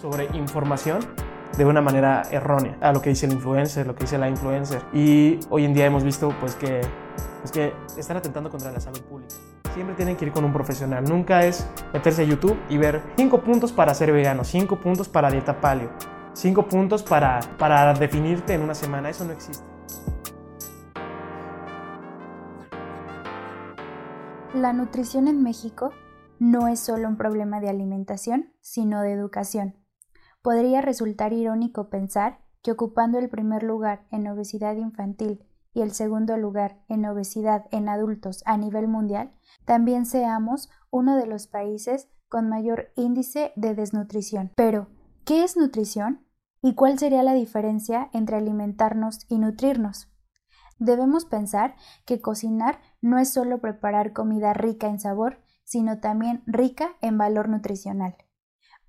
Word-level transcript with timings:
sobre 0.00 0.28
información 0.34 1.00
de 1.56 1.64
una 1.64 1.80
manera 1.80 2.22
errónea 2.30 2.76
a 2.80 2.92
lo 2.92 3.02
que 3.02 3.10
dice 3.10 3.26
el 3.26 3.32
influencer, 3.32 3.86
lo 3.86 3.94
que 3.94 4.04
dice 4.04 4.18
la 4.18 4.28
influencer. 4.28 4.82
Y 4.92 5.40
hoy 5.50 5.64
en 5.64 5.74
día 5.74 5.86
hemos 5.86 6.04
visto 6.04 6.32
pues 6.40 6.54
que, 6.54 6.80
pues, 7.40 7.52
que 7.52 7.74
están 7.98 8.16
atentando 8.16 8.50
contra 8.50 8.70
la 8.72 8.80
salud 8.80 9.00
pública. 9.02 9.34
Siempre 9.74 9.94
tienen 9.94 10.16
que 10.16 10.24
ir 10.24 10.32
con 10.32 10.44
un 10.44 10.52
profesional. 10.52 11.04
Nunca 11.04 11.44
es 11.44 11.68
meterse 11.92 12.22
a 12.22 12.24
YouTube 12.24 12.58
y 12.68 12.78
ver 12.78 13.02
5 13.16 13.42
puntos 13.42 13.72
para 13.72 13.94
ser 13.94 14.12
vegano, 14.12 14.42
5 14.42 14.80
puntos 14.80 15.08
para 15.08 15.30
dieta 15.30 15.60
paleo, 15.60 15.90
5 16.32 16.66
puntos 16.66 17.02
para, 17.02 17.40
para 17.58 17.92
definirte 17.94 18.54
en 18.54 18.62
una 18.62 18.74
semana. 18.74 19.10
Eso 19.10 19.24
no 19.24 19.32
existe. 19.32 19.64
La 24.54 24.72
nutrición 24.72 25.28
en 25.28 25.42
México 25.44 25.92
no 26.40 26.66
es 26.66 26.80
solo 26.80 27.06
un 27.06 27.16
problema 27.16 27.60
de 27.60 27.68
alimentación, 27.68 28.52
sino 28.60 29.02
de 29.02 29.12
educación. 29.12 29.76
Podría 30.42 30.80
resultar 30.80 31.32
irónico 31.32 31.90
pensar 31.90 32.38
que 32.62 32.72
ocupando 32.72 33.18
el 33.18 33.28
primer 33.28 33.62
lugar 33.62 34.06
en 34.10 34.26
obesidad 34.26 34.76
infantil 34.76 35.44
y 35.72 35.82
el 35.82 35.92
segundo 35.92 36.36
lugar 36.36 36.82
en 36.88 37.04
obesidad 37.04 37.66
en 37.70 37.88
adultos 37.88 38.42
a 38.46 38.56
nivel 38.56 38.88
mundial, 38.88 39.32
también 39.64 40.06
seamos 40.06 40.70
uno 40.90 41.16
de 41.16 41.26
los 41.26 41.46
países 41.46 42.08
con 42.28 42.48
mayor 42.48 42.90
índice 42.96 43.52
de 43.56 43.74
desnutrición. 43.74 44.52
Pero, 44.56 44.88
¿qué 45.24 45.44
es 45.44 45.56
nutrición? 45.56 46.26
¿Y 46.62 46.74
cuál 46.74 46.98
sería 46.98 47.22
la 47.22 47.34
diferencia 47.34 48.10
entre 48.12 48.36
alimentarnos 48.36 49.26
y 49.28 49.38
nutrirnos? 49.38 50.08
Debemos 50.78 51.26
pensar 51.26 51.76
que 52.06 52.20
cocinar 52.20 52.80
no 53.02 53.18
es 53.18 53.30
solo 53.30 53.60
preparar 53.60 54.12
comida 54.12 54.54
rica 54.54 54.88
en 54.88 54.98
sabor, 54.98 55.42
sino 55.64 56.00
también 56.00 56.42
rica 56.46 56.96
en 57.02 57.18
valor 57.18 57.48
nutricional. 57.48 58.16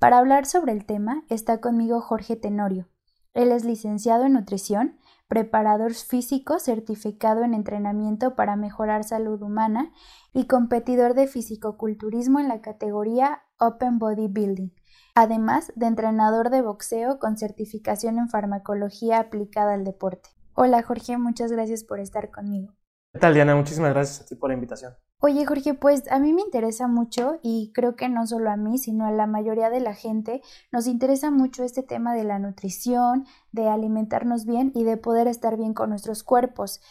Para 0.01 0.17
hablar 0.17 0.47
sobre 0.47 0.71
el 0.71 0.83
tema 0.87 1.23
está 1.29 1.61
conmigo 1.61 2.01
Jorge 2.01 2.35
Tenorio. 2.35 2.89
Él 3.35 3.51
es 3.51 3.63
licenciado 3.63 4.25
en 4.25 4.33
nutrición, 4.33 4.97
preparador 5.27 5.93
físico 5.93 6.57
certificado 6.57 7.43
en 7.43 7.53
entrenamiento 7.53 8.33
para 8.35 8.55
mejorar 8.55 9.03
salud 9.03 9.39
humana 9.43 9.91
y 10.33 10.47
competidor 10.47 11.13
de 11.13 11.27
fisicoculturismo 11.27 12.39
en 12.39 12.47
la 12.47 12.61
categoría 12.61 13.43
Open 13.59 13.99
Body 13.99 14.27
Building, 14.27 14.69
además 15.13 15.71
de 15.75 15.85
entrenador 15.85 16.49
de 16.49 16.63
boxeo 16.63 17.19
con 17.19 17.37
certificación 17.37 18.17
en 18.17 18.27
farmacología 18.27 19.19
aplicada 19.19 19.75
al 19.75 19.83
deporte. 19.83 20.31
Hola 20.55 20.81
Jorge, 20.81 21.19
muchas 21.19 21.51
gracias 21.51 21.83
por 21.83 21.99
estar 21.99 22.31
conmigo. 22.31 22.73
¿Qué 23.13 23.19
tal 23.19 23.35
Diana? 23.35 23.55
Muchísimas 23.55 23.93
gracias 23.93 24.21
a 24.21 24.25
ti 24.25 24.33
por 24.33 24.49
la 24.49 24.55
invitación. 24.55 24.95
Oye 25.23 25.45
Jorge, 25.45 25.75
pues 25.75 26.11
a 26.11 26.17
mí 26.17 26.33
me 26.33 26.41
interesa 26.41 26.87
mucho 26.87 27.37
y 27.43 27.71
creo 27.75 27.95
que 27.95 28.09
no 28.09 28.25
solo 28.25 28.49
a 28.49 28.57
mí, 28.57 28.79
sino 28.79 29.05
a 29.05 29.11
la 29.11 29.27
mayoría 29.27 29.69
de 29.69 29.79
la 29.79 29.93
gente, 29.93 30.41
nos 30.71 30.87
interesa 30.87 31.29
mucho 31.29 31.63
este 31.63 31.83
tema 31.83 32.15
de 32.15 32.23
la 32.23 32.39
nutrición, 32.39 33.27
de 33.51 33.69
alimentarnos 33.69 34.45
bien 34.45 34.71
y 34.73 34.83
de 34.83 34.97
poder 34.97 35.27
estar 35.27 35.57
bien 35.57 35.75
con 35.75 35.91
nuestros 35.91 36.23
cuerpos. 36.23 36.81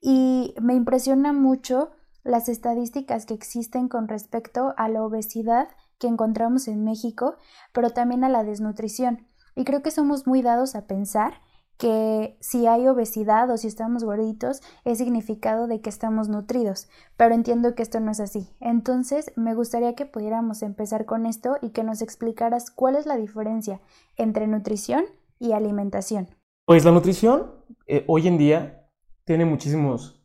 Y 0.00 0.54
me 0.62 0.74
impresiona 0.74 1.32
mucho 1.32 1.90
las 2.22 2.48
estadísticas 2.48 3.26
que 3.26 3.34
existen 3.34 3.88
con 3.88 4.06
respecto 4.06 4.72
a 4.76 4.88
la 4.88 5.02
obesidad 5.02 5.66
que 5.98 6.06
encontramos 6.06 6.68
en 6.68 6.84
México, 6.84 7.38
pero 7.72 7.90
también 7.90 8.22
a 8.22 8.28
la 8.28 8.44
desnutrición. 8.44 9.26
Y 9.56 9.64
creo 9.64 9.82
que 9.82 9.90
somos 9.90 10.28
muy 10.28 10.42
dados 10.42 10.76
a 10.76 10.86
pensar 10.86 11.40
que 11.80 12.36
si 12.40 12.66
hay 12.66 12.86
obesidad 12.86 13.48
o 13.50 13.56
si 13.56 13.66
estamos 13.66 14.04
gorditos 14.04 14.60
es 14.84 14.98
significado 14.98 15.66
de 15.66 15.80
que 15.80 15.88
estamos 15.88 16.28
nutridos, 16.28 16.90
pero 17.16 17.34
entiendo 17.34 17.74
que 17.74 17.82
esto 17.82 18.00
no 18.00 18.10
es 18.10 18.20
así. 18.20 18.50
Entonces, 18.60 19.32
me 19.34 19.54
gustaría 19.54 19.94
que 19.94 20.04
pudiéramos 20.04 20.62
empezar 20.62 21.06
con 21.06 21.24
esto 21.24 21.56
y 21.62 21.70
que 21.70 21.82
nos 21.82 22.02
explicaras 22.02 22.70
cuál 22.70 22.96
es 22.96 23.06
la 23.06 23.16
diferencia 23.16 23.80
entre 24.18 24.46
nutrición 24.46 25.04
y 25.38 25.52
alimentación. 25.52 26.28
Pues 26.66 26.84
la 26.84 26.92
nutrición 26.92 27.50
eh, 27.86 28.04
hoy 28.06 28.28
en 28.28 28.36
día 28.36 28.86
tiene 29.24 29.46
muchísimos, 29.46 30.22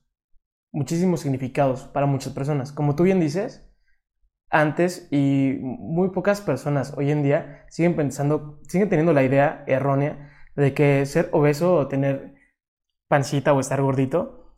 muchísimos 0.73 1.21
significados 1.21 1.85
para 1.85 2.05
muchas 2.05 2.33
personas. 2.33 2.73
Como 2.73 2.97
tú 2.97 3.03
bien 3.03 3.21
dices, 3.21 3.65
antes 4.49 5.07
y 5.09 5.57
muy 5.61 6.09
pocas 6.09 6.41
personas 6.41 6.93
hoy 6.97 7.11
en 7.11 7.23
día 7.23 7.65
siguen 7.69 7.95
pensando, 7.95 8.59
siguen 8.67 8.89
teniendo 8.89 9.13
la 9.13 9.23
idea 9.23 9.63
errónea 9.67 10.34
de 10.55 10.73
que 10.73 11.05
ser 11.05 11.29
obeso 11.31 11.75
o 11.75 11.87
tener 11.87 12.35
pancita 13.07 13.53
o 13.53 13.59
estar 13.59 13.81
gordito 13.81 14.55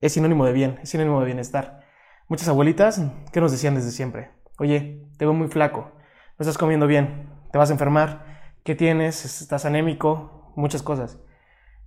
es 0.00 0.12
sinónimo 0.12 0.46
de 0.46 0.52
bien, 0.52 0.78
es 0.82 0.90
sinónimo 0.90 1.20
de 1.20 1.26
bienestar. 1.26 1.80
Muchas 2.28 2.48
abuelitas, 2.48 3.02
¿qué 3.32 3.40
nos 3.40 3.52
decían 3.52 3.74
desde 3.74 3.90
siempre? 3.90 4.30
Oye, 4.58 5.06
te 5.18 5.24
veo 5.24 5.34
muy 5.34 5.48
flaco, 5.48 5.92
no 6.38 6.42
estás 6.42 6.58
comiendo 6.58 6.86
bien, 6.86 7.28
te 7.52 7.58
vas 7.58 7.70
a 7.70 7.72
enfermar, 7.72 8.24
¿qué 8.64 8.74
tienes? 8.74 9.24
¿Estás 9.24 9.64
anémico? 9.64 10.52
Muchas 10.56 10.82
cosas. 10.82 11.18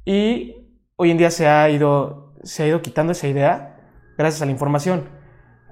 Y 0.06 0.78
hoy 0.95 1.12
en 1.12 1.18
día 1.18 1.31
se 1.31 1.47
ha 1.47 1.69
ido, 1.69 2.35
se 2.44 2.63
ha 2.63 2.68
ido 2.68 2.81
quitando 2.81 3.13
esa 3.13 3.28
idea 3.28 3.80
gracias 4.18 4.41
a 4.41 4.45
la 4.45 4.51
información, 4.51 5.09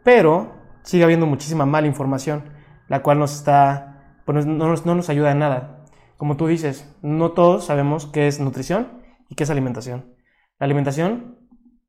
pero 0.04 0.56
sigue 0.84 1.04
habiendo 1.04 1.26
muchísima 1.26 1.66
mala 1.66 1.88
información, 1.88 2.54
la 2.88 3.04
cual 3.04 3.20
nos 3.20 3.36
está, 3.36 4.22
pues 4.26 4.46
no, 4.46 4.68
nos, 4.68 4.86
no 4.86 4.96
nos 4.96 5.10
ayuda 5.10 5.32
en 5.32 5.40
nada 5.40 5.81
como 6.22 6.38
tú 6.38 6.46
dices, 6.46 6.88
no 7.02 7.32
todos 7.32 7.66
sabemos 7.66 8.06
qué 8.06 8.28
es 8.28 8.40
nutrición 8.40 9.02
y 9.28 9.34
qué 9.34 9.44
es 9.44 9.50
alimentación. 9.50 10.14
La 10.60 10.66
alimentación, 10.66 11.40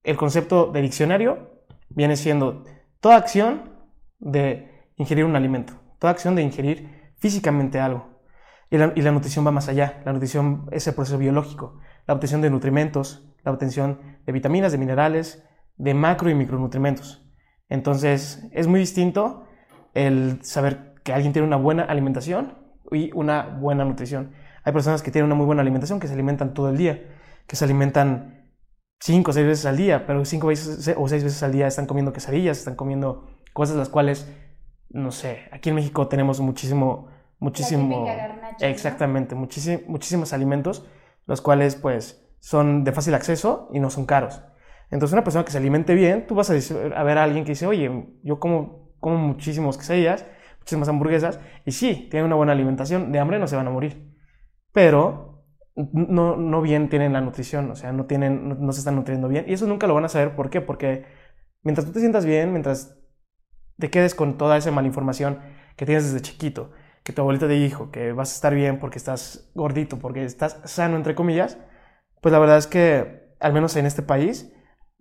el 0.04 0.16
concepto 0.16 0.72
de 0.72 0.81
diccionario, 0.81 1.66
viene 1.91 2.16
siendo 2.16 2.65
toda 3.00 3.16
acción 3.16 3.75
de 4.20 4.88
ingerir 4.97 5.26
un 5.26 5.37
alimento, 5.37 5.75
toda 5.98 6.12
acción 6.12 6.34
de 6.34 6.41
ingerir 6.41 7.12
físicamente 7.19 7.78
algo. 7.78 8.22
Y 8.70 8.78
la, 8.78 9.12
nutrición 9.12 9.47
va 9.47 9.50
más 9.50 9.69
allá. 9.69 10.00
La 10.06 10.15
nutrición 10.15 10.66
es 10.72 10.87
el 10.87 10.94
proceso 10.94 11.19
biológico, 11.19 11.78
la 12.06 12.14
obtención 12.14 12.41
de 12.41 12.49
nutrimentos, 12.49 13.28
la 13.44 13.53
obtención 13.53 14.00
de 14.25 14.32
vitaminas, 14.32 14.72
de 14.72 14.78
minerales, 14.78 15.47
de 15.76 15.93
macro 15.93 16.31
y 16.31 16.34
micronutrimentos. 16.34 17.22
Entonces, 17.69 18.49
es 18.53 18.66
muy 18.66 18.81
distinto 18.81 19.44
el 19.93 20.43
saber 20.43 20.94
que 21.04 21.12
alguien 21.12 21.34
tiene 21.34 21.47
una 21.47 21.56
buena 21.56 21.82
alimentación 21.82 22.62
y 22.94 23.10
una 23.14 23.42
buena 23.42 23.84
nutrición. 23.84 24.32
Hay 24.64 24.72
personas 24.72 25.03
que 25.03 25.10
tienen 25.10 25.26
una 25.26 25.34
muy 25.34 25.47
buena 25.47 25.62
alimentación, 25.62 25.98
que 26.00 26.06
se 26.06 26.14
alimentan 26.14 26.54
todo 26.54 26.70
el 26.70 26.76
día, 26.76 27.03
que 27.47 27.56
se 27.56 27.64
alimentan 27.64 28.50
cinco 29.00 29.32
o 29.32 29.34
seis 29.34 29.47
veces 29.47 29.66
al 29.66 29.76
día, 29.76 30.06
pero 30.06 30.25
cinco 30.25 30.47
veces 30.47 30.94
o 30.97 31.08
seis 31.08 31.25
veces 31.25 31.42
al 31.42 31.52
día 31.52 31.66
están 31.66 31.86
comiendo 31.86 32.12
quesadillas, 32.12 32.58
están 32.58 32.76
comiendo 32.76 33.28
cosas 33.52 33.76
las 33.76 33.88
cuales, 33.88 34.32
no 34.91 35.10
sé, 35.10 35.41
aquí 35.50 35.70
en 35.70 35.75
México 35.75 36.06
tenemos 36.06 36.41
muchísimo, 36.41 37.08
muchísimo, 37.41 38.06
exactamente, 38.60 39.34
muchísimos 39.34 40.32
alimentos, 40.32 40.86
los 41.26 41.41
cuales 41.41 41.75
pues 41.75 42.25
son 42.38 42.84
de 42.84 42.92
fácil 42.92 43.14
acceso 43.14 43.69
y 43.72 43.81
no 43.81 43.91
son 43.91 44.06
caros. 44.06 44.42
Entonces 44.91 45.12
una 45.14 45.25
persona 45.25 45.44
que 45.44 45.50
se 45.50 45.58
alimente 45.58 45.94
bien, 45.94 46.26
tú 46.26 46.34
vas 46.34 46.50
a, 46.50 46.54
a 46.54 47.02
ver 47.02 47.19
a 47.19 47.25
alguien 47.25 47.44
que 47.44 47.52
dice, 47.52 47.66
oye, 47.66 47.91
yo 48.22 48.38
como, 48.38 48.92
como 49.00 49.16
muchísimos 49.16 49.78
quesadillas, 49.78 50.26
muchísimas 50.62 50.89
hamburguesas, 50.89 51.41
y 51.65 51.73
sí, 51.73 52.09
tienen 52.11 52.27
una 52.27 52.37
buena 52.37 52.53
alimentación, 52.53 53.12
de 53.12 53.19
hambre 53.19 53.39
no 53.39 53.47
se 53.47 53.56
van 53.56 53.67
a 53.67 53.71
morir, 53.71 54.15
pero 54.73 55.45
no, 55.75 56.37
no 56.37 56.62
bien 56.62 56.89
tienen 56.89 57.12
la 57.12 57.21
nutrición, 57.21 57.71
o 57.71 57.77
sea, 57.77 57.93
no, 57.93 58.06
tienen, 58.06 58.56
no, 58.61 58.73
se 58.73 58.81
están 58.81 58.97
nutriendo 58.97 59.28
bien, 59.28 59.45
y 59.49 59.53
eso 59.53 59.67
nunca 59.67 59.87
lo 59.87 59.95
van 59.95 60.05
a 60.05 60.09
saber, 60.09 60.34
¿por 60.34 60.50
qué? 60.50 60.61
Porque 60.61 61.05
mientras 61.62 61.87
tú 61.87 61.93
te 61.93 62.00
sientas 62.00 62.25
bien, 62.25 62.50
mientras 62.50 62.99
te 63.78 63.91
quedes 63.91 64.15
con 64.15 64.39
toda 64.39 64.56
esa 64.56 64.71
malinformación 64.71 65.41
que 65.77 65.87
tienes 65.87 66.05
desde 66.05 66.23
chiquito, 66.23 66.71
que 67.03 67.12
tu 67.12 67.23
abuelita 67.23 67.49
te 67.49 67.55
dijo 67.55 67.91
que 67.91 68.12
vas 68.12 68.31
a 68.31 68.34
estar 68.34 68.55
bien 68.55 68.79
porque 68.79 68.99
estás 68.99 69.50
gordito, 69.55 69.99
porque 69.99 70.25
estás 70.25 70.61
sano, 70.65 70.97
entre 70.97 71.15
comillas, 71.15 71.59
pues 72.21 72.33
la 72.33 72.39
verdad 72.39 72.59
es 72.59 72.69
que, 72.69 73.34
al 73.41 73.53
menos 73.53 73.75
en 73.77 73.87
este 73.87 74.03
país, 74.03 74.53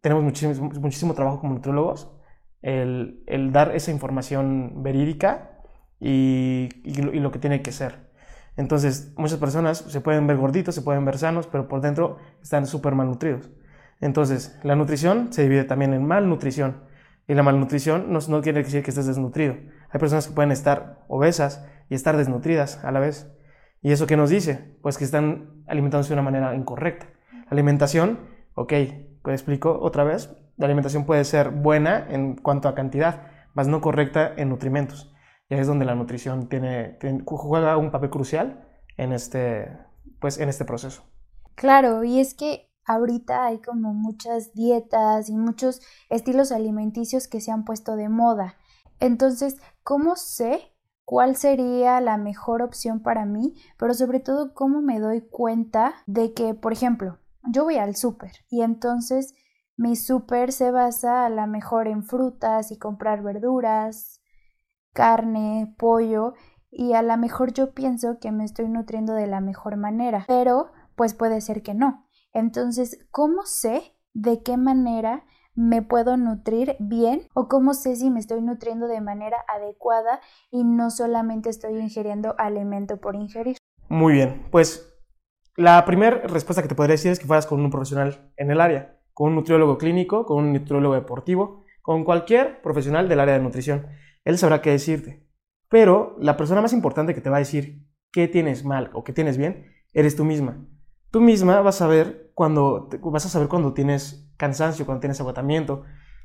tenemos 0.02 0.24
muchísimo, 0.24 0.72
muchísimo 0.80 1.14
trabajo 1.14 1.40
como 1.40 1.54
nutriólogos, 1.54 2.12
el, 2.62 3.24
el, 3.28 3.52
dar 3.52 3.76
esa 3.76 3.92
información 3.92 4.84
verídica 4.84 5.51
y, 6.02 6.70
lo, 7.02 7.32
que 7.32 7.40
tiene 7.40 7.62
que 7.62 7.72
ser. 7.72 8.10
Entonces, 8.58 9.14
muchas 9.16 9.38
personas 9.38 9.78
se 9.78 10.02
pueden 10.02 10.28
ver 10.28 10.38
gorditos, 10.38 10.76
se 10.76 10.82
pueden 10.82 11.06
ver 11.06 11.18
sanos, 11.18 11.48
pero 11.48 11.68
por 11.68 11.82
dentro 11.82 12.18
están 12.42 12.66
súper 12.66 12.96
malnutridos. 12.96 13.50
Entonces, 14.02 14.60
la 14.64 14.76
nutrición 14.76 15.32
se 15.32 15.44
divide 15.44 15.64
también 15.64 15.94
en 15.94 16.06
malnutrición. 16.06 16.84
Y 17.28 17.36
la 17.36 17.44
malnutrición 17.44 18.12
no, 18.12 18.20
no 18.28 18.42
quiere 18.42 18.64
decir 18.64 18.84
que 18.84 18.90
estés 18.90 19.06
desnutrido. 19.06 19.56
Hay 19.92 20.00
personas 20.00 20.28
que 20.28 20.34
pueden 20.34 20.52
estar 20.52 21.06
obesas 21.08 21.64
y 21.88 21.94
estar 21.94 22.18
desnutridas 22.18 22.84
a 22.84 22.92
la 22.92 23.00
vez. 23.00 23.32
¿Y 23.84 23.92
eso 23.92 24.08
qué 24.08 24.18
nos 24.18 24.32
dice? 24.32 24.76
Pues 24.82 24.98
que 24.98 25.04
están 25.04 25.64
alimentándose 25.68 26.10
de 26.10 26.16
una 26.16 26.24
manera 26.24 26.56
incorrecta. 26.56 27.08
La 27.32 27.52
alimentación, 27.52 28.20
ok, 28.56 28.74
explico 29.28 29.80
otra 29.80 30.04
vez, 30.04 30.36
la 30.58 30.66
alimentación 30.66 31.06
puede 31.06 31.24
ser 31.26 31.52
buena 31.52 32.08
en 32.10 32.36
cuanto 32.36 32.68
a 32.68 32.76
cantidad, 32.76 33.28
mas 33.54 33.68
no 33.68 33.82
correcta 33.82 34.34
en 34.36 34.50
nutrimentos. 34.50 35.11
Y 35.52 35.56
es 35.56 35.68
donde 35.68 35.84
la 35.84 35.96
nutrición 35.96 36.48
tiene, 36.48 36.98
juega 37.26 37.76
un 37.76 37.92
papel 37.92 38.10
crucial 38.10 38.66
en 38.96 39.12
este, 39.12 39.78
pues, 40.22 40.40
en 40.40 40.48
este 40.48 40.64
proceso. 40.64 41.04
Claro, 41.56 42.06
y 42.06 42.22
es 42.22 42.34
que 42.34 42.72
ahorita 42.86 43.48
hay 43.48 43.60
como 43.60 43.94
muchas 43.94 44.54
dietas 44.54 45.28
y 45.28 45.36
muchos 45.36 45.82
estilos 46.10 46.54
alimenticios 46.54 47.28
que 47.28 47.42
se 47.42 47.52
han 47.52 47.66
puesto 47.66 47.98
de 47.98 48.08
moda. 48.08 48.56
Entonces, 49.02 49.58
¿cómo 49.84 50.16
sé 50.16 50.72
cuál 51.04 51.36
sería 51.36 52.00
la 52.00 52.16
mejor 52.16 52.62
opción 52.62 53.02
para 53.02 53.26
mí, 53.26 53.56
pero 53.78 53.94
sobre 53.94 54.22
todo 54.22 54.54
cómo 54.54 54.82
me 54.82 55.02
doy 55.02 55.20
cuenta 55.20 55.96
de 56.06 56.34
que, 56.34 56.54
por 56.54 56.72
ejemplo, 56.72 57.18
yo 57.52 57.66
voy 57.66 57.76
al 57.76 57.98
súper 57.98 58.32
y 58.50 58.62
entonces 58.62 59.36
mi 59.76 59.98
súper 59.98 60.54
se 60.54 60.72
basa 60.72 61.26
a 61.26 61.30
la 61.30 61.46
mejor 61.46 61.90
en 61.90 62.04
frutas 62.04 62.72
y 62.72 62.78
comprar 62.78 63.22
verduras, 63.22 64.21
carne, 64.94 65.74
pollo 65.78 66.34
y 66.70 66.94
a 66.94 67.02
lo 67.02 67.18
mejor 67.18 67.54
yo 67.54 67.74
pienso 67.74 68.20
que 68.20 68.32
me 68.32 68.46
estoy 68.46 68.70
nutriendo 68.70 69.14
de 69.14 69.28
la 69.28 69.42
mejor 69.42 69.78
manera, 69.78 70.26
pero 70.28 70.72
pues 70.96 71.14
puede 71.14 71.42
ser 71.42 71.64
que 71.64 71.74
no. 71.74 72.08
Entonces, 72.34 73.06
¿cómo 73.12 73.46
sé 73.46 73.96
de 74.14 74.42
qué 74.44 74.58
manera 74.58 75.26
me 75.56 75.82
puedo 75.82 76.18
nutrir 76.18 76.76
bien 76.80 77.28
o 77.34 77.48
cómo 77.48 77.74
sé 77.74 77.96
si 77.96 78.10
me 78.10 78.20
estoy 78.20 78.42
nutriendo 78.42 78.88
de 78.88 79.02
manera 79.02 79.38
adecuada 79.48 80.22
y 80.50 80.64
no 80.64 80.90
solamente 80.90 81.50
estoy 81.50 81.78
ingiriendo 81.78 82.36
alimento 82.38 82.98
por 82.98 83.16
ingerir. 83.16 83.58
Muy 83.90 84.14
bien, 84.14 84.48
pues 84.52 84.88
la 85.58 85.84
primera 85.86 86.22
respuesta 86.28 86.62
que 86.62 86.70
te 86.70 86.76
podría 86.76 86.94
decir 86.94 87.12
es 87.12 87.20
que 87.20 87.28
fueras 87.28 87.46
con 87.46 87.60
un 87.60 87.70
profesional 87.70 88.32
en 88.38 88.52
el 88.52 88.62
área, 88.62 89.00
con 89.14 89.30
un 89.30 89.36
nutriólogo 89.36 89.78
clínico, 89.78 90.26
con 90.26 90.38
un 90.38 90.54
nutriólogo 90.54 90.96
deportivo, 90.96 91.66
con 91.82 92.06
cualquier 92.06 92.62
profesional 92.62 93.10
del 93.10 93.20
área 93.20 93.34
de 93.34 93.44
nutrición. 93.44 93.88
Él 94.24 94.38
sabrá 94.38 94.62
qué 94.62 94.72
decirte. 94.72 95.28
Pero 95.70 96.16
la 96.20 96.38
persona 96.38 96.62
más 96.62 96.74
importante 96.74 97.16
que 97.16 97.22
te 97.22 97.30
va 97.30 97.38
a 97.38 97.40
decir 97.40 97.88
qué 98.12 98.28
tienes 98.28 98.66
mal 98.66 98.90
o 98.94 99.04
qué 99.04 99.14
tienes 99.14 99.38
bien, 99.38 99.72
eres 99.94 100.16
tú 100.16 100.26
misma. 100.26 100.68
Tú 101.12 101.22
misma 101.22 101.62
vas 101.62 101.82
a 101.82 101.88
ver 101.88 102.32
cuando 102.34 102.90
vas 103.04 103.26
a 103.26 103.30
saber 103.30 103.48
cuando 103.48 103.74
tienes 103.74 104.32
cansancio, 104.38 104.86
cuando 104.86 105.02
tienes 105.02 105.20
agotamiento, 105.20 105.84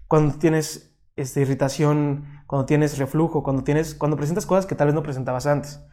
cuando 0.09 0.39
tienes 0.39 0.97
este, 1.17 1.41
irritación, 1.41 2.25
cuando 2.47 2.67
tienes 2.67 2.99
reflujo, 2.99 3.43
cuando, 3.43 3.65
tienes, 3.65 3.95
cuando 3.95 4.17
presentas 4.17 4.47
cosas 4.47 4.67
que 4.67 4.75
tal 4.75 4.89
vez 4.89 4.95
no 4.95 5.03
presentabas 5.03 5.47
antes. 5.47 5.85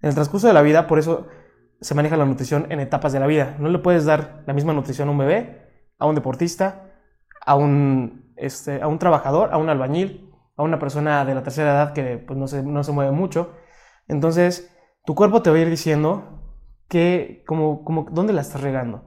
En 0.00 0.08
el 0.08 0.14
transcurso 0.14 0.46
de 0.46 0.52
la 0.52 0.62
vida, 0.62 0.86
por 0.86 0.98
eso 0.98 1.26
se 1.80 1.94
maneja 1.94 2.16
la 2.16 2.24
nutrición 2.24 2.66
en 2.70 2.80
etapas 2.80 3.12
de 3.12 3.20
la 3.20 3.26
vida. 3.26 3.56
No 3.58 3.68
le 3.68 3.78
puedes 3.78 4.04
dar 4.04 4.42
la 4.46 4.52
misma 4.52 4.72
nutrición 4.72 5.08
a 5.08 5.12
un 5.12 5.18
bebé, 5.18 5.68
a 5.98 6.06
un 6.06 6.14
deportista, 6.14 6.92
a 7.44 7.54
un, 7.54 8.32
este, 8.36 8.82
a 8.82 8.88
un 8.88 8.98
trabajador, 8.98 9.52
a 9.52 9.58
un 9.58 9.68
albañil, 9.68 10.31
una 10.62 10.78
persona 10.78 11.24
de 11.24 11.34
la 11.34 11.42
tercera 11.42 11.72
edad 11.72 11.92
que 11.92 12.18
pues, 12.18 12.38
no, 12.38 12.48
se, 12.48 12.62
no 12.62 12.84
se 12.84 12.92
mueve 12.92 13.12
mucho. 13.12 13.52
Entonces, 14.08 14.74
tu 15.04 15.14
cuerpo 15.14 15.42
te 15.42 15.50
va 15.50 15.56
a 15.56 15.60
ir 15.60 15.70
diciendo 15.70 16.42
que, 16.88 17.44
como, 17.46 17.84
como, 17.84 18.06
dónde 18.10 18.32
la 18.32 18.42
estás 18.42 18.60
regando. 18.60 19.04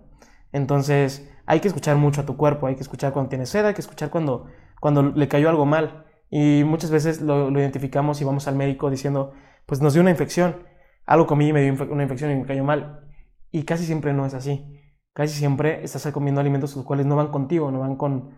Entonces, 0.52 1.32
hay 1.46 1.60
que 1.60 1.68
escuchar 1.68 1.98
mucho 1.98 2.22
a 2.22 2.26
tu 2.26 2.38
cuerpo, 2.38 2.68
hay 2.68 2.76
que 2.76 2.82
escuchar 2.82 3.14
cuando 3.14 3.30
tienes 3.30 3.50
sed, 3.50 3.66
hay 3.66 3.74
que 3.74 3.82
escuchar 3.82 4.10
cuando, 4.10 4.48
cuando 4.80 5.04
le 5.04 5.28
cayó 5.28 5.50
algo 5.50 5.66
mal. 5.66 6.06
Y 6.30 6.64
muchas 6.64 6.92
veces 6.92 7.22
lo, 7.22 7.52
identificamos 7.52 8.22
y 8.22 8.24
vamos 8.24 8.48
al 8.48 8.56
médico 8.56 8.90
diciendo, 8.90 9.34
pues 9.66 9.82
nos 9.82 9.94
dio 9.94 10.02
una 10.02 10.12
infección, 10.12 10.64
algo 11.06 11.28
comí 11.28 11.50
y 11.50 11.54
me 11.54 11.62
dio 11.62 11.86
una 11.92 12.04
infección 12.04 12.32
y 12.32 12.36
me 12.36 12.46
cayó 12.46 12.64
mal. 12.64 13.08
Y 13.52 13.64
casi 13.64 13.86
siempre 13.86 14.14
no 14.14 14.26
es 14.26 14.34
así. 14.34 14.82
Casi 15.14 15.38
siempre 15.38 15.84
estás 15.84 16.06
comiendo 16.12 16.42
alimentos 16.42 16.76
los 16.76 16.84
cuales 16.86 17.06
no 17.06 17.16
van 17.16 17.28
contigo, 17.28 17.72
no 17.72 17.80
van 17.80 17.96
con... 17.96 18.32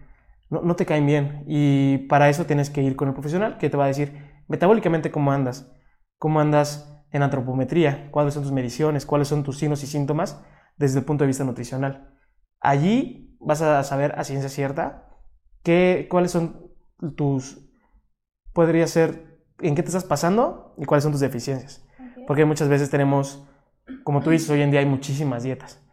No, 0.49 0.61
no 0.61 0.75
te 0.75 0.85
caen 0.85 1.05
bien. 1.05 1.43
Y 1.47 1.99
para 2.09 2.29
eso 2.29 2.45
tienes 2.45 2.69
que 2.69 2.81
ir 2.81 2.95
con 2.95 3.07
el 3.07 3.13
profesional 3.13 3.57
que 3.57 3.69
te 3.69 3.77
va 3.77 3.85
a 3.85 3.87
decir 3.87 4.13
metabólicamente 4.47 5.11
cómo 5.11 5.31
andas, 5.31 5.71
cómo 6.17 6.39
andas 6.39 6.93
en 7.11 7.23
antropometría, 7.23 8.09
cuáles 8.11 8.33
son 8.33 8.43
tus 8.43 8.51
mediciones, 8.51 9.05
cuáles 9.05 9.27
son 9.27 9.43
tus 9.43 9.57
signos 9.57 9.83
y 9.83 9.87
síntomas 9.87 10.41
desde 10.77 10.99
el 10.99 11.05
punto 11.05 11.23
de 11.23 11.27
vista 11.27 11.43
nutricional. 11.43 12.13
Allí 12.59 13.37
vas 13.39 13.61
a 13.61 13.83
saber 13.83 14.13
a 14.17 14.23
ciencia 14.23 14.49
cierta 14.49 15.09
qué, 15.63 16.07
cuáles 16.09 16.31
son 16.31 16.71
tus, 17.15 17.69
podría 18.53 18.87
ser, 18.87 19.41
en 19.59 19.75
qué 19.75 19.83
te 19.83 19.89
estás 19.89 20.05
pasando 20.05 20.73
y 20.77 20.85
cuáles 20.85 21.03
son 21.03 21.11
tus 21.11 21.21
deficiencias. 21.21 21.85
Porque 22.25 22.45
muchas 22.45 22.67
veces 22.67 22.89
tenemos, 22.89 23.47
como 24.03 24.21
tú 24.21 24.31
dices, 24.31 24.49
hoy 24.49 24.61
en 24.61 24.71
día 24.71 24.81
hay 24.81 24.85
muchísimas 24.85 25.43
dietas 25.43 25.83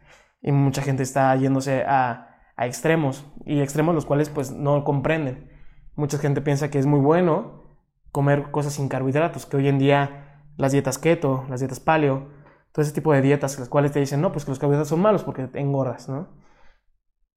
y 0.41 0.51
mucha 0.51 0.81
gente 0.81 1.03
está 1.03 1.35
yéndose 1.35 1.83
a, 1.87 2.34
a 2.55 2.65
extremos 2.65 3.25
y 3.45 3.61
extremos 3.61 3.95
los 3.95 4.05
cuales 4.05 4.29
pues 4.29 4.51
no 4.51 4.83
comprenden. 4.83 5.51
Mucha 5.95 6.17
gente 6.17 6.41
piensa 6.41 6.69
que 6.69 6.79
es 6.79 6.85
muy 6.85 6.99
bueno 6.99 7.63
comer 8.11 8.51
cosas 8.51 8.73
sin 8.73 8.87
carbohidratos, 8.87 9.45
que 9.45 9.57
hoy 9.57 9.67
en 9.67 9.79
día 9.79 10.43
las 10.57 10.71
dietas 10.71 10.97
keto, 10.97 11.45
las 11.49 11.59
dietas 11.59 11.79
paleo, 11.79 12.29
todo 12.71 12.83
ese 12.83 12.93
tipo 12.93 13.13
de 13.13 13.21
dietas, 13.21 13.57
las 13.59 13.69
cuales 13.69 13.91
te 13.91 13.99
dicen, 13.99 14.21
no, 14.21 14.31
pues 14.31 14.45
que 14.45 14.51
los 14.51 14.59
carbohidratos 14.59 14.89
son 14.89 15.01
malos 15.01 15.23
porque 15.23 15.47
te 15.47 15.59
engordas, 15.59 16.09
¿no? 16.09 16.27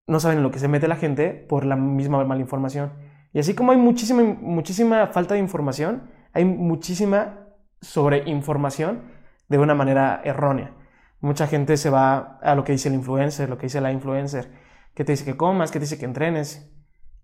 No 0.06 0.20
saben 0.20 0.42
lo 0.42 0.50
que 0.50 0.58
se 0.58 0.68
mete 0.68 0.88
la 0.88 0.96
gente 0.96 1.30
por 1.30 1.64
la 1.64 1.76
misma 1.76 2.24
mala 2.24 2.40
información. 2.40 2.92
Y 3.32 3.38
así 3.38 3.54
como 3.54 3.72
hay 3.72 3.78
muchísima, 3.78 4.22
muchísima 4.22 5.06
falta 5.08 5.34
de 5.34 5.40
información, 5.40 6.10
hay 6.32 6.44
muchísima 6.44 7.46
sobreinformación 7.80 9.02
de 9.48 9.58
una 9.58 9.74
manera 9.74 10.20
errónea. 10.24 10.72
Mucha 11.20 11.46
gente 11.46 11.76
se 11.76 11.90
va 11.90 12.38
a 12.42 12.54
lo 12.54 12.64
que 12.64 12.72
dice 12.72 12.88
el 12.88 12.94
influencer, 12.94 13.48
lo 13.48 13.58
que 13.58 13.66
dice 13.66 13.80
la 13.80 13.92
influencer, 13.92 14.50
que 14.98 15.04
te 15.04 15.12
dice 15.12 15.24
que 15.24 15.36
comas, 15.36 15.70
que 15.70 15.78
te 15.78 15.84
dice 15.84 15.96
que 15.96 16.06
entrenes. 16.06 16.74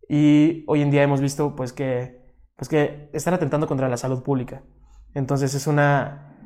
Y 0.09 0.63
hoy 0.69 0.81
en 0.81 0.93
día 0.93 1.03
hemos 1.03 1.21
visto 1.21 1.57
pues 1.57 1.73
que, 1.73 2.23
pues 2.55 2.69
que 2.69 3.11
están 3.13 3.35
atentando 3.35 3.67
contra 3.67 3.89
la 3.89 3.97
salud 3.97 4.23
pública. 4.23 4.63
Entonces 5.13 5.55
es 5.55 5.67
una, 5.67 6.39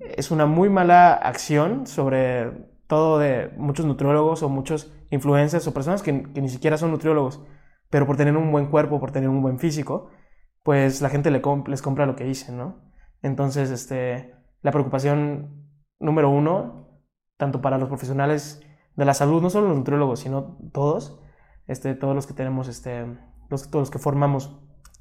es 0.00 0.32
una 0.32 0.46
muy 0.46 0.68
mala 0.68 1.12
acción 1.12 1.86
sobre 1.86 2.50
todo 2.88 3.20
de 3.20 3.52
muchos 3.56 3.86
nutriólogos 3.86 4.42
o 4.42 4.48
muchos 4.48 4.92
influencers 5.10 5.68
o 5.68 5.72
personas 5.72 6.02
que, 6.02 6.12
ni 6.12 6.48
siquiera 6.48 6.78
son 6.78 6.90
nutriólogos, 6.90 7.40
pero 7.88 8.04
por 8.04 8.16
tener 8.16 8.36
un 8.36 8.50
buen 8.50 8.66
cuerpo, 8.66 8.98
por 8.98 9.12
tener 9.12 9.28
un 9.28 9.42
buen 9.42 9.60
físico, 9.60 10.10
pues 10.64 11.00
la 11.00 11.10
gente 11.10 11.30
les 11.30 11.82
compra 11.82 12.06
lo 12.06 12.16
que 12.16 12.24
dicen, 12.24 12.58
¿no? 12.58 12.90
Entonces, 13.22 13.70
este, 13.70 14.34
la 14.62 14.72
preocupación 14.72 15.70
número 16.00 16.28
uno, 16.28 16.88
tanto 17.36 17.60
para 17.60 17.78
los 17.78 17.88
profesionales 17.88 18.65
de 18.96 19.04
la 19.04 19.14
salud, 19.14 19.42
no 19.42 19.50
solo 19.50 19.68
los 19.68 19.76
nutriólogos, 19.76 20.20
sino 20.20 20.56
todos, 20.72 21.20
este, 21.66 21.94
todos 21.94 22.14
los 22.14 22.26
que 22.26 22.34
tenemos, 22.34 22.68
este, 22.68 23.06
los, 23.48 23.70
todos 23.70 23.82
los 23.82 23.90
que 23.90 23.98
formamos 23.98 24.58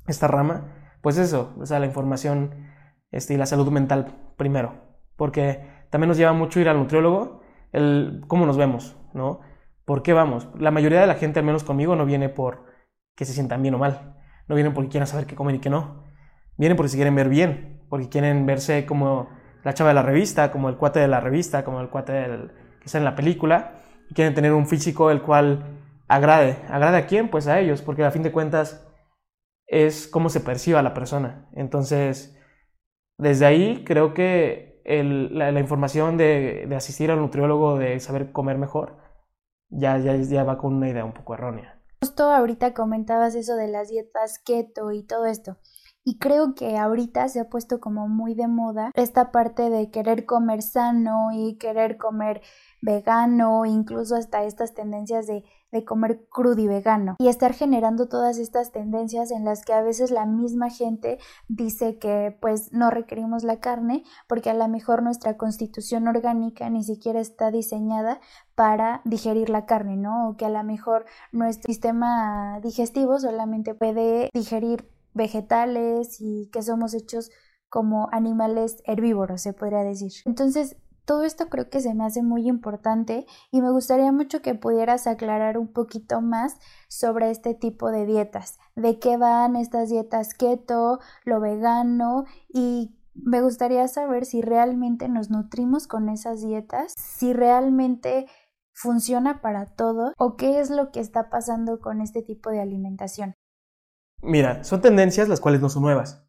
esta 0.07 0.27
rama, 0.27 0.74
pues 1.01 1.18
eso, 1.18 1.53
o 1.59 1.65
sea, 1.65 1.80
la 1.80 1.86
información 1.86 2.51
este, 3.12 3.33
y 3.33 3.38
la 3.38 3.45
salud 3.45 3.69
mental 3.71 4.33
primero 4.38 4.86
porque 5.15 5.65
también 5.89 6.09
nos 6.09 6.18
lleva 6.18 6.33
mucho 6.33 6.59
ir 6.59 6.69
al 6.69 6.77
nutriólogo, 6.77 7.42
el 7.71 8.24
cómo 8.27 8.45
nos 8.45 8.57
vemos, 8.57 8.97
¿no? 9.13 9.42
¿Por 9.86 10.03
qué 10.03 10.13
vamos? 10.13 10.50
La 10.57 10.71
mayoría 10.71 11.01
de 11.01 11.07
la 11.07 11.15
gente, 11.15 11.39
al 11.39 11.45
menos 11.45 11.63
conmigo, 11.63 11.95
no 11.95 12.06
viene 12.06 12.30
por 12.30 12.65
que 13.15 13.25
se 13.25 13.33
sientan 13.33 13.62
bien 13.62 13.75
o 13.75 13.77
mal, 13.77 14.15
no 14.48 14.56
vienen 14.56 14.74
porque 14.74 14.89
quieran 14.89 15.07
saber 15.07 15.25
qué 15.25 15.36
comen 15.36 15.56
y 15.56 15.59
qué 15.59 15.69
no, 15.69 16.03
vienen 16.57 16.75
porque 16.75 16.89
se 16.89 16.98
quieren 16.98 17.15
ver 17.15 17.30
bien, 17.30 17.86
porque 17.89 18.09
quieren 18.09 18.45
verse 18.45 18.86
como 18.86 19.30
la 19.63 19.74
chava 19.74 19.89
de 19.89 19.94
la 19.94 20.03
revista, 20.03 20.51
como 20.51 20.69
el 20.69 20.77
cuate 20.77 21.00
de 21.00 21.07
la 21.07 21.19
revista, 21.19 21.63
como 21.63 21.81
el 21.81 21.89
cuate 21.89 22.12
del, 22.13 22.51
que 22.79 22.86
está 22.86 22.98
en 22.98 23.05
la 23.05 23.15
película, 23.15 23.75
quieren 24.13 24.33
tener 24.33 24.53
un 24.53 24.67
físico 24.67 25.12
el 25.12 25.21
cual 25.21 25.81
agrade. 26.07 26.57
¿Agrade 26.69 26.97
a 26.97 27.07
quién? 27.07 27.29
Pues 27.29 27.47
a 27.47 27.59
ellos, 27.59 27.81
porque 27.81 28.03
a 28.03 28.12
fin 28.12 28.24
de 28.24 28.31
cuentas 28.31 28.88
es 29.67 30.07
cómo 30.07 30.29
se 30.29 30.41
perciba 30.41 30.81
la 30.81 30.93
persona. 30.93 31.50
Entonces, 31.53 32.38
desde 33.17 33.45
ahí 33.45 33.83
creo 33.85 34.13
que 34.13 34.81
la, 34.85 35.59
información 35.59 36.17
de, 36.17 36.67
asistir 36.75 37.12
al 37.12 37.19
nutriólogo, 37.19 37.77
de 37.77 38.00
saber 38.00 38.31
comer 38.31 38.57
mejor, 38.57 38.97
ya, 39.69 39.97
ya, 39.97 40.15
ya 40.15 40.43
va 40.43 40.57
con 40.57 40.75
una 40.75 40.89
idea 40.89 41.05
un 41.05 41.13
poco 41.13 41.33
errónea. 41.33 41.81
Justo 42.01 42.31
ahorita 42.31 42.74
comentabas 42.74 43.35
eso 43.35 43.55
de 43.55 43.67
las 43.67 43.89
dietas 43.89 44.39
keto 44.39 44.91
y 44.91 45.03
todo 45.03 45.25
esto. 45.25 45.57
Y 46.07 46.19
creo 46.19 46.53
que 46.53 46.77
ahorita 46.77 47.27
se 47.29 47.39
ha 47.39 47.50
puesto 47.50 47.79
como 47.79 48.07
muy 48.07 48.35
de 48.35 48.47
moda 48.47 48.91
esta 48.93 49.31
parte 49.31 49.71
de 49.71 49.89
querer 49.89 50.27
comer 50.27 50.62
sano 50.62 51.29
y 51.33 51.57
querer 51.57 51.97
comer 51.97 52.43
vegano, 52.86 53.65
incluso 53.65 54.15
hasta 54.15 54.44
estas 54.44 54.74
tendencias 54.74 55.27
de 55.27 55.44
de 55.75 55.84
comer 55.84 56.25
crudo 56.30 56.62
y 56.62 56.68
vegano 56.68 57.15
y 57.20 57.27
estar 57.27 57.54
generando 57.54 58.08
todas 58.08 58.38
estas 58.38 58.72
tendencias 58.72 59.30
en 59.30 59.44
las 59.44 59.65
que 59.65 59.74
a 59.74 59.82
veces 59.82 60.10
la 60.10 60.25
misma 60.25 60.70
gente 60.70 61.20
dice 61.50 62.00
que 62.00 62.36
pues 62.39 62.72
no 62.72 62.89
requerimos 62.92 63.44
la 63.44 63.60
carne 63.60 64.04
porque 64.27 64.50
a 64.50 64.54
lo 64.54 64.68
mejor 64.70 65.04
nuestra 65.04 65.36
constitución 65.36 66.08
orgánica 66.08 66.70
ni 66.70 66.84
siquiera 66.84 67.20
está 67.20 67.51
diseñada 67.51 68.22
para 68.56 69.01
digerir 69.04 69.50
la 69.50 69.65
carne, 69.65 69.98
¿no? 69.98 70.30
O 70.30 70.38
que 70.38 70.46
a 70.46 70.50
lo 70.50 70.63
mejor 70.63 71.06
nuestro 71.34 71.68
sistema 71.68 72.62
digestivo 72.62 73.20
solamente 73.20 73.74
puede 73.74 74.30
digerir 74.34 74.89
vegetales 75.13 76.22
y 76.22 76.50
que 76.54 76.62
somos 76.62 76.94
hechos 76.94 77.32
como 77.68 78.08
animales 78.13 78.82
herbívoros, 78.86 79.42
se 79.42 79.51
podría 79.51 79.84
decir. 79.84 80.13
Entonces, 80.24 80.77
todo 81.05 81.24
esto 81.24 81.47
creo 81.50 81.69
que 81.69 81.79
se 81.79 81.93
me 81.93 82.03
hace 82.03 82.24
muy 82.24 82.47
importante 82.47 83.25
y 83.51 83.62
me 83.62 83.71
gustaría 83.71 84.12
mucho 84.12 84.41
que 84.41 84.55
pudieras 84.55 85.07
aclarar 85.07 85.57
un 85.57 85.71
poquito 85.71 86.21
más 86.21 86.57
sobre 86.89 87.29
este 87.31 87.53
tipo 87.53 87.91
de 87.91 88.05
dietas, 88.05 88.57
de 88.75 89.00
qué 89.00 89.17
van 89.17 89.55
estas 89.55 89.89
dietas 89.89 90.33
keto, 90.33 91.00
lo 91.24 91.39
vegano 91.39 92.25
y 92.50 92.97
me 93.13 93.41
gustaría 93.41 93.88
saber 93.88 94.25
si 94.25 94.41
realmente 94.41 95.07
nos 95.07 95.29
nutrimos 95.29 95.88
con 95.88 96.09
esas 96.09 96.41
dietas, 96.41 96.93
si 96.97 97.33
realmente 97.33 98.27
funciona 98.74 99.41
para 99.41 99.67
todo 99.67 100.13
o 100.17 100.35
qué 100.35 100.59
es 100.59 100.69
lo 100.69 100.91
que 100.91 101.00
está 101.00 101.29
pasando 101.29 101.79
con 101.79 102.01
este 102.01 102.21
tipo 102.21 102.50
de 102.50 102.59
alimentación. 102.59 103.33
Mira, 104.21 104.63
son 104.63 104.81
tendencias 104.81 105.29
las 105.29 105.39
cuales 105.39 105.62
no 105.62 105.69
son 105.69 105.83
nuevas, 105.83 106.27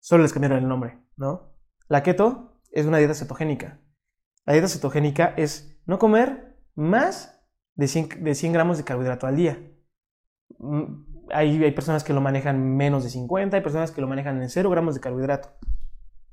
solo 0.00 0.22
les 0.22 0.32
cambiaron 0.32 0.58
el 0.58 0.68
nombre, 0.68 0.98
¿no? 1.16 1.54
La 1.88 2.02
keto 2.02 2.60
es 2.72 2.86
una 2.86 2.98
dieta 2.98 3.14
cetogénica. 3.14 3.80
La 4.46 4.52
dieta 4.52 4.68
cetogénica 4.68 5.34
es 5.36 5.76
no 5.86 5.98
comer 5.98 6.56
más 6.74 7.44
de 7.74 7.88
100, 7.88 8.22
de 8.24 8.34
100 8.34 8.52
gramos 8.52 8.78
de 8.78 8.84
carbohidrato 8.84 9.26
al 9.26 9.36
día. 9.36 9.60
Mm, 10.58 11.04
hay, 11.32 11.62
hay 11.62 11.72
personas 11.72 12.04
que 12.04 12.12
lo 12.12 12.20
manejan 12.20 12.76
menos 12.76 13.02
de 13.02 13.10
50, 13.10 13.56
hay 13.56 13.62
personas 13.62 13.90
que 13.90 14.00
lo 14.00 14.06
manejan 14.06 14.40
en 14.40 14.48
0 14.48 14.70
gramos 14.70 14.94
de 14.94 15.00
carbohidrato. 15.00 15.50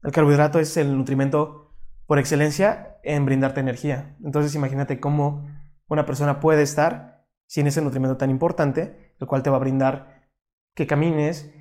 El 0.04 0.12
carbohidrato 0.12 0.60
es 0.60 0.78
el 0.78 0.96
nutrimento 0.96 1.76
por 2.06 2.20
excelencia 2.20 2.98
en 3.04 3.26
brindarte 3.26 3.62
energía. 3.62 4.16
Entonces 4.24 4.54
imagínate 4.54 5.00
cómo 5.00 5.48
una 5.88 6.06
persona 6.06 6.40
puede 6.40 6.62
estar 6.62 7.26
sin 7.48 7.66
ese 7.68 7.82
nutrimento 7.82 8.18
tan 8.18 8.30
importante, 8.30 9.16
el 9.20 9.28
cual 9.28 9.42
te 9.42 9.50
va 9.50 9.58
a 9.58 9.60
brindar 9.60 10.30
que 10.76 10.86
camines, 10.86 11.52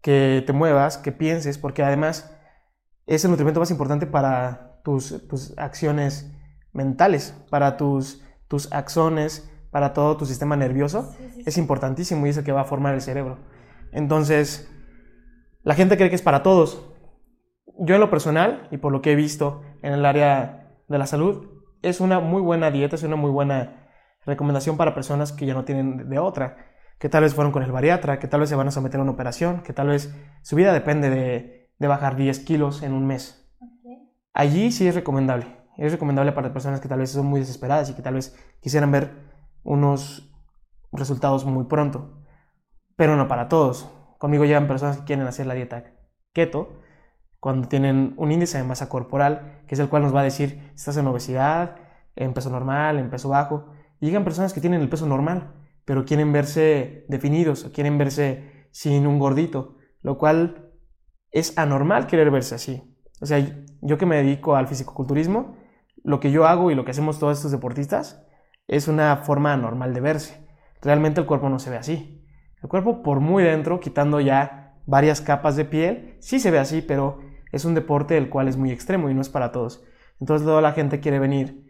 que 0.00 0.42
te 0.46 0.52
muevas, 0.52 0.96
que 0.96 1.12
pienses, 1.12 1.58
porque 1.58 1.82
además 1.82 2.34
es 3.06 3.24
el 3.24 3.30
nutrimento 3.30 3.60
más 3.60 3.70
importante 3.70 4.06
para 4.06 4.67
tus, 4.88 5.28
tus 5.28 5.52
acciones 5.58 6.32
mentales, 6.72 7.36
para 7.50 7.76
tus, 7.76 8.24
tus 8.48 8.72
axones, 8.72 9.52
para 9.70 9.92
todo 9.92 10.16
tu 10.16 10.24
sistema 10.24 10.56
nervioso. 10.56 11.14
Es 11.44 11.58
importantísimo 11.58 12.26
y 12.26 12.30
es 12.30 12.38
el 12.38 12.44
que 12.44 12.52
va 12.52 12.62
a 12.62 12.64
formar 12.64 12.94
el 12.94 13.02
cerebro. 13.02 13.36
Entonces, 13.92 14.66
la 15.62 15.74
gente 15.74 15.98
cree 15.98 16.08
que 16.08 16.14
es 16.14 16.22
para 16.22 16.42
todos. 16.42 16.90
Yo 17.78 17.96
en 17.96 18.00
lo 18.00 18.08
personal 18.08 18.66
y 18.70 18.78
por 18.78 18.90
lo 18.90 19.02
que 19.02 19.12
he 19.12 19.14
visto 19.14 19.60
en 19.82 19.92
el 19.92 20.06
área 20.06 20.80
de 20.88 20.96
la 20.96 21.06
salud, 21.06 21.46
es 21.82 22.00
una 22.00 22.18
muy 22.20 22.40
buena 22.40 22.70
dieta, 22.70 22.96
es 22.96 23.02
una 23.02 23.16
muy 23.16 23.30
buena 23.30 23.90
recomendación 24.24 24.78
para 24.78 24.94
personas 24.94 25.32
que 25.32 25.44
ya 25.44 25.52
no 25.52 25.66
tienen 25.66 26.08
de 26.08 26.18
otra, 26.18 26.56
que 26.98 27.10
tal 27.10 27.24
vez 27.24 27.34
fueron 27.34 27.52
con 27.52 27.62
el 27.62 27.72
bariatra, 27.72 28.18
que 28.18 28.26
tal 28.26 28.40
vez 28.40 28.48
se 28.48 28.56
van 28.56 28.68
a 28.68 28.70
someter 28.70 29.00
a 29.00 29.02
una 29.02 29.12
operación, 29.12 29.60
que 29.60 29.74
tal 29.74 29.88
vez 29.88 30.14
su 30.40 30.56
vida 30.56 30.72
depende 30.72 31.10
de, 31.10 31.70
de 31.78 31.88
bajar 31.88 32.16
10 32.16 32.38
kilos 32.40 32.82
en 32.82 32.94
un 32.94 33.06
mes. 33.06 33.47
Allí 34.38 34.70
sí 34.70 34.86
es 34.86 34.94
recomendable. 34.94 35.48
Es 35.76 35.90
recomendable 35.90 36.30
para 36.30 36.52
personas 36.52 36.80
que 36.80 36.86
tal 36.86 37.00
vez 37.00 37.10
son 37.10 37.26
muy 37.26 37.40
desesperadas 37.40 37.90
y 37.90 37.94
que 37.94 38.02
tal 38.02 38.14
vez 38.14 38.38
quisieran 38.60 38.92
ver 38.92 39.10
unos 39.64 40.32
resultados 40.92 41.44
muy 41.44 41.64
pronto. 41.64 42.22
Pero 42.94 43.16
no 43.16 43.26
para 43.26 43.48
todos. 43.48 43.90
Conmigo 44.16 44.44
llegan 44.44 44.68
personas 44.68 44.98
que 44.98 45.04
quieren 45.04 45.26
hacer 45.26 45.46
la 45.46 45.54
dieta 45.54 45.92
keto 46.32 46.78
cuando 47.40 47.66
tienen 47.66 48.14
un 48.16 48.30
índice 48.30 48.58
de 48.58 48.62
masa 48.62 48.88
corporal, 48.88 49.64
que 49.66 49.74
es 49.74 49.80
el 49.80 49.88
cual 49.88 50.04
nos 50.04 50.14
va 50.14 50.20
a 50.20 50.24
decir 50.30 50.50
si 50.50 50.76
estás 50.76 50.96
en 50.98 51.08
obesidad, 51.08 51.74
en 52.14 52.32
peso 52.32 52.48
normal, 52.48 53.00
en 53.00 53.10
peso 53.10 53.30
bajo. 53.30 53.72
Llegan 53.98 54.22
personas 54.22 54.52
que 54.52 54.60
tienen 54.60 54.82
el 54.82 54.88
peso 54.88 55.06
normal, 55.08 55.52
pero 55.84 56.04
quieren 56.04 56.32
verse 56.32 57.06
definidos 57.08 57.64
o 57.64 57.72
quieren 57.72 57.98
verse 57.98 58.68
sin 58.70 59.04
un 59.04 59.18
gordito, 59.18 59.78
lo 60.00 60.16
cual 60.16 60.70
es 61.32 61.58
anormal 61.58 62.06
querer 62.06 62.30
verse 62.30 62.54
así. 62.54 62.87
O 63.20 63.26
sea, 63.26 63.44
yo 63.80 63.98
que 63.98 64.06
me 64.06 64.16
dedico 64.16 64.56
al 64.56 64.68
fisicoculturismo, 64.68 65.56
lo 66.04 66.20
que 66.20 66.30
yo 66.30 66.46
hago 66.46 66.70
y 66.70 66.74
lo 66.74 66.84
que 66.84 66.92
hacemos 66.92 67.18
todos 67.18 67.38
estos 67.38 67.52
deportistas 67.52 68.24
es 68.66 68.88
una 68.88 69.16
forma 69.18 69.56
normal 69.56 69.94
de 69.94 70.00
verse. 70.00 70.46
Realmente 70.80 71.20
el 71.20 71.26
cuerpo 71.26 71.48
no 71.48 71.58
se 71.58 71.70
ve 71.70 71.76
así. 71.76 72.24
El 72.62 72.68
cuerpo 72.68 73.02
por 73.02 73.20
muy 73.20 73.42
dentro, 73.42 73.80
quitando 73.80 74.20
ya 74.20 74.80
varias 74.86 75.20
capas 75.20 75.56
de 75.56 75.64
piel, 75.64 76.16
sí 76.20 76.40
se 76.40 76.50
ve 76.50 76.58
así, 76.58 76.82
pero 76.82 77.20
es 77.52 77.64
un 77.64 77.74
deporte 77.74 78.16
el 78.16 78.28
cual 78.28 78.48
es 78.48 78.56
muy 78.56 78.70
extremo 78.70 79.10
y 79.10 79.14
no 79.14 79.20
es 79.20 79.28
para 79.28 79.52
todos. 79.52 79.84
Entonces 80.20 80.46
toda 80.46 80.60
la 80.60 80.72
gente 80.72 81.00
quiere 81.00 81.18
venir 81.18 81.66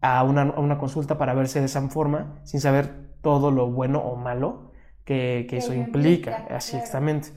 a 0.00 0.22
una, 0.22 0.78
consulta 0.78 1.18
para 1.18 1.34
verse 1.34 1.60
de 1.60 1.66
esa 1.66 1.86
forma 1.88 2.40
sin 2.44 2.60
saber 2.60 3.10
todo 3.20 3.50
lo 3.50 3.70
bueno 3.70 3.98
o 3.98 4.16
malo 4.16 4.72
que, 5.04 5.46
eso 5.50 5.74
implica. 5.74 6.46
Así 6.50 6.76
exactamente. 6.76 7.30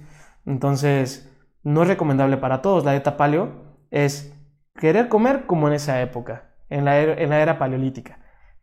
Entonces, 0.46 1.33
no 1.64 1.82
es 1.82 1.88
recomendable 1.88 2.38
para 2.38 2.62
todos. 2.62 2.86
La 2.86 2.92
dieta 2.92 3.18
paleo 3.18 3.78
es 3.92 4.34
querer 4.76 5.10
comer 5.10 5.46
como 5.46 5.68
en 5.68 5.74
esa 5.74 6.02
época, 6.02 6.54
en 6.70 6.86
la, 6.86 7.02
en 7.02 7.30
la 7.30 7.42
era 7.42 7.58
paleolítica. 7.58 8.20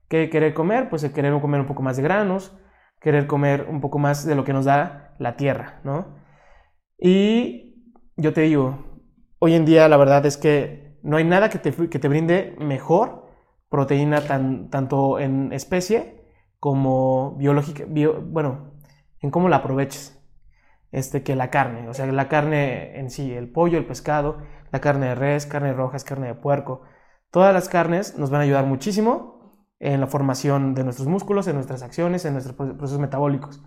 ¿Qué 0.08 0.28
querer 0.28 0.54
comer? 0.54 0.88
Pues 0.88 1.04
el 1.04 1.12
querer 1.12 1.38
comer 1.40 1.60
un 1.60 1.66
poco 1.66 1.82
más 1.82 1.96
de 1.96 2.02
granos, 2.02 2.56
querer 3.00 3.26
comer 3.26 3.66
un 3.68 3.80
poco 3.80 3.98
más 3.98 4.26
de 4.26 4.34
lo 4.34 4.44
que 4.44 4.52
nos 4.52 4.64
da 4.64 5.14
la 5.18 5.36
tierra, 5.36 5.80
¿no? 5.84 6.16
Y 6.98 7.94
yo 8.16 8.32
te 8.32 8.42
digo, 8.42 9.00
hoy 9.38 9.54
en 9.54 9.64
día 9.64 9.88
la 9.88 9.96
verdad 9.96 10.26
es 10.26 10.36
que 10.36 10.98
no 11.02 11.16
hay 11.16 11.24
nada 11.24 11.48
que 11.48 11.58
te, 11.58 11.72
que 11.88 11.98
te 11.98 12.08
brinde 12.08 12.56
mejor 12.58 13.30
proteína 13.70 14.20
tan, 14.22 14.68
tanto 14.68 15.18
en 15.18 15.52
especie 15.52 16.26
como 16.58 17.36
biológica, 17.36 17.84
bueno, 17.86 18.74
en 19.20 19.30
cómo 19.30 19.48
la 19.48 19.56
aproveches, 19.56 20.19
este, 20.92 21.22
que 21.22 21.36
la 21.36 21.50
carne, 21.50 21.88
o 21.88 21.94
sea, 21.94 22.06
la 22.06 22.28
carne 22.28 22.98
en 22.98 23.10
sí, 23.10 23.32
el 23.32 23.50
pollo, 23.50 23.78
el 23.78 23.86
pescado, 23.86 24.38
la 24.72 24.80
carne 24.80 25.06
de 25.06 25.14
res, 25.14 25.46
carne 25.46 25.72
roja, 25.72 25.98
carne 25.98 26.28
de 26.28 26.34
puerco, 26.34 26.82
todas 27.30 27.54
las 27.54 27.68
carnes 27.68 28.18
nos 28.18 28.30
van 28.30 28.40
a 28.40 28.44
ayudar 28.44 28.66
muchísimo 28.66 29.40
en 29.78 30.00
la 30.00 30.06
formación 30.06 30.74
de 30.74 30.84
nuestros 30.84 31.08
músculos, 31.08 31.46
en 31.46 31.54
nuestras 31.54 31.82
acciones, 31.82 32.24
en 32.24 32.34
nuestros 32.34 32.56
procesos 32.56 32.98
metabólicos. 32.98 33.62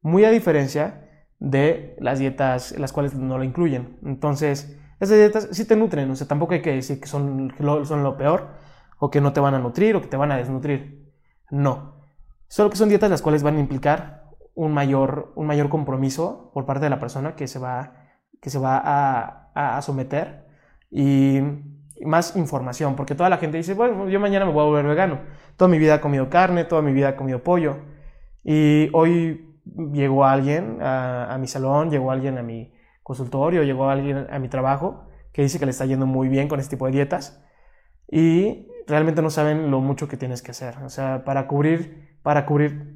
Muy 0.00 0.24
a 0.24 0.30
diferencia 0.30 1.06
de 1.38 1.96
las 1.98 2.18
dietas 2.18 2.72
las 2.78 2.92
cuales 2.92 3.14
no 3.14 3.38
lo 3.38 3.44
incluyen. 3.44 3.98
Entonces, 4.04 4.78
esas 5.00 5.16
dietas 5.16 5.48
sí 5.52 5.64
te 5.66 5.76
nutren, 5.76 6.10
o 6.10 6.16
sea, 6.16 6.26
tampoco 6.26 6.54
hay 6.54 6.62
que 6.62 6.72
decir 6.72 7.00
que 7.00 7.08
son 7.08 7.52
son 7.84 8.02
lo 8.02 8.16
peor, 8.16 8.50
o 8.98 9.10
que 9.10 9.20
no 9.20 9.32
te 9.32 9.40
van 9.40 9.54
a 9.54 9.58
nutrir, 9.58 9.96
o 9.96 10.02
que 10.02 10.08
te 10.08 10.16
van 10.16 10.32
a 10.32 10.36
desnutrir. 10.36 11.12
No. 11.50 12.00
Solo 12.48 12.70
que 12.70 12.76
son 12.76 12.88
dietas 12.88 13.10
las 13.10 13.22
cuales 13.22 13.42
van 13.42 13.56
a 13.56 13.60
implicar 13.60 14.19
un 14.60 14.74
mayor, 14.74 15.32
un 15.36 15.46
mayor 15.46 15.70
compromiso 15.70 16.50
por 16.52 16.66
parte 16.66 16.84
de 16.84 16.90
la 16.90 16.98
persona 16.98 17.34
que 17.34 17.48
se 17.48 17.58
va, 17.58 17.94
que 18.42 18.50
se 18.50 18.58
va 18.58 18.78
a, 18.84 19.76
a 19.76 19.80
someter. 19.80 20.46
Y 20.90 21.40
más 22.04 22.36
información, 22.36 22.94
porque 22.94 23.14
toda 23.14 23.30
la 23.30 23.38
gente 23.38 23.56
dice, 23.56 23.72
bueno, 23.72 24.10
yo 24.10 24.20
mañana 24.20 24.44
me 24.44 24.52
voy 24.52 24.62
a 24.62 24.66
volver 24.66 24.84
vegano. 24.84 25.20
Toda 25.56 25.70
mi 25.70 25.78
vida 25.78 25.94
he 25.94 26.00
comido 26.00 26.28
carne, 26.28 26.64
toda 26.64 26.82
mi 26.82 26.92
vida 26.92 27.08
he 27.08 27.16
comido 27.16 27.42
pollo. 27.42 27.78
Y 28.44 28.90
hoy 28.92 29.56
llegó 29.94 30.26
alguien 30.26 30.76
a, 30.82 31.38
mi 31.40 31.46
salón, 31.46 31.90
llegó 31.90 32.10
alguien 32.10 32.36
a 32.36 32.42
mi 32.42 32.74
consultorio, 33.02 33.62
llegó 33.62 33.88
alguien 33.88 34.26
a 34.30 34.38
mi 34.38 34.48
trabajo 34.48 35.06
que 35.32 35.40
dice 35.40 35.58
que 35.58 35.64
le 35.64 35.70
está 35.70 35.86
yendo 35.86 36.04
muy 36.04 36.28
bien 36.28 36.48
con 36.48 36.60
este 36.60 36.76
tipo 36.76 36.84
de 36.84 36.92
dietas 36.92 37.42
y 38.10 38.68
realmente 38.86 39.22
no 39.22 39.30
saben 39.30 39.70
lo 39.70 39.80
mucho 39.80 40.06
que 40.06 40.18
tienes 40.18 40.42
que 40.42 40.50
hacer. 40.50 40.76
O 40.84 40.90
sea, 40.90 41.24
para 41.24 41.46
cubrir, 41.46 42.18
para 42.22 42.44
cubrir 42.44 42.89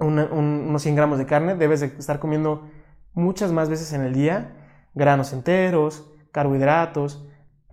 unos 0.00 0.82
100 0.82 0.96
gramos 0.96 1.18
de 1.18 1.26
carne 1.26 1.54
debes 1.54 1.80
de 1.80 1.86
estar 1.86 2.18
comiendo 2.18 2.68
muchas 3.12 3.52
más 3.52 3.68
veces 3.68 3.92
en 3.92 4.02
el 4.02 4.14
día 4.14 4.56
granos 4.94 5.32
enteros, 5.32 6.10
carbohidratos, 6.32 7.26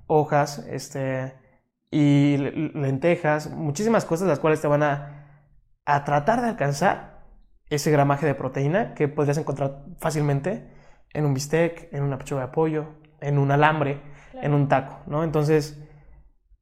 hojas 0.07 0.59
este, 0.69 1.33
y 1.91 2.37
lentejas, 2.37 3.49
muchísimas 3.51 4.05
cosas 4.05 4.27
las 4.27 4.39
cuales 4.39 4.61
te 4.61 4.67
van 4.67 4.83
a, 4.83 5.51
a 5.85 6.03
tratar 6.03 6.41
de 6.41 6.49
alcanzar 6.49 7.25
ese 7.69 7.91
gramaje 7.91 8.25
de 8.25 8.35
proteína 8.35 8.93
que 8.93 9.07
podrías 9.07 9.37
encontrar 9.37 9.83
fácilmente 9.99 10.69
en 11.13 11.25
un 11.25 11.33
bistec, 11.33 11.91
en 11.93 12.03
una 12.03 12.17
pechuga 12.17 12.41
de 12.41 12.47
pollo, 12.49 12.87
en 13.19 13.37
un 13.37 13.51
alambre, 13.51 14.01
en 14.33 14.53
un 14.53 14.67
taco, 14.67 14.99
¿no? 15.07 15.23
Entonces, 15.23 15.83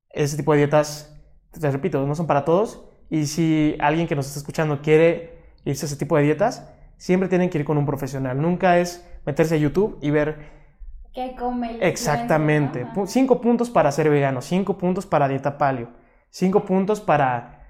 ese 0.09 0.37
tipo 0.37 0.53
de 0.53 0.59
dietas, 0.59 1.15
te 1.51 1.69
repito, 1.69 2.05
no 2.05 2.15
son 2.15 2.27
para 2.27 2.45
todos 2.45 2.89
y 3.09 3.27
si 3.27 3.75
alguien 3.79 4.07
que 4.07 4.15
nos 4.15 4.27
está 4.27 4.39
escuchando 4.39 4.81
quiere 4.81 5.34
irse 5.65 5.85
a 5.85 5.87
ese 5.87 5.97
tipo 5.97 6.15
de 6.17 6.23
dietas, 6.23 6.71
siempre 6.97 7.27
tienen 7.29 7.49
que 7.49 7.57
ir 7.57 7.65
con 7.65 7.77
un 7.77 7.85
profesional. 7.85 8.41
Nunca 8.41 8.79
es 8.79 9.05
meterse 9.25 9.55
a 9.55 9.57
YouTube 9.57 9.97
y 10.01 10.11
ver 10.11 10.55
¿Qué 11.13 11.33
come 11.39 11.77
Exactamente. 11.79 12.85
Cinco 13.05 13.39
puntos 13.39 13.69
para 13.69 13.89
ser 13.91 14.09
vegano, 14.09 14.41
cinco 14.41 14.77
puntos 14.77 15.05
para 15.05 15.29
dieta 15.29 15.57
paleo, 15.57 15.89
cinco 16.29 16.65
puntos 16.65 16.99
para, 16.99 17.63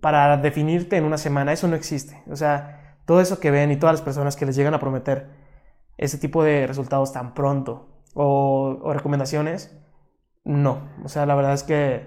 para 0.00 0.38
definirte 0.38 0.96
en 0.96 1.04
una 1.04 1.18
semana. 1.18 1.52
Eso 1.52 1.68
no 1.68 1.76
existe. 1.76 2.22
O 2.30 2.34
sea, 2.34 2.96
todo 3.04 3.20
eso 3.20 3.40
que 3.40 3.50
ven 3.50 3.70
y 3.72 3.76
todas 3.76 3.94
las 3.94 4.00
personas 4.00 4.36
que 4.36 4.46
les 4.46 4.56
llegan 4.56 4.72
a 4.72 4.80
prometer 4.80 5.28
ese 5.98 6.16
tipo 6.16 6.42
de 6.42 6.66
resultados 6.66 7.12
tan 7.12 7.34
pronto 7.34 7.88
o, 8.14 8.92
recomendaciones, 8.94 9.78
no. 10.44 10.88
O 11.04 11.08
sea, 11.10 11.26
la 11.26 11.34
verdad 11.34 11.52
es 11.52 11.62
que 11.62 12.06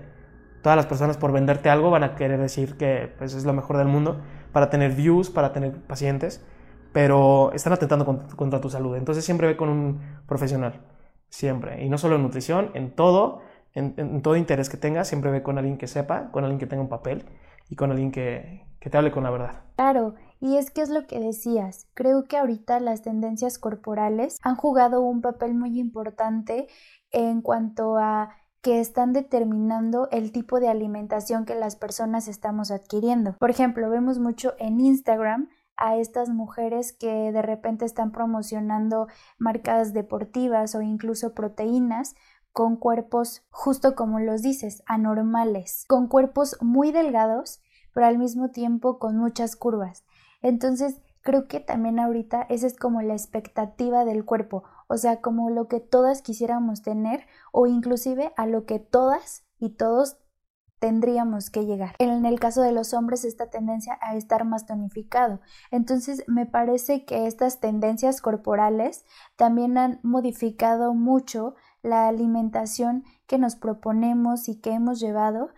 todas 0.63 0.75
las 0.75 0.87
personas 0.87 1.17
por 1.17 1.31
venderte 1.31 1.69
algo 1.69 1.91
van 1.91 2.03
a 2.03 2.15
querer 2.15 2.39
decir 2.39 2.75
que 2.75 3.13
pues, 3.19 3.35
es 3.35 3.45
lo 3.45 3.53
mejor 3.53 3.77
del 3.77 3.87
mundo 3.87 4.19
para 4.51 4.69
tener 4.69 4.93
views, 4.93 5.29
para 5.29 5.53
tener 5.53 5.73
pacientes 5.73 6.41
pero 6.91 7.51
están 7.53 7.73
atentando 7.73 8.05
contra, 8.35 8.61
tu 8.61 8.69
salud. 8.69 8.95
Entonces 8.95 9.23
siempre 9.23 9.47
ve 9.47 9.57
con 9.57 9.69
un 9.69 9.99
profesional, 10.27 10.81
siempre. 11.29 11.83
Y 11.83 11.89
no 11.89 11.97
solo 11.97 12.15
en 12.15 12.23
nutrición, 12.23 12.71
en 12.73 12.91
todo, 12.91 13.41
en, 13.73 14.21
todo 14.21 14.35
interés 14.35 14.69
que 14.69 14.77
tengas, 14.77 15.07
siempre 15.07 15.31
ve 15.31 15.43
con 15.43 15.57
alguien 15.57 15.77
que 15.77 15.87
sepa, 15.87 16.31
con 16.31 16.43
alguien 16.43 16.59
que 16.59 16.67
tenga 16.67 16.81
un 16.81 16.89
papel 16.89 17.25
y 17.69 17.75
con 17.75 17.91
alguien 17.91 18.11
que, 18.11 18.65
que 18.79 18.89
te 18.89 18.97
hable 18.97 19.11
con 19.11 19.23
la 19.23 19.29
verdad. 19.29 19.61
Claro, 19.75 20.15
y 20.41 20.57
es 20.57 20.71
que 20.71 20.81
es 20.81 20.89
lo 20.89 21.05
que 21.05 21.19
decías. 21.19 21.87
Creo 21.93 22.25
que 22.25 22.37
ahorita 22.37 22.79
las 22.79 23.03
tendencias 23.03 23.59
corporales 23.59 24.39
han 24.41 24.55
jugado 24.55 25.01
un 25.01 25.21
papel 25.21 25.53
muy 25.53 25.79
importante 25.79 26.67
en 27.11 27.41
cuanto 27.41 27.97
a 27.97 28.35
que 28.61 28.79
están 28.79 29.13
determinando 29.13 30.09
el 30.11 30.31
tipo 30.31 30.59
de 30.59 30.69
alimentación 30.69 31.45
que 31.45 31.55
las 31.55 31.75
personas 31.75 32.27
estamos 32.27 32.71
adquiriendo. 32.71 33.35
Por 33.39 33.49
ejemplo, 33.49 33.89
vemos 33.89 34.19
mucho 34.19 34.53
en 34.59 34.79
Instagram 34.79 35.49
a 35.77 35.95
estas 35.95 36.29
mujeres 36.29 36.91
que 36.91 37.31
de 37.31 37.41
repente 37.41 37.85
están 37.85 38.11
promocionando 38.11 39.07
marcas 39.37 39.93
deportivas 39.93 40.75
o 40.75 40.81
incluso 40.81 41.33
proteínas 41.33 42.15
con 42.51 42.75
cuerpos, 42.75 43.43
justo 43.49 43.95
como 43.95 44.19
los 44.19 44.41
dices, 44.41 44.83
anormales, 44.85 45.85
con 45.87 46.07
cuerpos 46.07 46.57
muy 46.61 46.91
delgados, 46.91 47.61
pero 47.93 48.07
al 48.07 48.17
mismo 48.17 48.49
tiempo 48.49 48.99
con 48.99 49.17
muchas 49.17 49.55
curvas. 49.55 50.03
Entonces, 50.41 50.99
creo 51.21 51.47
que 51.47 51.59
también 51.59 51.99
ahorita 51.99 52.41
esa 52.49 52.67
es 52.67 52.75
como 52.75 53.01
la 53.01 53.13
expectativa 53.13 54.03
del 54.03 54.25
cuerpo, 54.25 54.63
o 54.89 54.97
sea, 54.97 55.21
como 55.21 55.49
lo 55.49 55.67
que 55.67 55.79
todas 55.79 56.21
quisiéramos 56.21 56.81
tener 56.81 57.25
o 57.53 57.67
inclusive 57.67 58.33
a 58.35 58.47
lo 58.47 58.65
que 58.65 58.79
todas 58.79 59.45
y 59.59 59.75
todos 59.75 60.17
tendríamos 60.79 61.49
que 61.49 61.65
llegar. 61.65 61.95
En 61.99 62.25
el 62.25 62.39
caso 62.39 62.61
de 62.61 62.71
los 62.71 62.93
hombres, 62.93 63.23
esta 63.23 63.49
tendencia 63.49 63.99
a 64.01 64.15
estar 64.15 64.45
más 64.45 64.65
tonificado. 64.65 65.41
Entonces, 65.71 66.23
me 66.27 66.45
parece 66.45 67.05
que 67.05 67.27
estas 67.27 67.59
tendencias 67.59 68.21
corporales 68.21 69.05
también 69.35 69.77
han 69.77 69.99
modificado 70.03 70.93
mucho 70.93 71.55
la 71.81 72.07
alimentación 72.07 73.03
que 73.27 73.37
nos 73.37 73.55
proponemos 73.55 74.49
y 74.49 74.59
que 74.59 74.71
hemos 74.71 74.99
llevado, 74.99 75.49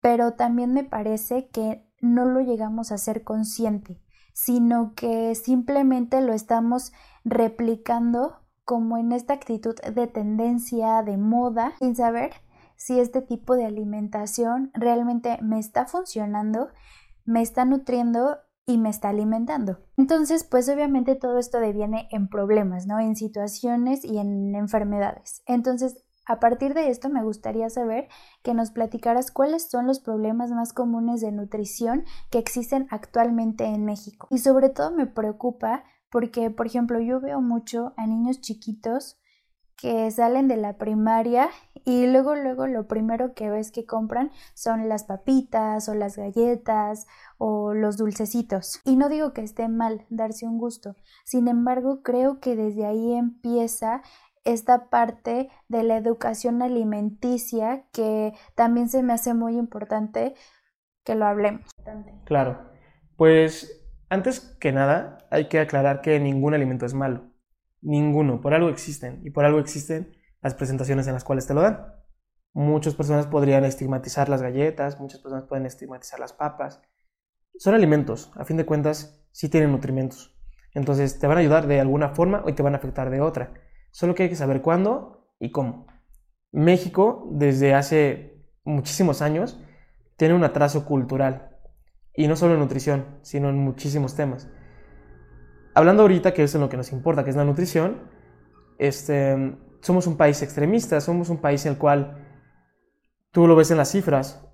pero 0.00 0.34
también 0.34 0.74
me 0.74 0.84
parece 0.84 1.48
que 1.48 1.88
no 2.00 2.24
lo 2.24 2.40
llegamos 2.40 2.92
a 2.92 2.98
ser 2.98 3.24
consciente, 3.24 4.00
sino 4.34 4.94
que 4.94 5.34
simplemente 5.34 6.20
lo 6.20 6.32
estamos 6.32 6.92
replicando 7.30 8.40
como 8.64 8.98
en 8.98 9.12
esta 9.12 9.34
actitud 9.34 9.76
de 9.76 10.06
tendencia, 10.06 11.02
de 11.02 11.16
moda, 11.16 11.72
sin 11.78 11.96
saber 11.96 12.32
si 12.76 13.00
este 13.00 13.22
tipo 13.22 13.56
de 13.56 13.64
alimentación 13.64 14.70
realmente 14.74 15.38
me 15.42 15.58
está 15.58 15.86
funcionando, 15.86 16.68
me 17.24 17.42
está 17.42 17.64
nutriendo 17.64 18.38
y 18.66 18.76
me 18.76 18.90
está 18.90 19.08
alimentando. 19.08 19.78
Entonces, 19.96 20.44
pues 20.44 20.68
obviamente 20.68 21.14
todo 21.14 21.38
esto 21.38 21.58
deviene 21.58 22.08
en 22.10 22.28
problemas, 22.28 22.86
¿no? 22.86 23.00
En 23.00 23.16
situaciones 23.16 24.04
y 24.04 24.18
en 24.18 24.54
enfermedades. 24.54 25.42
Entonces, 25.46 26.04
a 26.26 26.38
partir 26.38 26.74
de 26.74 26.90
esto 26.90 27.08
me 27.08 27.24
gustaría 27.24 27.70
saber 27.70 28.08
que 28.42 28.52
nos 28.52 28.70
platicaras 28.70 29.30
cuáles 29.30 29.70
son 29.70 29.86
los 29.86 30.00
problemas 30.00 30.50
más 30.50 30.74
comunes 30.74 31.22
de 31.22 31.32
nutrición 31.32 32.04
que 32.30 32.38
existen 32.38 32.86
actualmente 32.90 33.64
en 33.64 33.86
México. 33.86 34.28
Y 34.30 34.38
sobre 34.38 34.68
todo 34.68 34.90
me 34.90 35.06
preocupa 35.06 35.84
porque, 36.10 36.50
por 36.50 36.66
ejemplo, 36.66 37.00
yo 37.00 37.20
veo 37.20 37.40
mucho 37.40 37.92
a 37.96 38.06
niños 38.06 38.40
chiquitos 38.40 39.18
que 39.78 40.10
salen 40.10 40.48
de 40.48 40.56
la 40.56 40.76
primaria 40.76 41.48
y 41.84 42.06
luego 42.08 42.34
luego 42.34 42.66
lo 42.66 42.88
primero 42.88 43.32
que 43.34 43.48
ves 43.48 43.70
que 43.70 43.86
compran 43.86 44.32
son 44.52 44.88
las 44.88 45.04
papitas 45.04 45.88
o 45.88 45.94
las 45.94 46.16
galletas 46.16 47.06
o 47.38 47.74
los 47.74 47.96
dulcecitos. 47.96 48.80
Y 48.84 48.96
no 48.96 49.08
digo 49.08 49.32
que 49.32 49.42
esté 49.42 49.68
mal 49.68 50.04
darse 50.10 50.46
un 50.46 50.58
gusto, 50.58 50.96
sin 51.24 51.46
embargo 51.46 52.02
creo 52.02 52.40
que 52.40 52.56
desde 52.56 52.86
ahí 52.86 53.14
empieza 53.14 54.02
esta 54.44 54.88
parte 54.88 55.50
de 55.68 55.82
la 55.84 55.96
educación 55.96 56.60
alimenticia 56.62 57.84
que 57.92 58.32
también 58.54 58.88
se 58.88 59.02
me 59.02 59.12
hace 59.12 59.34
muy 59.34 59.56
importante 59.56 60.34
que 61.04 61.14
lo 61.14 61.26
hablemos. 61.26 61.70
Claro, 62.24 62.58
pues 63.16 63.77
antes 64.08 64.40
que 64.60 64.72
nada 64.72 65.26
hay 65.30 65.48
que 65.48 65.60
aclarar 65.60 66.00
que 66.00 66.18
ningún 66.20 66.54
alimento 66.54 66.86
es 66.86 66.94
malo 66.94 67.28
Ninguno. 67.80 68.40
Por 68.40 68.54
algo 68.54 68.68
existen. 68.68 69.20
Y 69.24 69.30
por 69.30 69.44
algo 69.44 69.58
existen 69.58 70.16
las 70.42 70.54
presentaciones 70.54 71.06
en 71.06 71.14
las 71.14 71.24
cuales 71.24 71.46
te 71.46 71.54
lo 71.54 71.62
dan. 71.62 71.94
Muchas 72.52 72.94
personas 72.94 73.26
podrían 73.26 73.64
estigmatizar 73.64 74.28
las 74.28 74.42
galletas, 74.42 74.98
muchas 74.98 75.20
personas 75.20 75.44
pueden 75.44 75.66
estigmatizar 75.66 76.18
las 76.18 76.32
papas. 76.32 76.80
Son 77.56 77.74
alimentos, 77.74 78.32
a 78.36 78.44
fin 78.44 78.56
de 78.56 78.66
cuentas, 78.66 79.24
sí 79.32 79.48
tienen 79.48 79.72
nutrimentos. 79.72 80.36
Entonces 80.74 81.18
te 81.18 81.26
van 81.26 81.38
a 81.38 81.40
ayudar 81.40 81.66
de 81.66 81.80
alguna 81.80 82.10
forma 82.10 82.42
o 82.44 82.54
te 82.54 82.62
van 82.62 82.74
a 82.74 82.78
afectar 82.78 83.10
de 83.10 83.20
otra. 83.20 83.52
Solo 83.90 84.14
que 84.14 84.24
hay 84.24 84.28
que 84.28 84.36
saber 84.36 84.62
cuándo 84.62 85.28
y 85.38 85.50
cómo. 85.50 85.86
México, 86.50 87.28
desde 87.32 87.74
hace 87.74 88.44
muchísimos 88.64 89.22
años, 89.22 89.60
tiene 90.16 90.34
un 90.34 90.44
atraso 90.44 90.84
cultural. 90.84 91.47
Y 92.18 92.26
no 92.26 92.36
solo 92.36 92.54
en 92.54 92.60
nutrición, 92.60 93.04
sino 93.22 93.48
en 93.48 93.56
muchísimos 93.58 94.14
temas 94.14 94.48
hablando 95.78 96.02
ahorita, 96.02 96.34
que 96.34 96.42
es 96.42 96.54
en 96.56 96.60
lo 96.60 96.68
que 96.68 96.76
nos 96.76 96.90
importa, 96.90 97.22
que 97.22 97.30
es 97.30 97.36
la 97.36 97.44
nutrición, 97.44 97.98
este, 98.78 99.56
somos 99.80 100.08
un 100.08 100.16
país 100.16 100.42
extremista, 100.42 101.00
somos 101.00 101.28
un 101.28 101.38
país 101.38 101.64
en 101.66 101.74
el 101.74 101.78
cual 101.78 102.26
tú 103.30 103.46
lo 103.46 103.54
ves 103.54 103.70
en 103.70 103.76
las 103.76 103.92
cifras. 103.92 104.44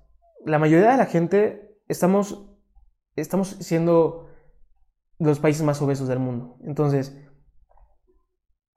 La 0.45 0.59
mayoría 0.59 0.91
de 0.91 0.97
la 0.97 1.07
gente 1.07 1.79
estamos, 1.87 2.47
estamos 3.15 3.57
siendo 3.59 4.29
los 5.17 5.39
países 5.39 5.63
más 5.63 5.81
obesos 5.81 6.07
del 6.07 6.19
mundo. 6.19 6.59
Entonces, 6.63 7.19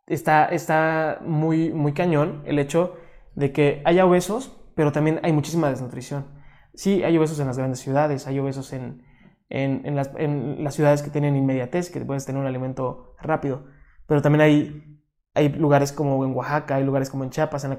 está, 0.06 0.46
está 0.46 1.18
muy, 1.20 1.70
muy 1.70 1.92
cañón 1.92 2.42
el 2.46 2.58
hecho 2.58 2.96
de 3.34 3.52
que 3.52 3.82
haya 3.84 4.06
obesos, 4.06 4.58
pero 4.74 4.90
también 4.90 5.20
hay 5.22 5.34
muchísima 5.34 5.68
desnutrición. 5.68 6.37
Sí, 6.78 7.02
hay 7.02 7.18
obesos 7.18 7.40
en 7.40 7.48
las 7.48 7.58
grandes 7.58 7.80
ciudades, 7.80 8.28
hay 8.28 8.38
obesos 8.38 8.72
en, 8.72 9.02
en, 9.48 9.96
las, 9.96 10.74
ciudades 10.76 11.02
que 11.02 11.10
tienen 11.10 11.34
inmediatez, 11.34 11.90
que 11.90 11.98
puedes 12.04 12.24
tener 12.24 12.40
un 12.40 12.46
alimento 12.46 13.16
rápido. 13.20 13.64
Pero 14.06 14.22
también 14.22 14.42
hay, 14.42 15.02
hay 15.34 15.48
lugares 15.48 15.90
como 15.90 16.24
en 16.24 16.32
Oaxaca, 16.36 16.76
hay 16.76 16.84
lugares 16.84 17.10
como 17.10 17.24
en 17.24 17.30
Chiapas, 17.30 17.64
en, 17.64 17.76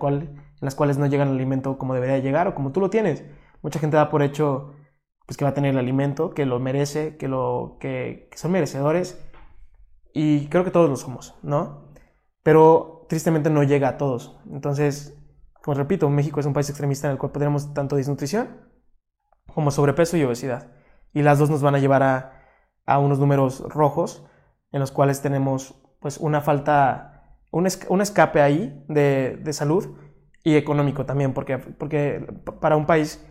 las 0.59 0.75
cuales 0.75 0.97
no 0.97 1.05
llega 1.05 1.23
el 1.23 1.29
alimento 1.29 1.77
como 1.77 1.93
debería 1.93 2.17
llegar 2.17 2.49
o 2.49 2.55
como 2.55 2.73
tú 2.73 2.81
lo 2.81 2.89
tienes. 2.89 3.23
Mucha 3.61 3.79
gente 3.79 3.95
da 3.95 4.09
por 4.09 4.21
hecho 4.21 4.73
pues, 5.25 5.37
que 5.37 5.45
va 5.45 5.51
a 5.51 5.53
tener 5.53 5.71
el 5.71 5.79
alimento, 5.79 6.31
que 6.31 6.45
lo 6.45 6.59
merece, 6.59 7.15
que, 7.15 7.29
lo, 7.29 7.77
que, 7.79 8.27
que 8.29 8.37
son 8.37 8.51
merecedores. 8.51 9.25
Y 10.13 10.47
creo 10.47 10.65
que 10.65 10.71
todos 10.71 10.89
lo 10.89 10.97
somos, 10.97 11.39
¿no? 11.41 11.93
Pero 12.43 13.05
tristemente 13.07 13.49
no 13.49 13.63
llega 13.63 13.87
a 13.87 13.97
todos. 13.97 14.41
Entonces, 14.51 15.17
como 15.63 15.77
repito, 15.77 16.09
México 16.09 16.41
es 16.41 16.45
un 16.45 16.51
país 16.51 16.69
extremista 16.69 17.07
en 17.07 17.13
el 17.13 17.17
cual 17.17 17.31
tenemos 17.31 17.73
tanto 17.73 17.95
desnutrición 17.95 18.67
como 19.59 19.71
sobrepeso 19.71 20.15
y 20.15 20.23
obesidad 20.23 20.67
y 21.13 21.21
las 21.21 21.37
dos 21.37 21.49
nos 21.49 21.61
van 21.61 21.75
a 21.75 21.79
llevar 21.79 22.01
a, 22.01 22.97
unos 22.97 23.19
números 23.19 23.59
rojos 23.67 24.25
en 24.71 24.79
los 24.79 24.89
cuales 24.89 25.21
tenemos 25.21 25.75
pues 25.99 26.17
una 26.17 26.39
falta, 26.39 27.35
un, 27.51 27.67
escape 27.67 28.41
ahí 28.41 28.85
de, 28.87 29.51
salud 29.51 29.97
y 30.45 30.55
económico 30.55 31.05
también, 31.05 31.33
porque, 31.33 31.57
porque 31.57 32.25
para 32.61 32.77
un 32.77 32.85
país 32.85 33.21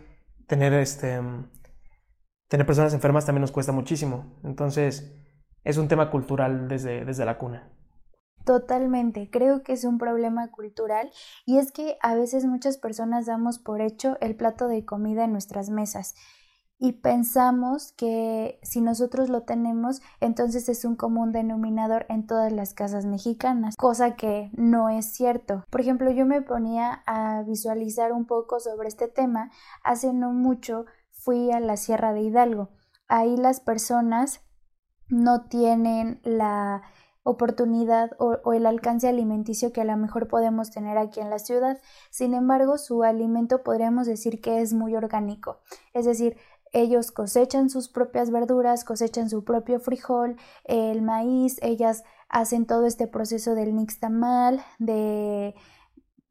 tener, 0.45 0.71
este, 0.73 1.19
tener 2.47 2.67
personas 2.67 2.93
enfermas 2.93 3.25
también 3.25 3.41
nos 3.41 3.51
cuesta 3.51 3.71
muchísimo. 3.71 4.39
Entonces 4.43 5.19
es 5.63 5.77
un 5.77 5.87
tema 5.87 6.11
cultural 6.11 6.67
desde, 6.67 7.05
desde 7.05 7.25
la 7.25 7.39
cuna. 7.39 7.73
Totalmente, 8.45 9.29
creo 9.29 9.63
que 9.63 9.73
es 9.73 9.83
un 9.83 9.97
problema 9.97 10.49
cultural 10.49 11.11
y 11.45 11.57
es 11.57 11.71
que 11.71 11.97
a 12.01 12.15
veces 12.15 12.45
muchas 12.45 12.77
personas 12.77 13.25
damos 13.25 13.59
por 13.59 13.81
hecho 13.81 14.17
el 14.21 14.35
plato 14.35 14.67
de 14.67 14.85
comida 14.85 15.25
en 15.25 15.31
nuestras 15.31 15.69
mesas 15.69 16.15
y 16.81 16.93
pensamos 16.93 17.91
que 17.91 18.57
si 18.63 18.79
nosotros 18.79 19.27
lo 19.27 19.43
tenemos, 19.43 20.01
entonces 20.21 20.69
es 20.69 20.85
un 20.85 20.95
común 20.95 21.33
denominador 21.33 22.05
en 22.07 22.25
todas 22.25 22.53
las 22.53 22.73
casas 22.73 23.05
mexicanas, 23.05 23.75
cosa 23.75 24.15
que 24.15 24.49
no 24.53 24.87
es 24.87 25.05
cierto. 25.05 25.65
Por 25.69 25.81
ejemplo, 25.81 26.09
yo 26.09 26.25
me 26.25 26.41
ponía 26.41 27.03
a 27.05 27.43
visualizar 27.43 28.13
un 28.13 28.25
poco 28.25 28.61
sobre 28.61 28.87
este 28.87 29.09
tema. 29.09 29.51
Hace 29.83 30.13
no 30.13 30.31
mucho 30.31 30.85
fui 31.11 31.51
a 31.51 31.59
la 31.59 31.75
Sierra 31.75 32.13
de 32.13 32.21
Hidalgo. 32.21 32.69
Ahí 33.09 33.35
las 33.35 33.59
personas 33.59 34.39
no 35.09 35.47
tienen 35.49 36.21
la 36.23 36.83
oportunidad 37.29 38.11
o, 38.17 38.53
el 38.53 38.65
alcance 38.65 39.07
alimenticio 39.07 39.71
que 39.71 39.81
a 39.81 39.85
lo 39.85 39.95
mejor 39.97 40.27
podemos 40.27 40.71
tener 40.71 40.97
aquí 40.97 41.19
en 41.19 41.29
la 41.29 41.37
ciudad. 41.37 41.79
Sin 42.09 42.33
embargo, 42.33 42.77
su 42.77 43.03
alimento 43.03 43.61
podríamos 43.61 44.07
decir 44.07 44.41
que 44.41 44.61
es 44.61 44.73
muy 44.73 44.95
orgánico. 44.95 45.59
Es 45.93 46.05
decir, 46.05 46.37
ellos 46.71 47.11
cosechan 47.11 47.69
sus 47.69 47.87
propias 47.87 48.31
verduras, 48.31 48.83
cosechan 48.83 49.29
su 49.29 49.43
propio 49.43 49.79
frijol, 49.79 50.37
el 50.65 51.03
maíz, 51.03 51.57
ellas 51.61 52.03
hacen 52.29 52.65
todo 52.65 52.85
este 52.85 53.05
proceso 53.05 53.53
del 53.53 53.75
nixtamal, 53.75 54.61
de, 54.79 55.53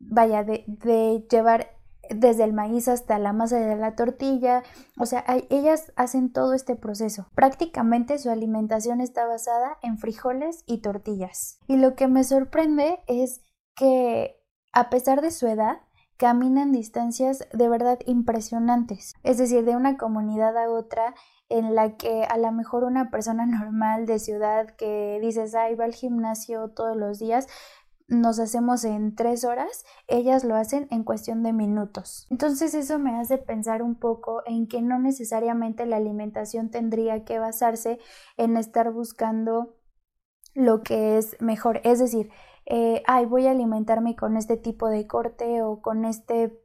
vaya, 0.00 0.42
de 0.44 1.26
llevar 1.30 1.77
desde 2.10 2.44
el 2.44 2.52
maíz 2.52 2.88
hasta 2.88 3.18
la 3.18 3.32
masa 3.32 3.58
de 3.58 3.76
la 3.76 3.94
tortilla, 3.94 4.62
o 4.98 5.06
sea, 5.06 5.24
ellas 5.50 5.92
hacen 5.96 6.32
todo 6.32 6.54
este 6.54 6.76
proceso. 6.76 7.28
Prácticamente 7.34 8.18
su 8.18 8.30
alimentación 8.30 9.00
está 9.00 9.26
basada 9.26 9.78
en 9.82 9.98
frijoles 9.98 10.64
y 10.66 10.78
tortillas. 10.78 11.58
Y 11.66 11.76
lo 11.76 11.94
que 11.94 12.08
me 12.08 12.24
sorprende 12.24 13.00
es 13.06 13.42
que 13.74 14.38
a 14.72 14.90
pesar 14.90 15.22
de 15.22 15.30
su 15.30 15.46
edad, 15.46 15.78
caminan 16.18 16.72
distancias 16.72 17.46
de 17.52 17.68
verdad 17.68 18.00
impresionantes, 18.04 19.14
es 19.22 19.38
decir, 19.38 19.64
de 19.64 19.76
una 19.76 19.96
comunidad 19.96 20.56
a 20.56 20.68
otra 20.68 21.14
en 21.48 21.74
la 21.74 21.96
que 21.96 22.24
a 22.24 22.36
lo 22.36 22.52
mejor 22.52 22.84
una 22.84 23.10
persona 23.10 23.46
normal 23.46 24.04
de 24.04 24.18
ciudad 24.18 24.68
que 24.76 25.18
dices, 25.22 25.54
ay, 25.54 25.74
va 25.76 25.84
al 25.84 25.94
gimnasio 25.94 26.70
todos 26.70 26.96
los 26.96 27.18
días, 27.18 27.46
nos 28.08 28.38
hacemos 28.40 28.84
en 28.84 29.14
tres 29.14 29.44
horas, 29.44 29.84
ellas 30.06 30.42
lo 30.42 30.56
hacen 30.56 30.88
en 30.90 31.04
cuestión 31.04 31.42
de 31.42 31.52
minutos. 31.52 32.26
Entonces 32.30 32.74
eso 32.74 32.98
me 32.98 33.14
hace 33.16 33.36
pensar 33.36 33.82
un 33.82 33.94
poco 33.94 34.42
en 34.46 34.66
que 34.66 34.80
no 34.80 34.98
necesariamente 34.98 35.84
la 35.86 35.96
alimentación 35.96 36.70
tendría 36.70 37.24
que 37.24 37.38
basarse 37.38 37.98
en 38.38 38.56
estar 38.56 38.90
buscando 38.90 39.76
lo 40.54 40.82
que 40.82 41.18
es 41.18 41.36
mejor. 41.40 41.80
Es 41.84 41.98
decir, 41.98 42.30
eh, 42.64 43.02
ay, 43.06 43.26
voy 43.26 43.46
a 43.46 43.50
alimentarme 43.50 44.16
con 44.16 44.36
este 44.36 44.56
tipo 44.56 44.88
de 44.88 45.06
corte 45.06 45.62
o 45.62 45.82
con, 45.82 46.06
este, 46.06 46.58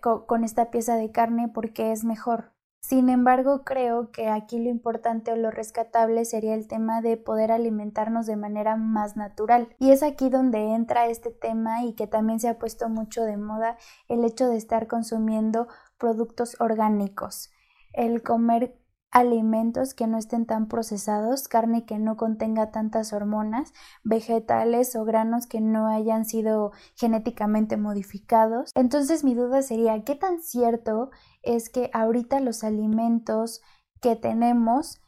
con 0.00 0.44
esta 0.44 0.70
pieza 0.70 0.96
de 0.96 1.12
carne 1.12 1.48
porque 1.52 1.92
es 1.92 2.04
mejor. 2.04 2.52
Sin 2.80 3.08
embargo, 3.10 3.62
creo 3.62 4.10
que 4.10 4.28
aquí 4.28 4.58
lo 4.58 4.70
importante 4.70 5.30
o 5.30 5.36
lo 5.36 5.50
rescatable 5.50 6.24
sería 6.24 6.54
el 6.54 6.66
tema 6.66 7.02
de 7.02 7.16
poder 7.16 7.52
alimentarnos 7.52 8.26
de 8.26 8.36
manera 8.36 8.76
más 8.76 9.16
natural. 9.16 9.68
Y 9.78 9.90
es 9.90 10.02
aquí 10.02 10.30
donde 10.30 10.74
entra 10.74 11.06
este 11.06 11.30
tema 11.30 11.84
y 11.84 11.92
que 11.92 12.06
también 12.06 12.40
se 12.40 12.48
ha 12.48 12.58
puesto 12.58 12.88
mucho 12.88 13.22
de 13.22 13.36
moda 13.36 13.76
el 14.08 14.24
hecho 14.24 14.48
de 14.48 14.56
estar 14.56 14.86
consumiendo 14.88 15.68
productos 15.98 16.56
orgánicos. 16.58 17.50
El 17.92 18.22
comer 18.22 18.79
alimentos 19.10 19.94
que 19.94 20.06
no 20.06 20.18
estén 20.18 20.46
tan 20.46 20.68
procesados, 20.68 21.48
carne 21.48 21.84
que 21.84 21.98
no 21.98 22.16
contenga 22.16 22.70
tantas 22.70 23.12
hormonas, 23.12 23.72
vegetales 24.04 24.94
o 24.96 25.04
granos 25.04 25.46
que 25.46 25.60
no 25.60 25.86
hayan 25.86 26.24
sido 26.24 26.72
genéticamente 26.94 27.76
modificados. 27.76 28.70
Entonces 28.74 29.24
mi 29.24 29.34
duda 29.34 29.62
sería, 29.62 30.02
¿qué 30.04 30.14
tan 30.14 30.40
cierto 30.40 31.10
es 31.42 31.70
que 31.70 31.90
ahorita 31.92 32.40
los 32.40 32.64
alimentos 32.64 33.60
que 34.00 34.16
tenemos 34.16 35.00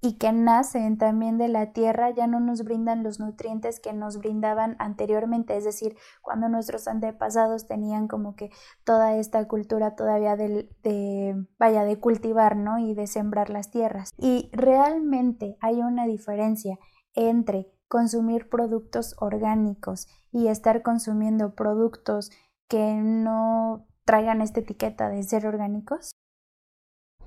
y 0.00 0.18
que 0.18 0.32
nacen 0.32 0.98
también 0.98 1.38
de 1.38 1.48
la 1.48 1.72
tierra 1.72 2.10
ya 2.10 2.26
no 2.26 2.40
nos 2.40 2.62
brindan 2.64 3.02
los 3.02 3.18
nutrientes 3.20 3.80
que 3.80 3.92
nos 3.92 4.18
brindaban 4.18 4.76
anteriormente, 4.78 5.56
es 5.56 5.64
decir, 5.64 5.96
cuando 6.22 6.48
nuestros 6.48 6.86
antepasados 6.88 7.66
tenían 7.66 8.08
como 8.08 8.36
que 8.36 8.50
toda 8.84 9.16
esta 9.16 9.46
cultura 9.48 9.96
todavía 9.96 10.36
de, 10.36 11.46
vaya, 11.58 11.84
de 11.84 11.98
cultivar, 11.98 12.56
¿no? 12.56 12.78
Y 12.78 12.94
de 12.94 13.06
sembrar 13.06 13.50
las 13.50 13.70
tierras. 13.70 14.10
Y 14.18 14.50
realmente 14.52 15.56
hay 15.60 15.80
una 15.80 16.06
diferencia 16.06 16.78
entre 17.14 17.72
consumir 17.88 18.48
productos 18.48 19.14
orgánicos 19.18 20.08
y 20.32 20.48
estar 20.48 20.82
consumiendo 20.82 21.54
productos 21.54 22.30
que 22.68 22.94
no 22.94 23.86
traigan 24.04 24.40
esta 24.40 24.60
etiqueta 24.60 25.08
de 25.08 25.22
ser 25.22 25.46
orgánicos? 25.46 26.12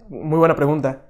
Muy 0.10 0.40
buena 0.40 0.56
pregunta. 0.56 1.09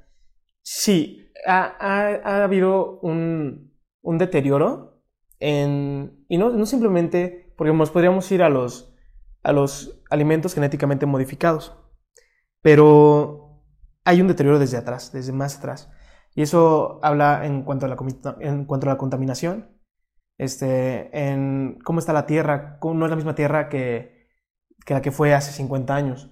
Sí, 0.61 1.31
ha, 1.45 2.43
habido 2.43 2.99
un, 2.99 3.73
deterioro 4.03 5.01
en, 5.39 6.25
y 6.27 6.37
no, 6.37 6.65
simplemente 6.65 7.53
porque 7.57 7.73
nos 7.73 7.91
podríamos 7.91 8.31
ir 8.31 8.43
a 8.43 8.49
los, 8.49 8.93
a 9.43 9.51
los 9.51 10.01
alimentos 10.09 10.53
genéticamente 10.53 11.05
modificados, 11.05 11.77
pero 12.61 13.63
hay 14.05 14.21
un 14.21 14.27
deterioro 14.27 14.59
desde 14.59 14.77
atrás, 14.77 15.11
desde 15.11 15.31
más 15.31 15.57
atrás. 15.57 15.91
Y 16.35 16.41
eso 16.41 16.99
habla 17.03 17.45
en 17.45 17.63
cuanto 17.63 17.85
a 17.85 17.89
la, 17.89 17.97
en 18.39 18.65
cuanto 18.65 18.87
a 18.87 18.93
la 18.93 18.97
contaminación, 18.97 19.79
este, 20.37 21.09
en 21.29 21.79
cómo 21.83 21.99
está 21.99 22.13
la 22.13 22.25
tierra, 22.25 22.79
no 22.81 23.05
es 23.05 23.09
la 23.09 23.15
misma 23.15 23.35
tierra 23.35 23.69
que, 23.69 24.29
que 24.85 24.93
la 24.93 25.01
que 25.01 25.11
fue 25.11 25.33
hace 25.33 25.51
50 25.51 25.95
años 25.95 26.31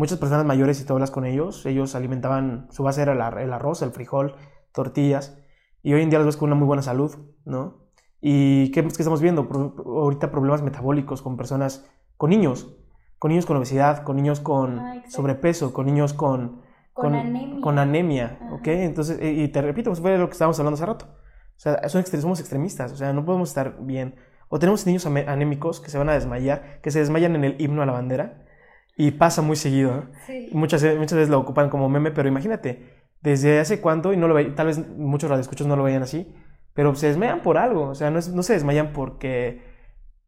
muchas 0.00 0.18
personas 0.18 0.46
mayores, 0.46 0.78
si 0.78 0.84
tú 0.84 0.94
hablas 0.94 1.10
con 1.10 1.26
ellos, 1.26 1.64
ellos 1.66 1.94
alimentaban, 1.94 2.68
su 2.70 2.82
base 2.82 3.02
era 3.02 3.12
el 3.12 3.52
arroz, 3.52 3.82
el 3.82 3.90
frijol, 3.90 4.34
tortillas, 4.72 5.38
y 5.82 5.92
hoy 5.92 6.02
en 6.02 6.08
día 6.08 6.18
los 6.18 6.26
ves 6.26 6.36
con 6.38 6.48
una 6.48 6.56
muy 6.56 6.66
buena 6.66 6.82
salud, 6.82 7.14
¿no? 7.44 7.84
¿Y 8.20 8.70
qué, 8.72 8.80
estamos 8.80 9.20
viendo? 9.20 9.42
ahorita 9.84 10.30
problemas 10.30 10.62
metabólicos 10.62 11.20
con 11.20 11.36
personas, 11.36 11.86
con 12.16 12.30
niños, 12.30 12.74
con 13.18 13.28
niños 13.28 13.44
con 13.44 13.58
obesidad, 13.58 14.02
con 14.02 14.16
niños 14.16 14.40
con 14.40 14.78
ah, 14.78 15.02
sobrepeso, 15.08 15.72
con 15.74 15.84
niños 15.84 16.14
con, 16.14 16.62
con, 16.94 17.14
anemia, 17.14 17.60
con 17.60 17.78
anemia 17.78 18.38
¿ok? 18.52 18.68
Entonces, 18.68 19.18
y 19.22 19.48
te 19.48 19.60
repito, 19.60 19.90
pues 19.90 20.00
fue 20.00 20.16
lo 20.16 20.26
que 20.26 20.32
estábamos 20.32 20.58
hablando 20.58 20.76
hace 20.76 20.86
rato. 20.86 21.06
O 21.06 21.62
sea, 21.62 21.88
somos 21.88 22.40
extremistas, 22.40 22.92
o 22.92 22.96
sea, 22.96 23.12
no 23.12 23.24
podemos 23.26 23.50
estar 23.50 23.76
bien. 23.80 24.14
O 24.48 24.58
tenemos 24.58 24.86
niños 24.86 25.04
anémicos 25.04 25.80
que 25.80 25.90
se 25.90 25.98
van 25.98 26.08
a 26.08 26.14
desmayar, 26.14 26.80
que 26.82 26.90
se 26.90 27.00
desmayan 27.00 27.36
en 27.36 27.44
el 27.44 27.60
himno 27.60 27.82
a 27.82 27.86
la 27.86 27.92
bandera, 27.92 28.46
y 29.00 29.12
pasa 29.12 29.40
muy 29.40 29.56
seguido. 29.56 30.10
Muchas, 30.52 30.82
muchas 30.82 31.16
veces 31.16 31.30
lo 31.30 31.38
ocupan 31.38 31.70
como 31.70 31.88
meme, 31.88 32.10
pero 32.10 32.28
imagínate, 32.28 33.06
desde 33.22 33.58
hace 33.58 33.80
cuánto, 33.80 34.12
y 34.12 34.18
no 34.18 34.28
lo 34.28 34.34
ve, 34.34 34.44
tal 34.50 34.66
vez 34.66 34.86
muchos 34.90 35.30
radioescuchos 35.30 35.66
no 35.66 35.74
lo 35.74 35.84
veían 35.84 36.02
así, 36.02 36.30
pero 36.74 36.94
se 36.94 37.06
desmayan 37.06 37.40
por 37.40 37.56
algo, 37.56 37.88
o 37.88 37.94
sea, 37.94 38.10
no, 38.10 38.20
no 38.20 38.42
se 38.42 38.52
desmayan 38.52 38.92
porque, 38.92 39.62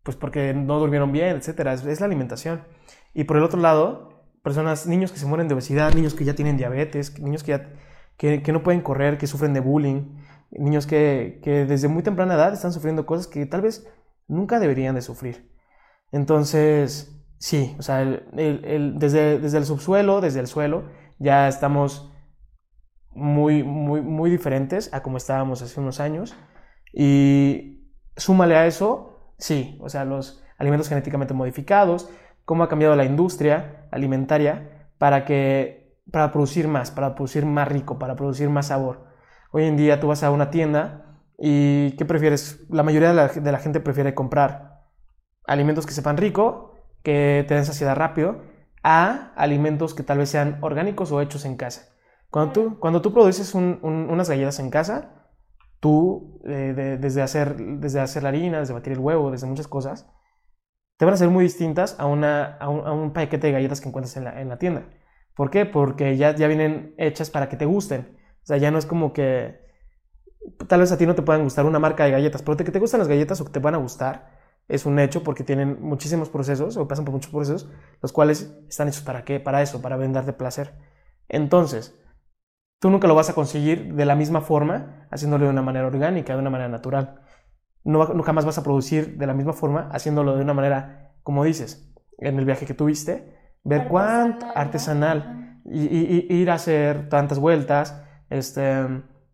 pues 0.02 0.16
porque 0.16 0.54
no 0.54 0.78
durmieron 0.78 1.12
bien, 1.12 1.36
etcétera, 1.36 1.74
es, 1.74 2.00
la 2.00 2.06
alimentación. 2.06 2.62
Y 3.12 3.24
por 3.24 3.36
el 3.36 3.42
otro 3.42 3.60
lado, 3.60 4.24
personas, 4.42 4.86
niños 4.86 5.12
que 5.12 5.18
se 5.18 5.26
mueren 5.26 5.48
de 5.48 5.54
obesidad, 5.54 5.92
niños 5.92 6.14
que 6.14 6.24
ya 6.24 6.34
tienen 6.34 6.56
diabetes, 6.56 7.20
niños 7.20 7.42
que, 7.42 7.50
ya, 7.50 7.74
que, 8.16 8.42
que 8.42 8.52
no 8.52 8.62
pueden 8.62 8.80
correr, 8.80 9.18
que 9.18 9.26
sufren 9.26 9.52
de 9.52 9.60
bullying, 9.60 10.16
niños 10.50 10.86
que, 10.86 11.40
que 11.44 11.66
desde 11.66 11.88
muy 11.88 12.02
temprana 12.02 12.36
edad 12.36 12.54
están 12.54 12.72
sufriendo 12.72 13.04
cosas 13.04 13.26
que 13.26 13.44
tal 13.44 13.60
vez 13.60 13.86
nunca 14.28 14.60
deberían 14.60 14.94
de 14.94 15.02
sufrir. 15.02 15.52
Entonces, 16.10 17.21
Sí, 17.42 17.74
o 17.76 17.82
sea, 17.82 18.04
desde, 18.04 19.40
desde 19.40 19.58
el 19.58 19.66
subsuelo, 19.66 20.20
desde 20.20 20.38
el 20.38 20.46
suelo, 20.46 20.84
ya 21.18 21.48
estamos 21.48 22.12
muy, 23.10 23.64
muy, 23.64 24.00
muy 24.00 24.30
diferentes 24.30 24.94
a 24.94 25.02
como 25.02 25.16
estábamos 25.16 25.60
hace 25.60 25.80
unos 25.80 25.98
años. 25.98 26.36
Y 26.92 27.90
súmale 28.16 28.54
a 28.54 28.68
eso, 28.68 29.34
sí, 29.38 29.76
o 29.82 29.88
sea, 29.88 30.04
los 30.04 30.44
alimentos 30.56 30.88
genéticamente 30.88 31.34
modificados, 31.34 32.08
cómo 32.44 32.62
ha 32.62 32.68
cambiado 32.68 32.94
la 32.94 33.04
industria 33.04 33.88
alimentaria 33.90 34.88
para 34.98 35.24
que 35.24 35.98
para 36.12 36.30
producir 36.30 36.68
más, 36.68 36.92
para 36.92 37.16
producir 37.16 37.44
más 37.44 37.66
rico, 37.66 37.98
para 37.98 38.14
producir 38.14 38.50
más 38.50 38.68
sabor. 38.68 39.08
Hoy 39.50 39.64
en 39.64 39.76
día 39.76 39.98
tú 39.98 40.06
vas 40.06 40.22
a 40.22 40.30
una 40.30 40.50
tienda 40.50 41.18
y 41.36 41.90
¿qué 41.96 42.04
prefieres? 42.04 42.64
La 42.70 42.84
mayoría 42.84 43.08
de 43.08 43.14
la, 43.14 43.26
de 43.26 43.50
la 43.52 43.58
gente 43.58 43.80
prefiere 43.80 44.14
comprar 44.14 44.84
alimentos 45.44 45.86
que 45.86 45.92
sepan 45.92 46.16
rico 46.16 46.71
que 47.02 47.44
te 47.48 47.54
den 47.54 47.64
saciedad 47.64 47.96
rápido 47.96 48.42
a 48.82 49.32
alimentos 49.36 49.94
que 49.94 50.02
tal 50.02 50.18
vez 50.18 50.30
sean 50.30 50.58
orgánicos 50.60 51.12
o 51.12 51.20
hechos 51.20 51.44
en 51.44 51.56
casa. 51.56 51.92
Cuando 52.30 52.52
tú, 52.52 52.78
cuando 52.78 53.02
tú 53.02 53.12
produces 53.12 53.54
unas 53.54 54.28
galletas 54.28 54.58
en 54.58 54.70
casa, 54.70 55.28
tú, 55.80 56.40
eh, 56.46 56.98
desde, 57.00 57.22
hacer, 57.22 57.56
desde 57.56 58.00
hacer 58.00 58.22
la 58.22 58.30
harina, 58.30 58.60
desde 58.60 58.72
batir 58.72 58.94
el 58.94 59.00
huevo, 59.00 59.30
desde 59.30 59.46
muchas 59.46 59.68
cosas, 59.68 60.08
te 60.96 61.04
van 61.04 61.14
a 61.14 61.16
ser 61.18 61.28
muy 61.28 61.44
distintas 61.44 61.98
a, 61.98 62.06
una, 62.06 62.56
a, 62.56 62.68
un, 62.68 63.12
paquete 63.12 63.48
de 63.48 63.52
galletas 63.52 63.80
que 63.80 63.88
encuentras 63.88 64.16
en 64.16 64.24
la, 64.24 64.40
en 64.40 64.48
la, 64.48 64.58
tienda. 64.58 64.84
¿Por 65.34 65.50
qué? 65.50 65.66
Porque 65.66 66.16
ya, 66.16 66.34
ya 66.34 66.46
vienen 66.46 66.94
hechas 66.98 67.30
para 67.30 67.48
que 67.48 67.56
te 67.56 67.66
gusten. 67.66 68.16
O 68.42 68.46
sea, 68.46 68.56
ya 68.56 68.70
no 68.70 68.78
es 68.78 68.86
como 68.86 69.12
que 69.12 69.60
tal 70.68 70.80
vez 70.80 70.92
a 70.92 70.98
ti 70.98 71.06
no 71.06 71.14
te 71.14 71.22
puedan 71.22 71.42
gustar 71.42 71.66
una 71.66 71.78
marca 71.78 72.04
de 72.04 72.10
galletas, 72.10 72.42
pero 72.42 72.56
que 72.56 72.64
te 72.64 72.78
gustan 72.78 73.00
las 73.00 73.08
galletas 73.08 73.40
o 73.40 73.44
que 73.44 73.52
te 73.52 73.58
van 73.58 73.74
a 73.74 73.78
gustar, 73.78 74.41
es 74.72 74.86
un 74.86 74.98
hecho 74.98 75.22
porque 75.22 75.44
tienen 75.44 75.82
muchísimos 75.82 76.30
procesos 76.30 76.78
o 76.78 76.88
pasan 76.88 77.04
por 77.04 77.12
muchos 77.12 77.30
procesos, 77.30 77.68
los 78.00 78.10
cuales 78.10 78.56
están 78.70 78.88
hechos 78.88 79.02
para 79.02 79.22
qué? 79.22 79.38
Para 79.38 79.60
eso, 79.60 79.82
para 79.82 79.98
de 79.98 80.32
placer. 80.32 80.72
Entonces, 81.28 81.94
tú 82.78 82.88
nunca 82.88 83.06
lo 83.06 83.14
vas 83.14 83.28
a 83.28 83.34
conseguir 83.34 83.92
de 83.92 84.06
la 84.06 84.16
misma 84.16 84.40
forma 84.40 85.06
haciéndolo 85.10 85.44
de 85.44 85.50
una 85.50 85.60
manera 85.60 85.86
orgánica, 85.86 86.32
de 86.32 86.38
una 86.38 86.48
manera 86.48 86.70
natural. 86.70 87.20
No, 87.84 88.22
jamás 88.22 88.46
vas 88.46 88.56
a 88.56 88.62
producir 88.62 89.18
de 89.18 89.26
la 89.26 89.34
misma 89.34 89.52
forma 89.52 89.90
haciéndolo 89.92 90.36
de 90.36 90.42
una 90.42 90.54
manera, 90.54 91.12
como 91.22 91.44
dices, 91.44 91.92
en 92.16 92.38
el 92.38 92.46
viaje 92.46 92.64
que 92.64 92.72
tuviste, 92.72 93.58
ver 93.64 93.88
cuánto 93.88 94.46
artesanal 94.54 95.60
y, 95.66 96.34
ir 96.34 96.50
a 96.50 96.54
hacer 96.54 97.10
tantas 97.10 97.38
vueltas, 97.38 98.02
este, 98.30 98.86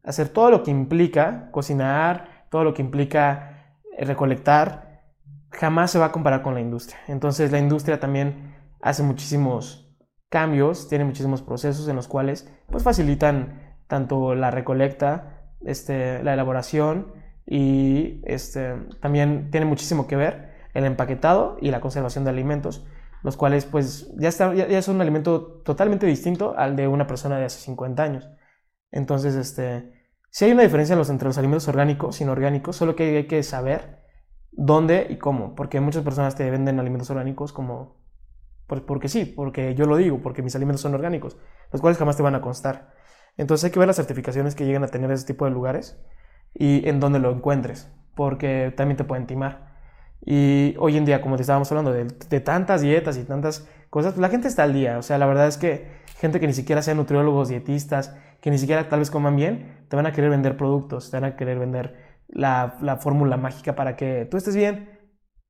hacer 0.02 0.30
todo 0.30 0.50
lo 0.50 0.64
que 0.64 0.72
implica 0.72 1.48
cocinar, 1.52 2.46
todo 2.50 2.64
lo 2.64 2.74
que 2.74 2.82
implica 2.82 3.76
recolectar, 4.00 4.87
jamás 5.50 5.90
se 5.90 5.98
va 5.98 6.06
a 6.06 6.12
comparar 6.12 6.42
con 6.42 6.54
la 6.54 6.60
industria. 6.60 6.98
Entonces 7.08 7.52
la 7.52 7.58
industria 7.58 8.00
también 8.00 8.54
hace 8.80 9.02
muchísimos 9.02 9.96
cambios, 10.28 10.88
tiene 10.88 11.04
muchísimos 11.04 11.42
procesos 11.42 11.88
en 11.88 11.96
los 11.96 12.08
cuales 12.08 12.50
pues 12.70 12.82
facilitan 12.82 13.76
tanto 13.86 14.34
la 14.34 14.50
recolecta, 14.50 15.54
este, 15.64 16.22
la 16.22 16.34
elaboración 16.34 17.12
y 17.46 18.20
este, 18.24 18.74
también 19.00 19.50
tiene 19.50 19.66
muchísimo 19.66 20.06
que 20.06 20.16
ver 20.16 20.52
el 20.74 20.84
empaquetado 20.84 21.56
y 21.60 21.70
la 21.70 21.80
conservación 21.80 22.24
de 22.24 22.30
alimentos, 22.30 22.86
los 23.22 23.36
cuales 23.36 23.64
pues 23.64 24.14
ya, 24.16 24.28
está, 24.28 24.54
ya, 24.54 24.82
son 24.82 24.96
un 24.96 25.00
alimento 25.00 25.62
totalmente 25.64 26.06
distinto 26.06 26.54
al 26.56 26.76
de 26.76 26.86
una 26.86 27.06
persona 27.06 27.38
de 27.38 27.46
hace 27.46 27.60
50 27.60 28.02
años. 28.02 28.28
Entonces, 28.90 29.34
este, 29.34 29.92
si 30.30 30.44
hay 30.44 30.52
una 30.52 30.62
diferencia 30.62 30.94
entre 30.94 31.28
los 31.28 31.38
alimentos 31.38 31.68
orgánicos 31.68 32.20
y 32.20 32.24
inorgánicos, 32.24 32.76
solo 32.76 32.94
que 32.94 33.16
hay 33.16 33.26
que 33.26 33.42
saber 33.42 33.97
dónde 34.58 35.06
y 35.08 35.16
cómo, 35.16 35.54
porque 35.54 35.80
muchas 35.80 36.02
personas 36.02 36.34
te 36.34 36.50
venden 36.50 36.80
alimentos 36.80 37.08
orgánicos 37.10 37.52
como 37.52 37.96
porque 38.66 39.08
sí, 39.08 39.24
porque 39.24 39.74
yo 39.74 39.86
lo 39.86 39.96
digo, 39.96 40.20
porque 40.20 40.42
mis 40.42 40.54
alimentos 40.54 40.82
son 40.82 40.94
orgánicos, 40.94 41.38
los 41.72 41.80
cuales 41.80 41.96
jamás 41.96 42.18
te 42.18 42.22
van 42.22 42.34
a 42.34 42.42
constar. 42.42 42.92
Entonces 43.38 43.64
hay 43.64 43.70
que 43.70 43.78
ver 43.78 43.86
las 43.86 43.96
certificaciones 43.96 44.54
que 44.54 44.66
llegan 44.66 44.84
a 44.84 44.88
tener 44.88 45.10
ese 45.10 45.26
tipo 45.26 45.46
de 45.46 45.52
lugares 45.52 45.98
y 46.52 46.86
en 46.86 47.00
dónde 47.00 47.18
lo 47.18 47.30
encuentres, 47.30 47.90
porque 48.14 48.74
también 48.76 48.98
te 48.98 49.04
pueden 49.04 49.26
timar. 49.26 49.74
Y 50.20 50.74
hoy 50.78 50.98
en 50.98 51.06
día, 51.06 51.22
como 51.22 51.36
te 51.36 51.42
estábamos 51.42 51.70
hablando, 51.72 51.92
de, 51.92 52.40
tantas 52.40 52.82
dietas 52.82 53.16
y 53.16 53.24
tantas 53.24 53.66
cosas, 53.88 54.12
pues 54.12 54.20
la 54.20 54.28
gente 54.28 54.48
está 54.48 54.64
al 54.64 54.74
día. 54.74 54.98
O 54.98 55.02
sea, 55.02 55.16
la 55.16 55.24
verdad 55.24 55.46
es 55.46 55.56
que 55.56 55.86
gente 56.18 56.40
que 56.40 56.46
ni 56.46 56.52
siquiera 56.52 56.82
sean 56.82 56.98
nutriólogos, 56.98 57.48
dietistas, 57.48 58.14
que 58.42 58.50
ni 58.50 58.58
siquiera 58.58 58.88
tal 58.90 58.98
vez 58.98 59.10
coman 59.10 59.36
bien, 59.36 59.78
te 59.88 59.96
van 59.96 60.04
a 60.04 60.12
querer 60.12 60.28
vender 60.28 60.58
productos, 60.58 61.10
te 61.10 61.16
van 61.16 61.24
a 61.24 61.36
querer 61.36 61.58
vender 61.58 62.07
la, 62.28 62.76
la 62.80 62.96
fórmula 62.96 63.36
mágica 63.36 63.74
para 63.74 63.96
que 63.96 64.26
tú 64.30 64.36
estés 64.36 64.54
bien 64.54 64.98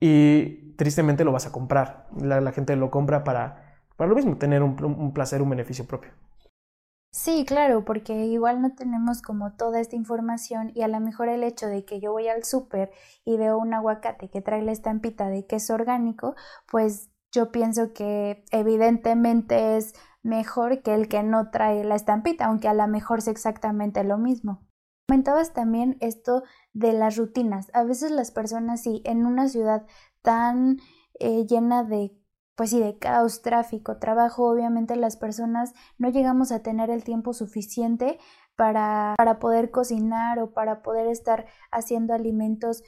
y 0.01 0.75
tristemente 0.77 1.25
lo 1.25 1.33
vas 1.33 1.47
a 1.47 1.53
comprar. 1.53 2.09
La, 2.21 2.53
gente 2.53 2.77
lo 2.77 2.91
compra 2.91 3.25
para, 3.25 3.83
para 3.97 4.09
lo 4.09 4.17
mismo, 4.17 4.39
tener 4.39 4.63
un, 4.63 4.83
un 4.83 5.13
placer, 5.13 5.43
un 5.43 5.51
beneficio 5.51 5.87
propio. 5.87 6.11
Sí, 7.11 7.45
claro, 7.47 7.85
porque 7.85 8.27
igual 8.27 8.61
no 8.61 8.75
tenemos 8.75 9.23
como 9.23 9.55
toda 9.57 9.81
esta 9.81 9.97
información 9.97 10.71
y 10.75 10.83
a 10.83 10.89
lo 10.89 11.01
mejor 11.01 11.29
el 11.29 11.43
hecho 11.43 11.67
de 11.67 11.85
que 11.85 12.01
yo 12.01 12.13
voy 12.13 12.29
al 12.29 12.45
súper 12.45 12.91
y 13.25 13.37
veo 13.39 13.59
un 13.59 13.73
aguacate 13.73 14.29
que 14.31 14.43
trae 14.43 14.63
la 14.63 14.73
estampita 14.73 15.29
de 15.29 15.47
que 15.47 15.57
es 15.57 15.71
orgánico, 15.71 16.37
pues 16.71 17.11
yo 17.33 17.51
pienso 17.51 17.93
que 17.93 18.45
evidentemente 18.53 19.77
es 19.77 19.95
mejor 20.23 20.83
que 20.83 20.95
el 20.95 21.09
que 21.09 21.23
no 21.23 21.51
trae 21.51 21.83
la 21.85 21.95
estampita, 21.97 22.47
aunque 22.47 22.69
a 22.69 22.75
lo 22.75 22.87
mejor 22.89 23.19
es 23.19 23.29
exactamente 23.29 24.05
lo 24.05 24.19
mismo. 24.19 24.67
Comentabas 25.09 25.55
también 25.55 25.97
esto 26.01 26.43
de 26.79 26.93
las 26.93 27.17
rutinas. 27.17 27.71
A 27.75 27.85
veces 27.85 28.11
las 28.11 28.31
personas, 28.31 28.83
sí, 28.83 29.03
en 29.05 29.27
una 29.27 29.49
ciudad 29.49 29.87
tan 30.23 30.79
eh, 31.19 31.47
llena 31.47 31.85
de 31.85 32.15
pues 32.57 32.71
sí, 32.71 32.81
de 32.81 32.99
caos, 32.99 33.41
tráfico, 33.41 33.99
trabajo, 33.99 34.51
obviamente 34.51 34.97
las 34.97 35.17
personas 35.17 35.75
no 35.97 36.09
llegamos 36.09 36.51
a 36.51 36.61
tener 36.61 36.91
el 36.91 37.05
tiempo 37.05 37.33
suficiente 37.33 38.19
para, 38.57 39.15
para 39.17 39.39
poder 39.39 39.71
cocinar 39.71 40.41
o 40.41 40.53
para 40.53 40.83
poder 40.83 41.07
estar 41.07 41.47
haciendo 41.71 42.15
alimentos 42.15 42.83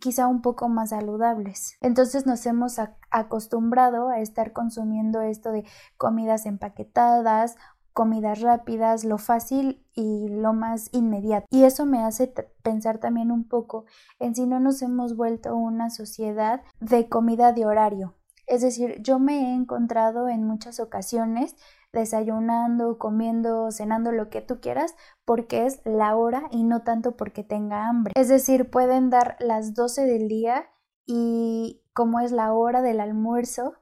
quizá 0.00 0.26
un 0.26 0.42
poco 0.42 0.68
más 0.68 0.90
saludables. 0.90 1.76
Entonces 1.80 2.26
nos 2.26 2.44
hemos 2.46 2.80
acostumbrado 3.10 4.08
a 4.08 4.18
estar 4.18 4.52
consumiendo 4.52 5.20
esto 5.20 5.52
de 5.52 5.64
comidas 5.96 6.44
empaquetadas, 6.44 7.54
comidas 7.96 8.42
rápidas, 8.42 9.04
lo 9.04 9.16
fácil 9.16 9.82
y 9.94 10.28
lo 10.28 10.52
más 10.52 10.90
inmediato. 10.92 11.46
Y 11.48 11.64
eso 11.64 11.86
me 11.86 12.02
hace 12.04 12.30
pensar 12.62 12.98
también 12.98 13.32
un 13.32 13.48
poco 13.48 13.86
en 14.18 14.34
si 14.34 14.46
no 14.46 14.60
nos 14.60 14.82
hemos 14.82 15.16
vuelto 15.16 15.56
una 15.56 15.88
sociedad 15.88 16.60
de 16.78 17.08
comida 17.08 17.54
de 17.54 17.64
horario, 17.64 18.14
es 18.46 18.60
decir, 18.60 19.00
yo 19.00 19.18
me 19.18 19.50
he 19.50 19.54
encontrado 19.54 20.28
en 20.28 20.44
muchas 20.44 20.78
ocasiones 20.78 21.56
desayunando, 21.92 22.98
comiendo, 22.98 23.70
cenando, 23.70 24.12
lo 24.12 24.28
que 24.28 24.42
tú 24.42 24.60
quieras, 24.60 24.94
porque 25.24 25.64
es 25.64 25.80
la 25.84 26.14
hora 26.16 26.42
y 26.50 26.62
no 26.62 26.82
tanto 26.82 27.16
porque 27.16 27.42
tenga 27.42 27.88
hambre. 27.88 28.12
Es 28.14 28.28
decir, 28.28 28.70
pueden 28.70 29.08
dar 29.08 29.36
las 29.40 29.74
12 29.74 30.04
del 30.04 30.28
día 30.28 30.66
y 31.06 31.82
como 31.94 32.20
es 32.20 32.30
la 32.30 32.52
hora 32.52 32.82
del 32.82 33.00
almuerzo, 33.00 33.72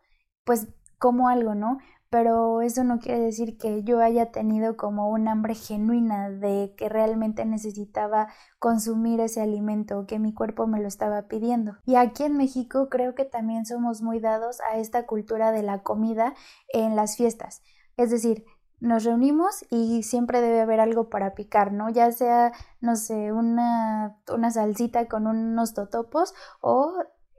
pues 0.45 0.69
como 0.99 1.29
algo, 1.29 1.55
¿no? 1.55 1.79
Pero 2.15 2.63
eso 2.63 2.85
no 2.85 3.01
quiere 3.01 3.19
decir 3.19 3.59
que 3.59 3.83
yo 3.83 3.99
haya 3.99 4.31
tenido 4.31 4.77
como 4.77 5.11
un 5.11 5.27
hambre 5.27 5.57
genuina 5.57 6.31
de 6.31 6.73
que 6.77 6.89
realmente 6.89 7.45
necesitaba 7.45 8.29
consumir 8.61 9.19
ese 9.19 9.41
alimento, 9.41 10.07
que 10.07 10.21
mi 10.21 10.33
cuerpo 10.33 10.69
me 10.69 10.81
lo 10.81 10.87
estaba 10.87 11.23
pidiendo. 11.23 11.77
Y 11.85 11.97
aquí 11.97 12.23
en 12.23 12.37
México 12.37 12.89
creo 12.89 13.17
que 13.17 13.25
también 13.25 13.67
somos 13.67 14.01
muy 14.01 14.21
dados 14.21 14.61
a 14.61 14.77
esta 14.79 15.07
cultura 15.07 15.51
de 15.51 15.65
la 15.65 15.83
comida 15.83 16.35
en 16.73 16.95
las 16.95 17.17
fiestas. 17.17 17.63
Es 17.97 18.11
decir, 18.11 18.45
nos 18.79 19.03
reunimos 19.03 19.65
y 19.69 20.05
siempre 20.05 20.41
debe 20.41 20.61
haber 20.61 20.79
algo 20.79 21.09
para 21.09 21.35
picar, 21.35 21.73
¿no? 21.73 21.91
Ya 21.91 22.13
sea, 22.13 22.53
no 22.81 22.95
sé, 22.95 23.33
una, 23.33 24.19
una 24.33 24.53
salsita 24.53 25.09
con 25.09 25.27
unos 25.27 25.75
totopos 25.75 26.33
o 26.61 26.93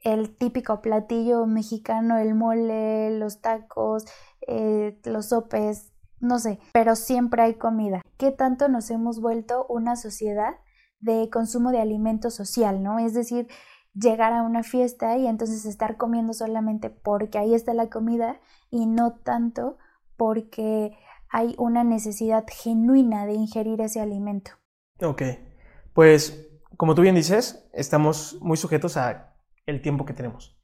el 0.05 0.37
típico 0.37 0.81
platillo 0.81 1.45
mexicano, 1.47 2.17
el 2.17 2.35
mole, 2.35 3.17
los 3.17 3.41
tacos, 3.41 4.05
eh, 4.47 4.97
los 5.03 5.29
sopes, 5.29 5.91
no 6.19 6.37
sé, 6.37 6.59
pero 6.71 6.95
siempre 6.95 7.41
hay 7.41 7.55
comida. 7.55 8.01
¿Qué 8.17 8.31
tanto 8.31 8.69
nos 8.69 8.91
hemos 8.91 9.19
vuelto 9.19 9.65
una 9.67 9.95
sociedad 9.95 10.53
de 10.99 11.29
consumo 11.31 11.71
de 11.71 11.81
alimento 11.81 12.29
social, 12.29 12.83
¿no? 12.83 12.99
Es 12.99 13.15
decir, 13.15 13.47
llegar 13.95 14.31
a 14.31 14.43
una 14.43 14.61
fiesta 14.61 15.17
y 15.17 15.25
entonces 15.25 15.65
estar 15.65 15.97
comiendo 15.97 16.33
solamente 16.33 16.91
porque 16.91 17.39
ahí 17.39 17.55
está 17.55 17.73
la 17.73 17.89
comida 17.89 18.39
y 18.69 18.85
no 18.85 19.13
tanto 19.13 19.77
porque 20.17 20.95
hay 21.29 21.55
una 21.57 21.83
necesidad 21.83 22.45
genuina 22.47 23.25
de 23.25 23.33
ingerir 23.33 23.81
ese 23.81 24.01
alimento. 24.01 24.51
Ok, 25.01 25.23
pues 25.93 26.47
como 26.77 26.93
tú 26.93 27.01
bien 27.01 27.15
dices, 27.15 27.67
estamos 27.73 28.37
muy 28.41 28.57
sujetos 28.57 28.97
a 28.97 29.34
el 29.65 29.81
tiempo 29.81 30.05
que 30.05 30.13
tenemos, 30.13 30.61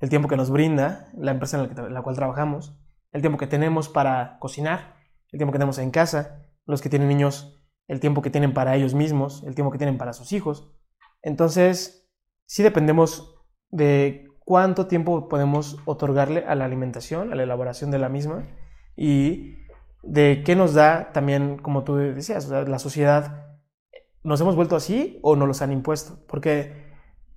el 0.00 0.08
tiempo 0.08 0.28
que 0.28 0.36
nos 0.36 0.50
brinda 0.50 1.10
la 1.14 1.32
empresa 1.32 1.62
en 1.62 1.94
la, 1.94 2.02
cual 2.02 2.16
trabajamos, 2.16 2.76
el 3.12 3.20
tiempo 3.20 3.38
que 3.38 3.46
tenemos 3.46 3.88
para 3.88 4.38
cocinar, 4.38 4.96
el 5.30 5.38
tiempo 5.38 5.52
que 5.52 5.58
tenemos 5.58 5.78
en 5.78 5.90
casa, 5.90 6.46
los 6.66 6.80
que 6.80 6.88
tienen 6.88 7.08
niños, 7.08 7.62
el 7.86 8.00
tiempo 8.00 8.22
que 8.22 8.30
tienen 8.30 8.54
para 8.54 8.76
ellos 8.76 8.94
mismos, 8.94 9.42
el 9.46 9.54
tiempo 9.54 9.70
que 9.70 9.78
tienen 9.78 9.98
para 9.98 10.12
sus 10.12 10.32
hijos. 10.32 10.72
Entonces, 11.22 12.08
sí 12.46 12.62
dependemos 12.62 13.36
de 13.68 14.28
cuánto 14.44 14.86
tiempo 14.86 15.28
podemos 15.28 15.78
otorgarle 15.84 16.44
a 16.46 16.54
la 16.54 16.64
alimentación, 16.64 17.32
a 17.32 17.36
la 17.36 17.42
elaboración 17.42 17.90
de 17.90 17.98
la 17.98 18.08
misma 18.08 18.48
y 18.96 19.56
de 20.02 20.42
qué 20.44 20.56
nos 20.56 20.74
da 20.74 21.12
también, 21.12 21.58
como 21.58 21.84
tú 21.84 21.96
decías, 21.96 22.48
la 22.48 22.78
sociedad. 22.78 23.58
¿Nos 24.22 24.40
hemos 24.40 24.56
vuelto 24.56 24.76
así 24.76 25.18
o 25.22 25.36
nos 25.36 25.48
los 25.48 25.62
han 25.62 25.72
impuesto? 25.72 26.24
Porque 26.26 26.90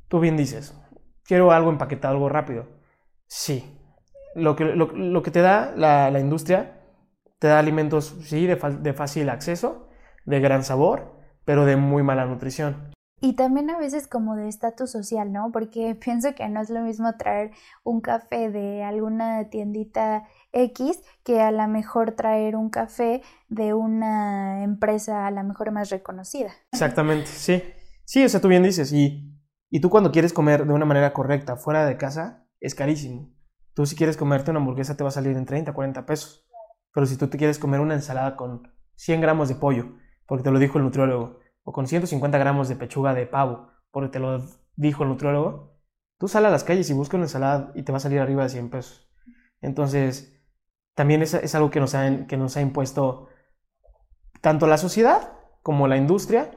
tú 0.07 0.19
bien 0.19 0.37
dices, 0.37 0.79
quiero 1.25 1.51
algo 1.51 1.69
empaquetado, 1.69 2.13
algo 2.13 2.29
rápido. 2.29 2.67
Sí. 3.27 3.79
Lo 4.35 4.55
que, 4.55 4.65
lo, 4.65 5.21
que 5.21 5.31
te 5.31 5.41
da 5.41 5.73
la, 5.75 6.09
la, 6.09 6.19
industria, 6.19 6.81
te 7.39 7.47
da 7.47 7.59
alimentos, 7.59 8.15
sí, 8.23 8.47
de, 8.47 8.55
de 8.55 8.93
fácil 8.93 9.29
acceso, 9.29 9.89
de 10.25 10.39
gran 10.39 10.63
sabor, 10.63 11.13
pero 11.45 11.65
de 11.65 11.75
muy 11.75 12.01
mala 12.01 12.25
nutrición. 12.25 12.93
Y 13.23 13.37
también 13.37 13.69
a 13.69 13.77
veces 13.77 14.07
como 14.07 14.35
de 14.35 14.49
estatus 14.49 14.91
social, 14.91 15.31
¿no? 15.31 15.49
Porque 15.53 15.95
pienso 16.03 16.35
que 16.35 16.49
no 16.49 16.61
es 16.61 16.69
lo 16.69 16.81
mismo 16.81 17.15
traer 17.15 17.51
un 17.83 18.01
café 18.01 18.49
de 18.49 18.83
alguna 18.83 19.49
tiendita 19.49 20.27
X 20.51 21.01
que 21.23 21.39
a 21.39 21.51
lo 21.51 21.65
mejor 21.69 22.11
traer 22.11 22.57
un 22.57 22.69
café 22.69 23.21
de 23.47 23.73
una 23.73 24.63
empresa 24.63 25.25
a 25.25 25.31
lo 25.31 25.41
mejor 25.43 25.71
más 25.71 25.89
reconocida. 25.89 26.51
Exactamente, 26.73 27.27
sí. 27.27 27.63
Sí, 28.03 28.25
o 28.25 28.27
sea, 28.27 28.41
tú 28.41 28.49
bien 28.49 28.63
dices, 28.63 28.91
y 28.91 29.33
y 29.75 29.79
tú 29.79 29.89
cuando 29.89 30.11
quieres 30.11 30.33
comer 30.33 30.67
de 30.67 30.71
una 30.71 30.85
manera 30.85 31.13
correcta 31.13 31.55
fuera 31.55 31.83
de 31.87 31.97
casa, 31.97 32.45
es 32.59 32.75
carísimo. 32.75 33.33
Tú 33.73 33.87
si 33.87 33.95
quieres 33.95 34.17
comerte 34.17 34.51
una 34.51 34.59
hamburguesa 34.59 34.95
te 34.95 35.03
va 35.03 35.09
a 35.09 35.11
salir 35.11 35.35
en 35.35 35.47
30, 35.47 35.73
40 35.73 36.05
pesos. 36.05 36.47
Pero 36.93 37.07
si 37.07 37.17
tú 37.17 37.27
te 37.27 37.39
quieres 37.39 37.57
comer 37.57 37.79
una 37.79 37.95
ensalada 37.95 38.35
con 38.35 38.71
100 38.97 39.21
gramos 39.21 39.49
de 39.49 39.55
pollo, 39.55 39.95
porque 40.27 40.43
te 40.43 40.51
lo 40.51 40.59
dijo 40.59 40.77
el 40.77 40.83
nutriólogo, 40.83 41.39
o 41.63 41.73
con 41.73 41.87
150 41.87 42.37
gramos 42.37 42.69
de 42.69 42.75
pechuga 42.75 43.15
de 43.15 43.25
pavo, 43.25 43.69
porque 43.89 44.09
te 44.09 44.19
lo 44.19 44.45
dijo 44.75 45.01
el 45.01 45.09
nutriólogo, 45.09 45.79
tú 46.19 46.27
sal 46.27 46.45
a 46.45 46.51
las 46.51 46.63
calles 46.63 46.87
y 46.91 46.93
busca 46.93 47.17
una 47.17 47.25
ensalada 47.25 47.71
y 47.73 47.81
te 47.81 47.91
va 47.91 47.97
a 47.97 48.01
salir 48.01 48.19
arriba 48.19 48.43
de 48.43 48.49
100 48.49 48.69
pesos. 48.69 49.09
Entonces, 49.59 50.39
también 50.93 51.23
es, 51.23 51.55
algo 51.55 51.71
que 51.71 51.79
nos 51.79 51.95
ha 51.95 52.61
impuesto 52.61 53.27
tanto 54.39 54.67
la 54.67 54.77
sociedad 54.77 55.33
como 55.63 55.87
la 55.87 55.97
industria 55.97 56.51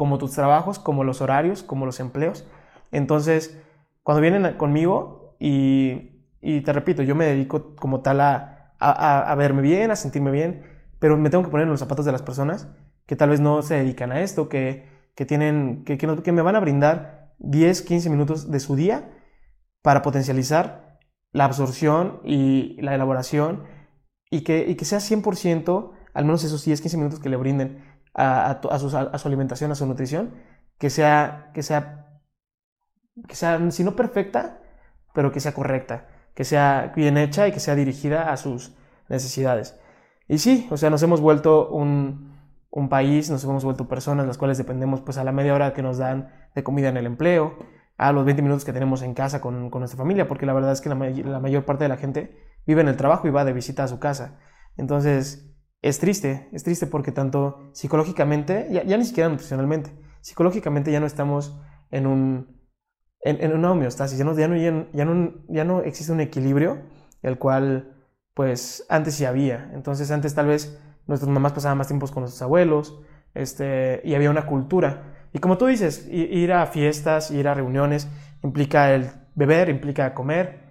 como 0.00 0.16
tus 0.16 0.30
trabajos, 0.30 0.78
como 0.78 1.04
los 1.04 1.20
horarios, 1.20 1.62
como 1.62 1.84
los 1.84 2.00
empleos. 2.00 2.46
Entonces, 2.90 3.60
cuando 4.02 4.22
vienen 4.22 4.56
conmigo 4.56 5.36
y, 5.38 6.22
y 6.40 6.62
te 6.62 6.72
repito, 6.72 7.02
yo 7.02 7.14
me 7.14 7.26
dedico 7.26 7.76
como 7.76 8.00
tal 8.00 8.22
a, 8.22 8.72
a, 8.78 9.34
verme 9.34 9.60
bien, 9.60 9.90
a 9.90 9.96
sentirme 9.96 10.30
bien, 10.30 10.62
pero 11.00 11.18
me 11.18 11.28
tengo 11.28 11.44
que 11.44 11.50
poner 11.50 11.64
en 11.64 11.70
los 11.70 11.80
zapatos 11.80 12.06
de 12.06 12.12
las 12.12 12.22
personas 12.22 12.66
que 13.04 13.14
tal 13.14 13.28
vez 13.28 13.40
no 13.40 13.60
se 13.60 13.74
dedican 13.74 14.10
a 14.10 14.22
esto, 14.22 14.48
que, 14.48 14.88
que 15.14 15.26
tienen, 15.26 15.84
que, 15.84 15.98
que, 15.98 16.32
me 16.32 16.40
van 16.40 16.56
a 16.56 16.60
brindar 16.60 17.34
10, 17.40 17.82
15 17.82 18.08
minutos 18.08 18.50
de 18.50 18.58
su 18.58 18.76
día 18.76 19.10
para 19.82 20.00
potencializar 20.00 20.98
la 21.30 21.44
absorción 21.44 22.22
y 22.24 22.80
la 22.80 22.94
elaboración 22.94 23.64
y 24.30 24.44
que, 24.44 24.64
y 24.66 24.76
que 24.76 24.86
sea 24.86 25.00
100%, 25.00 25.90
al 26.14 26.24
menos 26.24 26.42
esos 26.42 26.64
10, 26.64 26.80
15 26.80 26.96
minutos 26.96 27.20
que 27.20 27.28
le 27.28 27.36
brinden 27.36 27.89
a, 28.14 28.60
su, 28.78 29.28
alimentación, 29.28 29.72
a 29.72 29.74
su 29.74 29.86
nutrición, 29.86 30.34
que 30.78 30.90
sea, 30.90 31.50
que 31.54 31.62
sea, 31.62 32.20
que 33.28 33.34
sea, 33.34 33.70
si 33.70 33.84
no 33.84 33.96
perfecta, 33.96 34.60
pero 35.14 35.32
que 35.32 35.40
sea 35.40 35.52
correcta, 35.52 36.08
que 36.34 36.44
sea 36.44 36.92
bien 36.94 37.16
hecha 37.16 37.48
y 37.48 37.52
que 37.52 37.60
sea 37.60 37.74
dirigida 37.74 38.32
a 38.32 38.36
sus 38.36 38.74
necesidades. 39.08 39.78
Y 40.28 40.38
sí, 40.38 40.68
o 40.70 40.76
sea, 40.76 40.90
nos 40.90 41.02
hemos 41.02 41.20
vuelto 41.20 41.68
un, 41.68 42.30
un 42.70 42.88
país, 42.88 43.30
nos 43.30 43.42
hemos 43.44 43.64
vuelto 43.64 43.88
personas 43.88 44.26
las 44.26 44.38
cuales 44.38 44.58
dependemos 44.58 45.00
pues 45.00 45.18
a 45.18 45.24
la 45.24 45.32
media 45.32 45.54
hora 45.54 45.74
que 45.74 45.82
nos 45.82 45.98
dan 45.98 46.30
de 46.54 46.62
comida 46.62 46.88
en 46.88 46.96
el 46.96 47.06
empleo, 47.06 47.58
a 47.98 48.12
los 48.12 48.24
20 48.24 48.42
minutos 48.42 48.64
que 48.64 48.72
tenemos 48.72 49.02
en 49.02 49.12
casa 49.12 49.40
con, 49.40 49.68
con 49.70 49.80
nuestra 49.80 49.98
familia, 49.98 50.26
porque 50.26 50.46
la 50.46 50.54
verdad 50.54 50.72
es 50.72 50.80
que 50.80 50.88
la, 50.88 50.94
la, 50.94 51.40
mayor 51.40 51.64
parte 51.64 51.84
de 51.84 51.88
la 51.88 51.96
gente 51.96 52.34
vive 52.66 52.80
en 52.80 52.88
el 52.88 52.96
trabajo 52.96 53.28
y 53.28 53.30
va 53.30 53.44
de 53.44 53.52
visita 53.52 53.84
a 53.84 53.88
su 53.88 53.98
casa. 53.98 54.38
Entonces, 54.76 55.49
es 55.82 55.98
triste, 55.98 56.48
es 56.52 56.62
triste 56.62 56.86
porque 56.86 57.12
tanto 57.12 57.70
psicológicamente, 57.72 58.68
ya, 58.70 58.96
ni 58.96 59.04
siquiera 59.04 59.28
nutricionalmente, 59.28 59.90
psicológicamente 60.20 60.92
ya 60.92 61.00
no 61.00 61.06
estamos 61.06 61.58
en 61.90 62.06
un, 62.06 62.60
en, 63.22 63.52
una 63.52 63.72
homeostasis, 63.72 64.18
ya 64.18 64.24
no, 64.24 64.36
ya, 64.36 64.48
no, 64.48 64.56
ya, 64.92 65.04
no, 65.04 65.34
ya 65.48 65.64
no 65.64 65.80
existe 65.82 66.12
un 66.12 66.20
equilibrio, 66.20 66.82
el 67.22 67.38
cual 67.38 67.96
pues 68.34 68.84
antes 68.88 69.14
sí 69.14 69.24
había. 69.24 69.70
Entonces 69.74 70.10
antes 70.10 70.34
tal 70.34 70.46
vez 70.46 70.78
nuestras 71.06 71.30
mamás 71.30 71.52
pasaban 71.52 71.78
más 71.78 71.88
tiempos 71.88 72.10
con 72.10 72.22
nuestros 72.22 72.42
abuelos, 72.42 73.00
este, 73.34 74.02
y 74.04 74.14
había 74.14 74.30
una 74.30 74.46
cultura. 74.46 75.28
Y 75.32 75.38
como 75.38 75.56
tú 75.56 75.66
dices, 75.66 76.06
ir 76.10 76.52
a 76.52 76.66
fiestas, 76.66 77.30
ir 77.30 77.48
a 77.48 77.54
reuniones, 77.54 78.08
implica 78.42 78.92
el 78.94 79.10
beber, 79.34 79.68
implica 79.68 80.12
comer, 80.12 80.70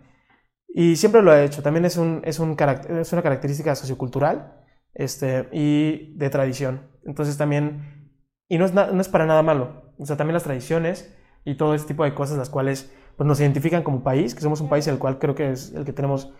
y 0.67 0.97
siempre 0.97 1.23
lo 1.23 1.31
ha 1.31 1.41
hecho. 1.41 1.63
También 1.63 1.85
es, 1.85 1.97
un, 1.97 2.21
es, 2.25 2.39
un 2.39 2.55
es 2.99 3.13
una 3.13 3.21
característica 3.23 3.73
sociocultural 3.75 4.59
este, 4.99 5.47
y 5.53 6.13
de 6.17 6.29
tradición. 6.29 6.81
Entonces 7.05 7.37
también, 7.37 8.11
y 8.49 8.57
no 8.57 8.65
es, 8.65 8.73
no 8.73 8.99
es 8.99 9.07
para 9.07 9.25
nada 9.25 9.41
malo. 9.41 9.93
O 9.97 10.05
sea, 10.05 10.17
también 10.17 10.33
las 10.33 10.43
tradiciones 10.43 11.15
y 11.45 11.55
todo 11.55 11.73
ese 11.73 11.87
tipo 11.87 12.03
de 12.03 12.13
cosas, 12.13 12.37
las 12.37 12.49
cuales 12.49 12.93
pues, 13.15 13.25
nos 13.25 13.39
identifican 13.39 13.81
como 13.81 14.03
país, 14.03 14.35
que 14.35 14.41
somos 14.41 14.59
un 14.59 14.67
país 14.67 14.85
el 14.87 14.99
cual 14.99 15.17
creo 15.17 15.35
que 15.35 15.51
es 15.51 15.73
el 15.73 15.85
que 15.85 15.93
tenemos, 15.93 16.33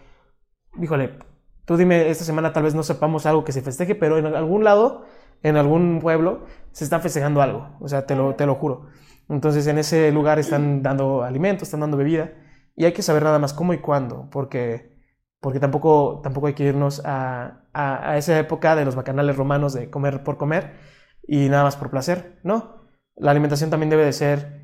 híjole, 0.80 1.20
tú 1.64 1.78
dime, 1.78 2.10
esta 2.10 2.26
semana 2.26 2.52
tal 2.52 2.64
vez 2.64 2.76
no 2.76 2.84
sepamos 2.84 3.26
algo 3.26 3.46
que 3.46 3.54
se 3.54 3.62
festeje, 3.62 3.96
pero 3.96 4.18
en 4.18 4.26
algún 4.26 4.66
lado, 4.66 5.06
en 5.42 5.56
algún 5.56 6.00
pueblo, 6.02 6.46
se 6.74 6.84
está 6.84 7.00
festejando 7.00 7.42
algo, 7.42 7.78
o 7.80 7.88
sea, 7.88 8.06
te 8.06 8.16
lo, 8.16 8.36
te 8.36 8.46
lo 8.46 8.56
juro. 8.56 8.88
Entonces 9.30 9.68
en 9.68 9.78
ese 9.78 10.12
lugar 10.12 10.38
están 10.38 10.84
dando 10.84 11.24
alimentos, 11.24 11.64
están 11.64 11.80
dando 11.80 11.96
bebida, 11.96 12.34
y 12.76 12.84
hay 12.84 12.92
que 12.92 13.04
saber 13.04 13.24
nada 13.24 13.40
más 13.40 13.54
cómo 13.54 13.74
y 13.74 13.78
cuándo, 13.78 14.28
porque, 14.32 14.89
porque 15.40 15.60
tampoco, 15.60 16.22
tampoco 16.24 16.48
hay 16.48 16.54
que 16.54 16.66
irnos 16.66 17.02
a, 17.06 17.64
a, 17.74 18.12
a 18.12 18.18
esa 18.18 18.38
época 18.38 18.76
de 18.76 18.86
los 18.86 18.96
bacanales 18.96 19.38
romanos 19.38 19.74
de 19.74 19.90
comer 19.90 20.24
por 20.24 20.38
comer 20.38 20.74
y 21.28 21.50
nada 21.50 21.64
más 21.64 21.76
por 21.76 21.90
placer, 21.90 22.40
¿no? 22.44 22.80
La 23.16 23.32
alimentación 23.32 23.70
también 23.70 23.90
debe 23.90 24.06
de 24.06 24.14
ser 24.14 24.60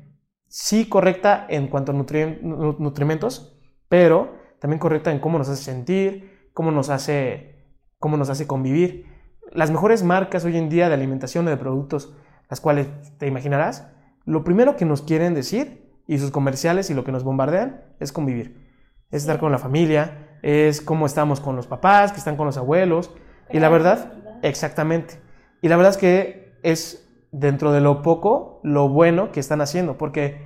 sí 0.48 0.88
correcta 0.88 1.46
en 1.48 1.68
cuanto 1.68 1.92
a 1.92 1.94
nutrimentos, 1.94 3.58
pero 3.88 4.34
también 4.60 4.78
correcta 4.78 5.12
en 5.12 5.18
cómo 5.18 5.38
nos 5.38 5.48
hace 5.48 5.62
sentir, 5.62 6.50
cómo 6.52 6.70
nos 6.70 6.88
hace, 6.88 7.76
cómo 7.98 8.16
nos 8.16 8.30
hace 8.30 8.46
convivir. 8.46 9.06
Las 9.52 9.70
mejores 9.70 10.02
marcas 10.02 10.44
hoy 10.44 10.56
en 10.56 10.68
día 10.68 10.88
de 10.88 10.94
alimentación 10.94 11.46
o 11.46 11.50
de 11.50 11.56
productos, 11.56 12.16
las 12.48 12.60
cuales 12.60 12.88
te 13.18 13.26
imaginarás, 13.26 13.88
lo 14.24 14.42
primero 14.44 14.76
que 14.76 14.84
nos 14.84 15.02
quieren 15.02 15.34
decir 15.34 15.92
y 16.06 16.18
sus 16.18 16.30
comerciales 16.30 16.90
y 16.90 16.94
lo 16.94 17.04
que 17.04 17.12
nos 17.12 17.24
bombardean 17.24 17.84
es 18.00 18.12
convivir. 18.12 18.66
Es 19.10 19.22
estar 19.22 19.38
con 19.38 19.52
la 19.52 19.58
familia, 19.58 20.25
es 20.46 20.80
cómo 20.80 21.06
estamos 21.06 21.40
con 21.40 21.56
los 21.56 21.66
papás, 21.66 22.12
que 22.12 22.18
están 22.18 22.36
con 22.36 22.46
los 22.46 22.56
abuelos. 22.56 23.10
Y 23.50 23.58
la 23.58 23.68
verdad, 23.68 24.12
exactamente. 24.42 25.20
Y 25.60 25.68
la 25.68 25.76
verdad 25.76 25.90
es 25.90 25.98
que 25.98 26.56
es 26.62 27.08
dentro 27.32 27.72
de 27.72 27.80
lo 27.80 28.00
poco, 28.02 28.60
lo 28.62 28.88
bueno 28.88 29.32
que 29.32 29.40
están 29.40 29.60
haciendo, 29.60 29.98
porque, 29.98 30.40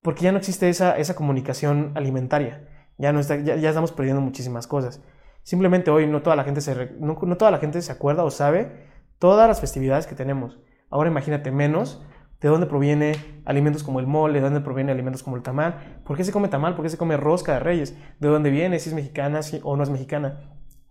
porque 0.00 0.22
ya 0.22 0.32
no 0.32 0.38
existe 0.38 0.70
esa, 0.70 0.96
esa 0.96 1.14
comunicación 1.14 1.92
alimentaria, 1.94 2.66
ya, 2.96 3.12
no 3.12 3.20
está, 3.20 3.36
ya, 3.36 3.54
estamos 3.54 3.92
perdiendo 3.92 4.22
muchísimas 4.22 4.66
cosas. 4.66 5.02
Simplemente 5.42 5.90
hoy 5.90 6.06
no 6.06 6.22
toda, 6.22 6.34
la 6.34 6.44
gente 6.44 6.62
se, 6.62 6.92
no, 6.98 7.16
toda 7.36 7.50
la 7.50 7.58
gente 7.58 7.82
se 7.82 7.92
acuerda 7.92 8.24
o 8.24 8.30
sabe 8.30 8.86
todas 9.18 9.46
las 9.46 9.60
festividades 9.60 10.06
que 10.06 10.14
tenemos. 10.14 10.58
Ahora 10.88 11.10
imagínate 11.10 11.50
menos 11.50 12.02
de 12.40 12.48
dónde 12.48 12.66
proviene 12.66 13.16
alimentos 13.44 13.82
como 13.82 14.00
el 14.00 14.06
mole, 14.06 14.34
de 14.34 14.44
dónde 14.44 14.60
proviene 14.60 14.92
alimentos 14.92 15.22
como 15.22 15.36
el 15.36 15.42
tamal, 15.42 16.00
por 16.04 16.16
qué 16.16 16.24
se 16.24 16.32
come 16.32 16.48
tamal, 16.48 16.74
por 16.74 16.84
qué 16.84 16.88
se 16.88 16.98
come 16.98 17.16
rosca 17.16 17.54
de 17.54 17.60
reyes, 17.60 17.96
de 18.20 18.28
dónde 18.28 18.50
viene, 18.50 18.78
si 18.78 18.90
es 18.90 18.94
mexicana 18.94 19.42
si, 19.42 19.60
o 19.64 19.76
no 19.76 19.82
es 19.82 19.90
mexicana. 19.90 20.40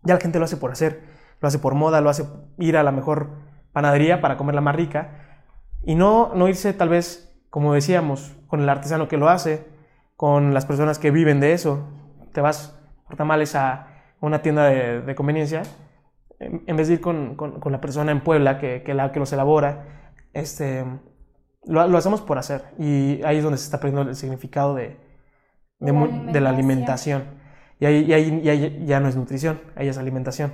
Ya 0.03 0.15
la 0.15 0.19
gente 0.19 0.39
lo 0.39 0.45
hace 0.45 0.57
por 0.57 0.71
hacer, 0.71 1.03
lo 1.39 1.47
hace 1.47 1.59
por 1.59 1.73
moda, 1.73 2.01
lo 2.01 2.09
hace 2.09 2.25
ir 2.57 2.77
a 2.77 2.83
la 2.83 2.91
mejor 2.91 3.29
panadería 3.71 4.21
para 4.21 4.37
comer 4.37 4.55
la 4.55 4.61
más 4.61 4.75
rica 4.75 5.27
y 5.83 5.95
no, 5.95 6.31
no 6.35 6.47
irse 6.47 6.73
tal 6.73 6.89
vez, 6.89 7.33
como 7.49 7.73
decíamos, 7.73 8.35
con 8.47 8.61
el 8.61 8.69
artesano 8.69 9.07
que 9.07 9.17
lo 9.17 9.29
hace, 9.29 9.65
con 10.17 10.53
las 10.53 10.65
personas 10.65 10.99
que 10.99 11.11
viven 11.11 11.39
de 11.39 11.53
eso. 11.53 11.87
Te 12.33 12.41
vas 12.41 12.77
por 13.05 13.15
tamales 13.15 13.55
a 13.55 13.87
una 14.19 14.41
tienda 14.41 14.65
de, 14.65 15.15
conveniencia, 15.15 15.63
en, 16.39 16.75
vez 16.75 16.87
de 16.87 16.95
ir 16.95 17.01
con, 17.01 17.35
con, 17.35 17.71
la 17.71 17.79
persona 17.79 18.11
en 18.11 18.21
Puebla 18.21 18.57
que, 18.57 18.83
que, 18.83 18.93
la, 18.93 19.11
que 19.11 19.19
los 19.19 19.31
elabora, 19.31 19.85
este, 20.33 20.83
lo, 21.67 21.87
lo, 21.87 21.97
hacemos 21.97 22.21
por 22.21 22.37
hacer. 22.37 22.63
Y 22.77 23.21
ahí 23.23 23.37
es 23.37 23.43
donde 23.43 23.57
se 23.57 23.65
está 23.65 23.79
perdiendo 23.79 24.09
el 24.09 24.15
significado 24.15 24.75
de, 24.75 24.97
de, 25.79 25.93
la, 25.93 26.31
de 26.31 26.41
la 26.41 26.49
alimentación. 26.49 27.23
Y 27.79 27.85
ahí, 27.85 28.05
y 28.05 28.13
ahí, 28.13 28.41
y 28.43 28.49
ahí, 28.49 28.83
ya 28.85 28.99
no 28.99 29.07
es 29.07 29.15
nutrición, 29.15 29.61
ahí 29.75 29.87
es 29.87 29.97
alimentación. 29.97 30.51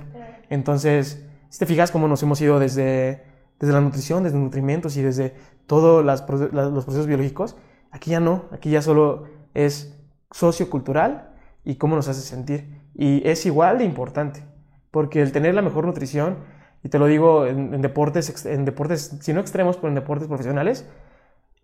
Entonces, 0.50 1.26
si 1.48 1.58
te 1.58 1.66
fijas 1.66 1.90
cómo 1.90 2.08
nos 2.08 2.22
hemos 2.22 2.40
ido 2.40 2.58
desde, 2.58 3.24
desde 3.58 3.72
la 3.72 3.80
nutrición, 3.80 4.24
desde 4.24 4.38
nutrimentos 4.38 4.96
y 4.96 5.02
desde 5.02 5.34
todos 5.66 6.04
los 6.04 6.22
procesos 6.22 7.06
biológicos, 7.06 7.56
aquí 7.90 8.10
ya 8.10 8.20
no, 8.20 8.44
aquí 8.52 8.70
ya 8.70 8.82
solo 8.82 9.24
es 9.54 9.96
sociocultural 10.30 11.32
y 11.64 11.76
cómo 11.76 11.96
nos 11.96 12.08
hace 12.08 12.20
sentir. 12.20 12.82
Y 12.94 13.26
es 13.26 13.46
igual 13.46 13.78
de 13.78 13.84
importante, 13.84 14.44
porque 14.90 15.22
el 15.22 15.32
tener 15.32 15.54
la 15.54 15.62
mejor 15.62 15.86
nutrición, 15.86 16.38
y 16.84 16.90
te 16.90 16.98
lo 16.98 17.06
digo 17.06 17.46
en, 17.46 17.80
deportes, 17.80 18.44
en 18.44 18.66
deportes, 18.66 19.16
si 19.20 19.32
no 19.32 19.40
extremos, 19.40 19.76
pero 19.76 19.88
en 19.88 19.94
deportes 19.94 20.28
profesionales, 20.28 20.86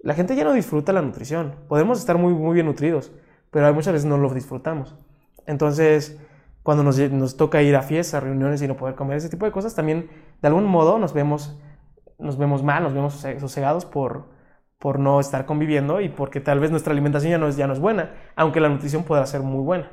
la 0.01 0.15
gente 0.15 0.35
ya 0.35 0.45
no 0.45 0.55
disfruta 0.55 0.95
la 0.95 1.03
nutrición. 1.03 1.57
Podemos 1.69 1.99
estar 1.99 2.17
muy, 2.17 2.33
muy 2.33 2.55
bien 2.55 2.65
nutridos, 2.65 3.13
pero 3.51 3.73
muchas 3.75 3.93
veces 3.93 4.09
no 4.09 4.17
lo 4.17 4.33
disfrutamos. 4.33 4.97
Entonces, 5.47 6.19
cuando 6.63 6.83
nos, 6.85 7.37
toca 7.37 7.61
ir 7.61 7.77
a 7.77 7.83
fiestas, 7.83 8.23
reuniones 8.23 8.63
y 8.63 8.69
no 8.69 8.79
poder 8.79 8.95
comer 8.95 9.19
ese 9.19 9.29
tipo 9.29 9.45
de 9.45 9.53
cosas, 9.53 9.75
también 9.75 10.09
de 10.41 10.49
algún 10.49 10.65
modo 10.65 10.99
nos 10.99 11.13
vemos, 11.13 11.61
nos 12.19 12.39
vemos 12.39 12.63
mal, 12.63 12.83
nos 12.83 12.95
vemos 12.95 13.15
sosegados 13.15 13.85
por, 13.85 14.31
por 14.79 14.99
no 14.99 15.21
estar 15.21 15.45
conviviendo 15.45 16.01
y 16.01 16.09
porque 16.09 16.41
tal 16.41 16.61
vez 16.61 16.71
nuestra 16.71 16.93
alimentación 16.95 17.31
ya 17.31 17.39
no 17.39 17.47
es, 17.47 17.59
ya 17.59 17.67
no 17.67 17.75
es 17.75 17.79
buena, 17.79 18.15
aunque 18.37 18.61
la 18.61 18.71
nutrición 18.71 19.05
pueda 19.05 19.27
ser 19.27 19.43
muy 19.43 19.63
buena. 19.63 19.91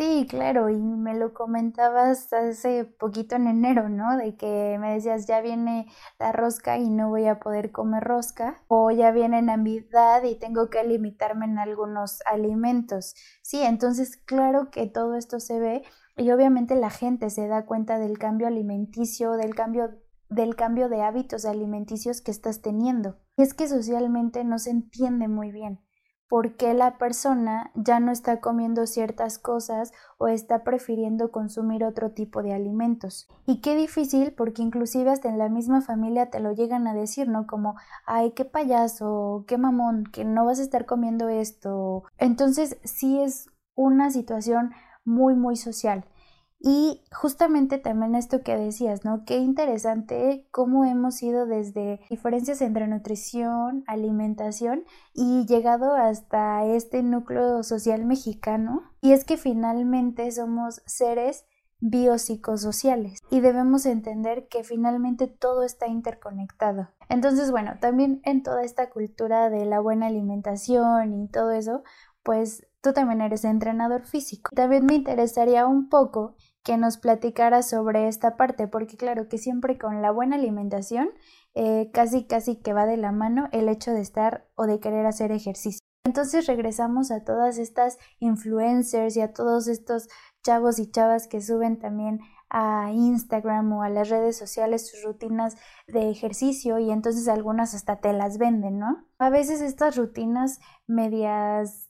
Sí, 0.00 0.26
claro, 0.30 0.70
y 0.70 0.78
me 0.78 1.12
lo 1.12 1.34
comentabas 1.34 2.32
hace 2.32 2.86
poquito 2.86 3.36
en 3.36 3.46
enero, 3.46 3.90
¿no? 3.90 4.16
De 4.16 4.34
que 4.34 4.78
me 4.80 4.94
decías, 4.94 5.26
ya 5.26 5.42
viene 5.42 5.88
la 6.18 6.32
rosca 6.32 6.78
y 6.78 6.88
no 6.88 7.10
voy 7.10 7.26
a 7.26 7.38
poder 7.38 7.70
comer 7.70 8.02
rosca, 8.02 8.64
o 8.66 8.90
ya 8.90 9.10
viene 9.10 9.42
Navidad 9.42 10.22
y 10.22 10.36
tengo 10.36 10.70
que 10.70 10.84
limitarme 10.84 11.44
en 11.44 11.58
algunos 11.58 12.22
alimentos. 12.24 13.14
Sí, 13.42 13.60
entonces 13.60 14.16
claro 14.16 14.70
que 14.70 14.86
todo 14.86 15.16
esto 15.16 15.38
se 15.38 15.60
ve 15.60 15.82
y 16.16 16.30
obviamente 16.30 16.76
la 16.76 16.88
gente 16.88 17.28
se 17.28 17.46
da 17.46 17.66
cuenta 17.66 17.98
del 17.98 18.18
cambio 18.18 18.46
alimenticio, 18.46 19.32
del 19.32 19.54
cambio 19.54 19.90
del 20.30 20.56
cambio 20.56 20.88
de 20.88 21.02
hábitos 21.02 21.44
alimenticios 21.44 22.22
que 22.22 22.30
estás 22.30 22.62
teniendo. 22.62 23.18
Y 23.36 23.42
es 23.42 23.52
que 23.52 23.68
socialmente 23.68 24.44
no 24.44 24.58
se 24.58 24.70
entiende 24.70 25.28
muy 25.28 25.52
bien 25.52 25.80
por 26.30 26.54
qué 26.54 26.74
la 26.74 26.96
persona 26.96 27.72
ya 27.74 27.98
no 27.98 28.12
está 28.12 28.40
comiendo 28.40 28.86
ciertas 28.86 29.36
cosas 29.36 29.92
o 30.16 30.28
está 30.28 30.62
prefiriendo 30.62 31.32
consumir 31.32 31.82
otro 31.82 32.12
tipo 32.12 32.44
de 32.44 32.54
alimentos. 32.54 33.28
Y 33.46 33.60
qué 33.60 33.74
difícil 33.74 34.32
porque 34.32 34.62
inclusive 34.62 35.10
hasta 35.10 35.28
en 35.28 35.38
la 35.38 35.48
misma 35.48 35.80
familia 35.80 36.30
te 36.30 36.38
lo 36.38 36.52
llegan 36.52 36.86
a 36.86 36.94
decir, 36.94 37.28
¿no? 37.28 37.48
Como, 37.48 37.74
ay, 38.06 38.30
qué 38.30 38.44
payaso, 38.44 39.44
qué 39.48 39.58
mamón, 39.58 40.04
que 40.04 40.24
no 40.24 40.44
vas 40.44 40.60
a 40.60 40.62
estar 40.62 40.86
comiendo 40.86 41.28
esto. 41.28 42.04
Entonces 42.16 42.78
sí 42.84 43.20
es 43.20 43.48
una 43.74 44.12
situación 44.12 44.70
muy, 45.04 45.34
muy 45.34 45.56
social. 45.56 46.04
Y 46.62 47.02
justamente 47.10 47.78
también 47.78 48.14
esto 48.14 48.42
que 48.42 48.54
decías, 48.54 49.02
¿no? 49.02 49.24
Qué 49.24 49.38
interesante 49.38 50.46
cómo 50.50 50.84
hemos 50.84 51.22
ido 51.22 51.46
desde 51.46 52.00
diferencias 52.10 52.60
entre 52.60 52.86
nutrición, 52.86 53.82
alimentación 53.86 54.84
y 55.14 55.46
llegado 55.46 55.94
hasta 55.94 56.66
este 56.66 57.02
núcleo 57.02 57.62
social 57.62 58.04
mexicano. 58.04 58.82
Y 59.00 59.12
es 59.12 59.24
que 59.24 59.38
finalmente 59.38 60.30
somos 60.32 60.82
seres 60.84 61.46
biopsicosociales 61.80 63.20
y 63.30 63.40
debemos 63.40 63.86
entender 63.86 64.48
que 64.48 64.62
finalmente 64.62 65.28
todo 65.28 65.62
está 65.62 65.88
interconectado. 65.88 66.88
Entonces, 67.08 67.50
bueno, 67.50 67.78
también 67.80 68.20
en 68.24 68.42
toda 68.42 68.62
esta 68.62 68.90
cultura 68.90 69.48
de 69.48 69.64
la 69.64 69.80
buena 69.80 70.08
alimentación 70.08 71.14
y 71.14 71.28
todo 71.28 71.52
eso, 71.52 71.82
pues 72.22 72.66
tú 72.82 72.92
también 72.92 73.20
eres 73.20 73.44
entrenador 73.44 74.04
físico. 74.04 74.50
También 74.54 74.86
me 74.86 74.94
interesaría 74.94 75.66
un 75.66 75.88
poco 75.88 76.36
que 76.62 76.76
nos 76.76 76.98
platicara 76.98 77.62
sobre 77.62 78.08
esta 78.08 78.36
parte, 78.36 78.68
porque 78.68 78.96
claro 78.96 79.28
que 79.28 79.38
siempre 79.38 79.78
con 79.78 80.02
la 80.02 80.10
buena 80.10 80.36
alimentación 80.36 81.10
eh, 81.54 81.90
casi 81.92 82.24
casi 82.24 82.56
que 82.56 82.72
va 82.72 82.86
de 82.86 82.96
la 82.96 83.12
mano 83.12 83.48
el 83.52 83.68
hecho 83.68 83.92
de 83.92 84.00
estar 84.00 84.46
o 84.54 84.66
de 84.66 84.78
querer 84.78 85.06
hacer 85.06 85.32
ejercicio. 85.32 85.80
Entonces 86.04 86.46
regresamos 86.46 87.10
a 87.10 87.24
todas 87.24 87.58
estas 87.58 87.98
influencers 88.20 89.16
y 89.16 89.20
a 89.20 89.32
todos 89.32 89.68
estos 89.68 90.08
chavos 90.42 90.78
y 90.78 90.90
chavas 90.90 91.26
que 91.26 91.42
suben 91.42 91.78
también 91.78 92.20
a 92.48 92.90
Instagram 92.92 93.72
o 93.72 93.82
a 93.82 93.90
las 93.90 94.08
redes 94.08 94.36
sociales 94.36 94.90
sus 94.90 95.02
rutinas 95.04 95.56
de 95.86 96.10
ejercicio 96.10 96.78
y 96.78 96.90
entonces 96.90 97.28
algunas 97.28 97.74
hasta 97.74 98.00
te 98.00 98.12
las 98.12 98.38
venden, 98.38 98.78
¿no? 98.78 99.06
A 99.18 99.30
veces 99.30 99.60
estas 99.60 99.96
rutinas 99.96 100.58
medias 100.86 101.89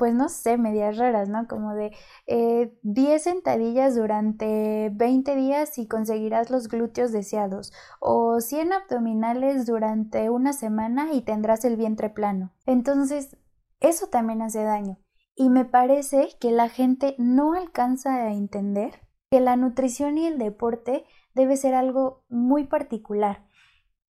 pues 0.00 0.14
no 0.14 0.30
sé, 0.30 0.56
medias 0.56 0.96
raras, 0.96 1.28
¿no? 1.28 1.46
Como 1.46 1.74
de 1.74 1.94
10 2.26 2.72
eh, 2.86 3.18
sentadillas 3.18 3.94
durante 3.94 4.88
20 4.94 5.36
días 5.36 5.76
y 5.76 5.86
conseguirás 5.88 6.48
los 6.48 6.68
glúteos 6.68 7.12
deseados, 7.12 7.70
o 8.00 8.40
100 8.40 8.72
abdominales 8.72 9.66
durante 9.66 10.30
una 10.30 10.54
semana 10.54 11.12
y 11.12 11.20
tendrás 11.20 11.66
el 11.66 11.76
vientre 11.76 12.08
plano. 12.08 12.50
Entonces, 12.64 13.36
Eso 13.80 14.06
también 14.06 14.40
hace 14.40 14.62
daño. 14.62 14.98
Y 15.34 15.50
me 15.50 15.66
parece 15.66 16.30
que 16.40 16.50
la 16.50 16.70
gente 16.70 17.14
no 17.18 17.52
alcanza 17.52 18.14
a 18.14 18.32
entender 18.32 19.02
que 19.30 19.40
la 19.40 19.56
nutrición 19.56 20.16
y 20.16 20.26
el 20.26 20.38
deporte 20.38 21.04
debe 21.34 21.58
ser 21.58 21.74
algo 21.74 22.24
muy 22.30 22.64
particular, 22.64 23.46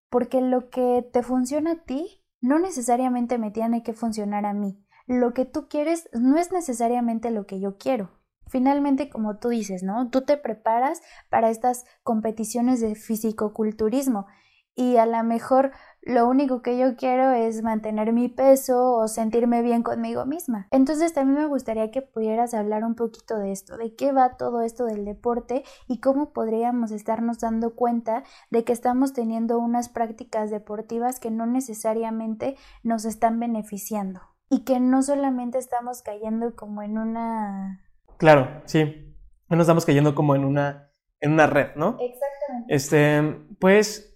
porque 0.08 0.40
lo 0.40 0.70
que 0.70 1.08
te 1.12 1.24
funciona 1.24 1.72
a 1.72 1.82
ti 1.84 2.24
no 2.40 2.60
necesariamente 2.60 3.38
me 3.38 3.50
tiene 3.50 3.82
que 3.82 3.92
funcionar 3.92 4.46
a 4.46 4.54
mí. 4.54 4.84
Lo 5.10 5.34
que 5.34 5.44
tú 5.44 5.66
quieres 5.66 6.08
no 6.12 6.38
es 6.38 6.52
necesariamente 6.52 7.32
lo 7.32 7.44
que 7.44 7.58
yo 7.58 7.78
quiero. 7.78 8.10
Finalmente, 8.46 9.10
como 9.10 9.38
tú 9.38 9.48
dices, 9.48 9.82
¿no? 9.82 10.08
Tú 10.08 10.20
te 10.20 10.36
preparas 10.36 11.02
para 11.28 11.50
estas 11.50 11.84
competiciones 12.04 12.80
de 12.80 12.94
fisicoculturismo 12.94 14.28
y 14.76 14.98
a 14.98 15.06
lo 15.06 15.20
mejor 15.24 15.72
lo 16.00 16.28
único 16.28 16.62
que 16.62 16.78
yo 16.78 16.94
quiero 16.94 17.32
es 17.32 17.60
mantener 17.64 18.12
mi 18.12 18.28
peso 18.28 18.92
o 18.92 19.08
sentirme 19.08 19.62
bien 19.62 19.82
conmigo 19.82 20.26
misma. 20.26 20.68
Entonces 20.70 21.12
también 21.12 21.40
me 21.40 21.48
gustaría 21.48 21.90
que 21.90 22.02
pudieras 22.02 22.54
hablar 22.54 22.84
un 22.84 22.94
poquito 22.94 23.36
de 23.36 23.50
esto, 23.50 23.76
de 23.78 23.96
qué 23.96 24.12
va 24.12 24.36
todo 24.36 24.62
esto 24.62 24.84
del 24.84 25.04
deporte 25.04 25.64
y 25.88 25.98
cómo 25.98 26.32
podríamos 26.32 26.92
estarnos 26.92 27.40
dando 27.40 27.74
cuenta 27.74 28.22
de 28.50 28.62
que 28.62 28.72
estamos 28.72 29.12
teniendo 29.12 29.58
unas 29.58 29.88
prácticas 29.88 30.52
deportivas 30.52 31.18
que 31.18 31.32
no 31.32 31.46
necesariamente 31.46 32.54
nos 32.84 33.04
están 33.04 33.40
beneficiando 33.40 34.29
y 34.50 34.64
que 34.64 34.80
no 34.80 35.02
solamente 35.02 35.58
estamos 35.58 36.02
cayendo 36.02 36.54
como 36.54 36.82
en 36.82 36.98
una... 36.98 37.82
Claro, 38.18 38.60
sí, 38.66 39.16
no 39.48 39.60
estamos 39.60 39.86
cayendo 39.86 40.14
como 40.14 40.34
en 40.34 40.44
una, 40.44 40.90
en 41.20 41.32
una 41.32 41.46
red, 41.46 41.74
¿no? 41.76 41.96
Exactamente. 41.98 42.74
Este, 42.74 43.22
pues 43.58 44.10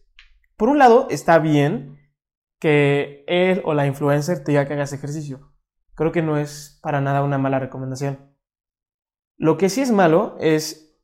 por 0.56 0.68
un 0.68 0.78
lado, 0.78 1.08
está 1.10 1.38
bien 1.38 1.98
que 2.60 3.24
él 3.26 3.60
o 3.64 3.74
la 3.74 3.86
influencer 3.86 4.44
te 4.44 4.52
diga 4.52 4.66
que 4.66 4.74
hagas 4.74 4.92
ejercicio. 4.92 5.52
Creo 5.94 6.12
que 6.12 6.22
no 6.22 6.38
es 6.38 6.78
para 6.82 7.00
nada 7.00 7.22
una 7.22 7.38
mala 7.38 7.58
recomendación. 7.58 8.34
Lo 9.36 9.56
que 9.56 9.68
sí 9.68 9.80
es 9.80 9.90
malo 9.90 10.36
es 10.40 10.96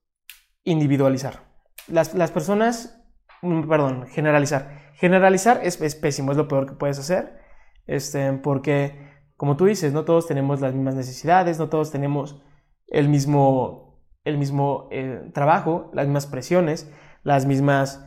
individualizar. 0.62 1.48
Las, 1.88 2.30
personas, 2.30 3.02
mm, 3.42 3.68
perdón, 3.68 4.06
generalizar. 4.06 4.92
Generalizar 4.94 5.60
es, 5.64 5.76
pésimo, 5.96 6.30
es 6.30 6.38
lo 6.38 6.46
peor 6.46 6.66
que 6.66 6.76
puedes 6.76 6.98
hacer. 6.98 7.40
Este, 7.86 8.32
porque, 8.34 9.09
como 9.40 9.56
tú 9.56 9.64
dices, 9.64 9.94
no 9.94 10.04
todos 10.04 10.26
tenemos 10.26 10.60
las 10.60 10.74
mismas 10.74 10.96
necesidades, 10.96 11.58
no 11.58 11.70
todos 11.70 11.90
tenemos 11.90 12.42
el 12.88 13.08
mismo, 13.08 14.04
el 14.22 14.36
mismo 14.36 14.86
eh, 14.90 15.30
trabajo, 15.32 15.90
las 15.94 16.04
mismas 16.04 16.26
presiones, 16.26 16.92
las 17.22 17.46
mismas 17.46 18.04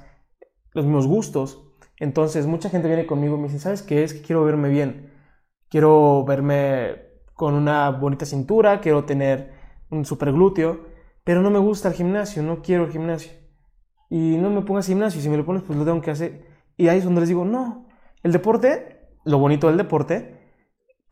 los 0.73 0.85
mismos 0.85 1.07
gustos. 1.07 1.63
Entonces 1.97 2.45
mucha 2.45 2.69
gente 2.69 2.87
viene 2.87 3.07
conmigo 3.07 3.35
y 3.35 3.39
me 3.39 3.47
dice, 3.47 3.57
¿sabes 3.57 3.81
qué 3.81 4.03
es? 4.03 4.13
Que 4.13 4.21
quiero 4.21 4.43
verme 4.43 4.69
bien. 4.69 5.11
Quiero 5.69 6.23
verme 6.23 7.01
con 7.33 7.55
una 7.55 7.89
bonita 7.89 8.27
cintura, 8.27 8.79
quiero 8.79 9.05
tener 9.05 9.53
un 9.89 10.05
super 10.05 10.31
glúteo, 10.33 10.85
pero 11.23 11.41
no 11.41 11.49
me 11.49 11.57
gusta 11.57 11.87
el 11.87 11.95
gimnasio, 11.95 12.43
no 12.43 12.61
quiero 12.61 12.85
el 12.85 12.91
gimnasio. 12.91 13.31
Y 14.07 14.37
no 14.37 14.51
me 14.51 14.61
pongas 14.61 14.85
gimnasio, 14.85 15.19
si 15.19 15.29
me 15.29 15.37
lo 15.37 15.45
pones 15.47 15.63
pues 15.63 15.79
lo 15.79 15.83
tengo 15.83 15.99
que 15.99 16.11
hacer. 16.11 16.45
Y 16.77 16.89
ahí 16.89 16.99
es 16.99 17.05
donde 17.05 17.21
les 17.21 17.29
digo, 17.29 17.43
no, 17.43 17.87
el 18.21 18.31
deporte, 18.31 19.09
lo 19.25 19.39
bonito 19.39 19.65
del 19.65 19.77
deporte, 19.77 20.42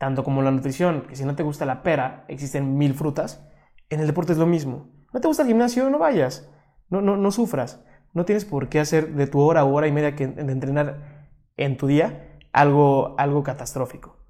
tanto 0.02 0.24
como 0.24 0.42
la 0.42 0.50
nutrición, 0.50 1.02
que 1.02 1.14
si 1.14 1.24
no 1.24 1.36
te 1.36 1.44
gusta 1.44 1.64
la 1.64 1.84
pera, 1.84 2.24
existen 2.26 2.76
mil 2.76 2.92
frutas, 2.92 3.48
en 3.88 4.00
el 4.00 4.08
deporte 4.08 4.32
es 4.32 4.38
lo 4.38 4.46
mismo. 4.46 4.90
No 5.12 5.20
te 5.20 5.28
gusta 5.28 5.44
el 5.44 5.48
gimnasio, 5.48 5.88
no 5.90 6.00
vayas, 6.00 6.50
no, 6.90 7.00
no, 7.00 7.16
no 7.16 7.30
sufras. 7.30 7.84
No 8.12 8.24
tienes 8.24 8.44
por 8.44 8.68
qué 8.68 8.80
hacer 8.80 9.14
de 9.14 9.28
tu 9.28 9.38
hora 9.38 9.62
o 9.62 9.72
hora 9.72 9.86
y 9.86 9.92
media 9.92 10.10
de 10.10 10.52
entrenar 10.52 11.28
en 11.56 11.76
tu 11.76 11.86
día 11.86 12.40
algo, 12.52 13.14
algo 13.16 13.44
catastrófico. 13.44 14.26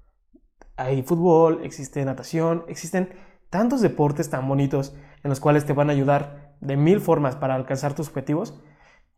Hay 0.77 1.01
fútbol, 1.01 1.61
existe 1.63 2.05
natación, 2.05 2.65
existen 2.67 3.09
tantos 3.49 3.81
deportes 3.81 4.29
tan 4.29 4.47
bonitos 4.47 4.95
en 5.23 5.29
los 5.31 5.39
cuales 5.39 5.65
te 5.65 5.73
van 5.73 5.89
a 5.89 5.93
ayudar 5.93 6.55
de 6.61 6.77
mil 6.77 6.99
formas 6.99 7.35
para 7.35 7.55
alcanzar 7.55 7.95
tus 7.95 8.09
objetivos 8.09 8.61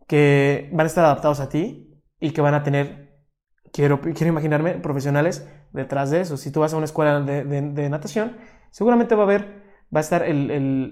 que 0.07 0.69
van 0.71 0.85
a 0.85 0.87
estar 0.87 1.03
adaptados 1.03 1.41
a 1.41 1.49
ti 1.49 2.01
y 2.21 2.31
que 2.31 2.39
van 2.39 2.53
a 2.53 2.63
tener, 2.63 3.04
quiero, 3.75 3.99
quiero 4.01 4.27
imaginarme, 4.27 4.75
profesionales 4.75 5.47
detrás 5.73 6.09
de 6.09 6.21
eso. 6.21 6.37
Si 6.37 6.51
tú 6.51 6.61
vas 6.61 6.73
a 6.73 6.77
una 6.77 6.85
escuela 6.85 7.19
de, 7.21 7.89
natación, 7.89 8.37
seguramente 8.71 9.15
va 9.15 9.23
a 9.23 9.25
haber, 9.25 9.63
va 9.93 9.99
a 9.99 10.01
estar 10.01 10.23
el, 10.23 10.49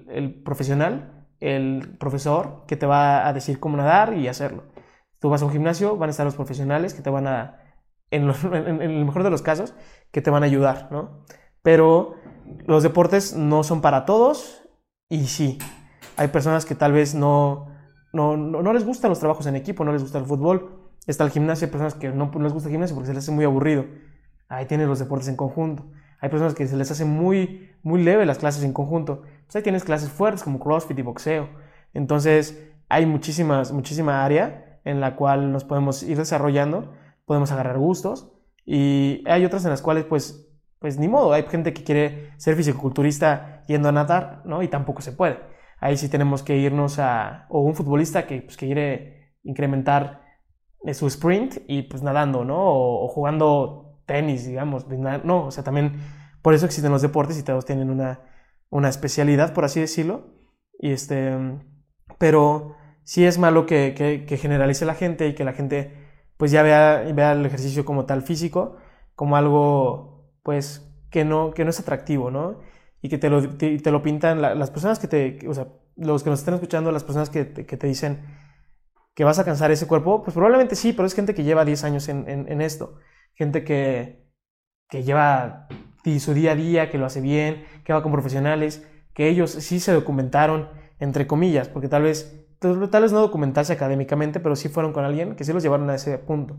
el 0.10 0.44
profesional 0.44 1.24
el 1.44 1.98
profesor 2.00 2.64
que 2.68 2.78
te 2.78 2.86
va 2.86 3.28
a 3.28 3.34
decir 3.34 3.60
cómo 3.60 3.76
nadar 3.76 4.14
y 4.14 4.30
hacerlo. 4.30 4.64
Tú 5.20 5.30
vas 5.30 5.42
a 5.42 5.46
un 5.46 5.52
gimnasio, 5.52 5.98
van 5.98 6.10
a 6.10 6.12
estar 6.12 6.26
los 6.26 6.36
profesionales 6.36 6.94
que 6.94 7.02
te 7.02 7.10
van 7.10 7.28
a, 7.28 7.60
en, 8.12 8.30
el 8.82 9.06
mejor 9.06 9.24
de 9.24 9.30
los 9.30 9.42
casos, 9.42 9.74
que 10.12 10.22
te 10.22 10.30
van 10.30 10.44
a 10.44 10.46
ayudar, 10.46 10.88
¿no? 10.90 11.26
Pero 11.62 12.16
los 12.66 12.82
deportes 12.82 13.36
no 13.36 13.64
son 13.64 13.82
para 13.82 14.06
todos 14.06 14.64
y 15.10 15.26
sí, 15.26 15.58
hay 16.16 16.30
personas 16.30 16.66
que 16.66 16.76
tal 16.76 16.94
vez 16.94 17.14
no, 17.14 17.68
no, 18.14 18.38
no, 18.38 18.74
les 18.74 18.86
gustan 18.86 19.10
los 19.10 19.20
trabajos 19.20 19.46
en 19.46 19.58
equipo, 19.58 19.84
no 19.84 19.92
les 19.92 20.02
gusta 20.02 20.20
el 20.20 20.26
fútbol. 20.26 20.83
Está 21.06 21.24
el 21.26 21.32
gimnasio, 21.32 21.66
hay 21.66 21.72
personas 21.72 21.96
que 21.96 22.10
no, 22.10 22.32
les 22.40 22.54
gusta 22.54 22.70
el 22.70 22.74
gimnasio 22.74 22.96
porque 22.96 23.08
se 23.08 23.14
les 23.14 23.24
hace 23.24 23.32
muy 23.32 23.46
aburrido. 23.46 23.86
Ahí 24.48 24.66
tienes 24.66 24.88
los 24.88 25.00
deportes 25.00 25.28
en 25.28 25.36
conjunto. 25.36 25.92
Hay 26.22 26.30
personas 26.30 26.54
que 26.54 26.66
se 26.68 26.78
les 26.78 26.90
hace 26.92 27.04
muy, 27.04 27.72
muy 27.82 28.02
leve 28.02 28.26
las 28.26 28.38
clases 28.38 28.64
en 28.64 28.72
conjunto. 28.72 29.24
Pues 29.46 29.56
ahí 29.56 29.64
tienes 29.64 29.84
clases 29.84 30.10
fuertes 30.10 30.44
como 30.44 30.60
CrossFit 30.60 30.98
y 30.98 31.02
boxeo. 31.02 31.50
Entonces, 31.94 32.72
hay 32.88 33.06
muchísimas, 33.06 33.72
muchísima 33.72 34.24
área 34.24 34.80
en 34.86 35.02
la 35.02 35.16
cual 35.16 35.52
nos 35.52 35.64
podemos 35.64 36.04
ir 36.04 36.18
desarrollando, 36.18 36.94
podemos 37.26 37.52
agarrar 37.52 37.78
gustos 37.78 38.32
y 38.66 39.24
hay 39.28 39.46
otras 39.46 39.64
en 39.66 39.72
las 39.72 39.82
cuales 39.82 40.06
pues, 40.06 40.50
pues 40.80 40.98
ni 40.98 41.08
modo, 41.08 41.34
hay 41.34 41.44
gente 41.44 41.74
que 41.74 41.84
quiere 41.84 42.32
ser 42.38 42.56
fisicoculturista 42.56 43.64
yendo 43.68 43.90
a 43.90 43.92
nadar, 43.92 44.42
¿no? 44.46 44.62
Y 44.64 44.68
tampoco 44.68 45.02
se 45.02 45.12
puede. 45.12 45.40
Ahí 45.80 45.98
sí 45.98 46.10
tenemos 46.10 46.44
que 46.44 46.58
irnos 46.58 47.00
a, 47.00 47.46
o 47.50 47.62
un 47.62 47.76
futbolista 47.76 48.26
que, 48.26 48.42
pues, 48.42 48.58
que 48.58 48.66
quiere 48.68 49.36
incrementar 49.44 50.23
su 50.92 51.08
sprint 51.08 51.60
y 51.68 51.84
pues 51.84 52.04
nadando, 52.04 52.44
¿no? 52.44 52.58
o 52.60 53.08
jugando 53.08 53.84
tenis, 54.06 54.46
digamos. 54.46 54.88
No, 54.88 55.48
o 55.48 55.52
sea, 55.52 55.64
también 55.64 55.94
por 56.42 56.54
eso 56.54 56.66
existen 56.66 56.92
los 56.92 57.02
deportes 57.02 57.40
y 57.40 57.44
todos 57.44 57.66
tienen 57.66 57.90
una, 57.90 58.22
una 58.70 58.90
especialidad, 58.90 59.54
por 59.54 59.66
así 59.66 59.80
decirlo. 59.80 60.34
Y 60.80 60.92
este, 60.92 61.32
pero 62.18 62.76
sí 63.04 63.26
es 63.26 63.38
malo 63.38 63.66
que, 63.66 63.94
que, 63.96 64.38
generalice 64.38 64.86
la 64.86 64.96
gente 64.96 65.28
y 65.28 65.36
que 65.36 65.46
la 65.46 65.54
gente 65.54 65.94
pues 66.38 66.52
ya 66.52 66.64
vea, 66.64 67.04
vea 67.14 67.34
el 67.34 67.46
ejercicio 67.46 67.86
como 67.86 68.06
tal 68.06 68.24
físico, 68.24 68.78
como 69.16 69.38
algo 69.38 70.34
pues 70.44 70.90
que 71.10 71.24
no, 71.24 71.54
que 71.54 71.64
no 71.64 71.70
es 71.70 71.80
atractivo, 71.80 72.32
¿no? 72.32 72.60
Y 73.02 73.10
que 73.10 73.18
te 73.18 73.30
lo, 73.30 73.48
te, 73.58 73.92
lo 73.92 74.02
pintan 74.02 74.42
las 74.42 74.72
personas 74.72 75.00
que 75.00 75.08
te, 75.08 75.48
o 75.48 75.54
sea, 75.54 75.68
los 75.96 76.24
que 76.24 76.30
nos 76.30 76.40
están 76.40 76.56
escuchando, 76.56 76.92
las 76.92 77.04
personas 77.04 77.30
que 77.30 77.54
que 77.54 77.78
te 77.78 77.88
dicen 77.88 78.26
que 79.14 79.24
vas 79.24 79.40
a 79.40 79.46
cansar 79.46 79.72
ese 79.72 79.88
cuerpo, 79.88 80.24
pues 80.24 80.34
probablemente 80.34 80.76
sí, 80.76 80.94
pero 80.94 81.06
es 81.06 81.14
gente 81.14 81.36
que 81.36 81.44
lleva 81.44 81.66
10 81.66 81.84
años 81.84 82.10
en, 82.10 82.28
en, 82.28 82.62
esto 82.62 82.98
gente 83.36 83.64
que, 83.64 84.28
que 84.90 85.04
lleva 85.04 85.68
su 86.20 86.34
día 86.34 86.52
a 86.52 86.56
día, 86.56 86.90
que 86.90 86.98
lo 86.98 87.06
hace 87.06 87.22
bien, 87.22 87.66
que 87.84 87.94
va 87.94 88.04
con 88.04 88.12
profesionales, 88.12 88.86
que 89.14 89.28
ellos 89.30 89.52
sí 89.52 89.80
se 89.80 89.94
documentaron, 89.94 90.70
entre 91.00 91.28
comillas, 91.28 91.70
porque 91.70 91.88
tal 91.88 92.04
vez, 92.04 92.46
tal 92.60 93.02
vez 93.02 93.12
no 93.12 93.22
documentarse 93.22 93.74
académicamente, 93.74 94.40
pero 94.40 94.56
sí 94.56 94.70
fueron 94.70 94.94
con 94.94 95.06
alguien 95.06 95.36
que 95.36 95.44
sí 95.44 95.54
los 95.54 95.64
llevaron 95.64 95.90
a 95.90 95.96
ese 95.96 96.18
punto. 96.18 96.58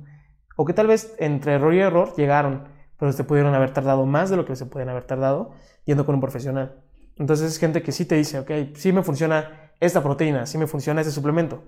O 0.56 0.64
que 0.64 0.72
tal 0.72 0.86
vez 0.86 1.14
entre 1.18 1.54
error 1.54 1.74
y 1.74 1.80
error 1.80 2.14
llegaron, 2.16 2.68
pero 2.98 3.12
se 3.12 3.24
pudieron 3.24 3.54
haber 3.54 3.72
tardado 3.72 4.06
más 4.06 4.30
de 4.30 4.36
lo 4.36 4.44
que 4.44 4.56
se 4.56 4.66
pueden 4.66 4.88
haber 4.88 5.04
tardado 5.04 5.52
yendo 5.84 6.06
con 6.06 6.14
un 6.14 6.20
profesional. 6.20 6.82
Entonces 7.16 7.52
es 7.52 7.58
gente 7.58 7.82
que 7.82 7.92
sí 7.92 8.04
te 8.04 8.14
dice, 8.14 8.38
ok, 8.40 8.50
sí 8.74 8.92
me 8.92 9.02
funciona 9.02 9.72
esta 9.80 10.02
proteína, 10.02 10.46
sí 10.46 10.58
me 10.58 10.66
funciona 10.66 11.00
este 11.00 11.12
suplemento. 11.12 11.64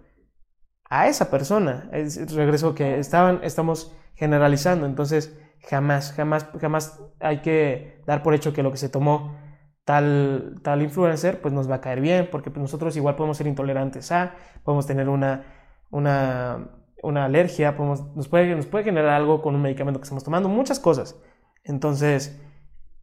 A 0.88 1.08
esa 1.08 1.30
persona, 1.30 1.88
es, 1.92 2.32
regreso 2.34 2.74
que 2.74 2.98
estaban, 2.98 3.40
estamos 3.42 3.92
generalizando. 4.14 4.86
Entonces, 4.86 5.36
jamás, 5.68 6.12
jamás, 6.12 6.48
jamás 6.60 7.02
hay 7.20 7.40
que 7.42 8.02
dar 8.06 8.22
por 8.22 8.34
hecho 8.34 8.52
que 8.52 8.62
lo 8.62 8.70
que 8.70 8.76
se 8.78 8.88
tomó 8.88 9.36
tal, 9.84 10.56
tal 10.62 10.82
influencer, 10.82 11.40
pues 11.40 11.54
nos 11.54 11.70
va 11.70 11.76
a 11.76 11.80
caer 11.80 12.00
bien, 12.00 12.28
porque 12.30 12.50
pues, 12.50 12.60
nosotros 12.60 12.96
igual 12.96 13.16
podemos 13.16 13.36
ser 13.36 13.46
intolerantes 13.46 14.10
a, 14.12 14.34
podemos 14.64 14.86
tener 14.86 15.08
una, 15.08 15.44
una, 15.90 16.70
una 17.02 17.24
alergia, 17.24 17.76
podemos, 17.76 18.14
nos, 18.14 18.28
puede, 18.28 18.54
nos 18.54 18.66
puede 18.66 18.84
generar 18.84 19.10
algo 19.10 19.42
con 19.42 19.54
un 19.54 19.62
medicamento 19.62 20.00
que 20.00 20.04
estamos 20.04 20.24
tomando, 20.24 20.48
muchas 20.48 20.80
cosas. 20.80 21.16
Entonces, 21.64 22.40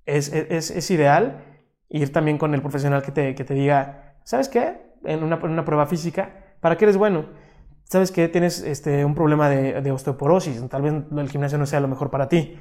es, 0.06 0.32
es, 0.34 0.72
es 0.72 0.92
ideal 0.92 1.44
ir 1.90 2.12
también 2.12 2.38
con 2.38 2.54
el 2.54 2.62
profesional 2.62 3.02
que 3.02 3.12
te, 3.12 3.36
que 3.36 3.44
te 3.44 3.54
diga, 3.54 4.16
¿sabes 4.24 4.50
qué? 4.50 4.82
En 5.04 5.24
una, 5.24 5.36
en 5.36 5.52
una 5.52 5.66
prueba 5.66 5.86
física, 5.86 6.56
¿para 6.60 6.78
qué 6.78 6.86
eres 6.86 6.98
bueno? 6.98 7.28
Sabes 7.94 8.12
que 8.12 8.28
tienes 8.28 8.62
este, 8.62 9.06
un 9.06 9.14
problema 9.14 9.50
de, 9.50 9.92
osteoporosis, 9.92 10.68
tal 10.68 10.82
vez 10.82 10.94
el 11.16 11.30
gimnasio 11.30 11.60
no 11.60 11.68
sea 11.68 11.80
lo 11.80 11.88
mejor 11.88 12.10
para 12.10 12.28
ti. 12.28 12.58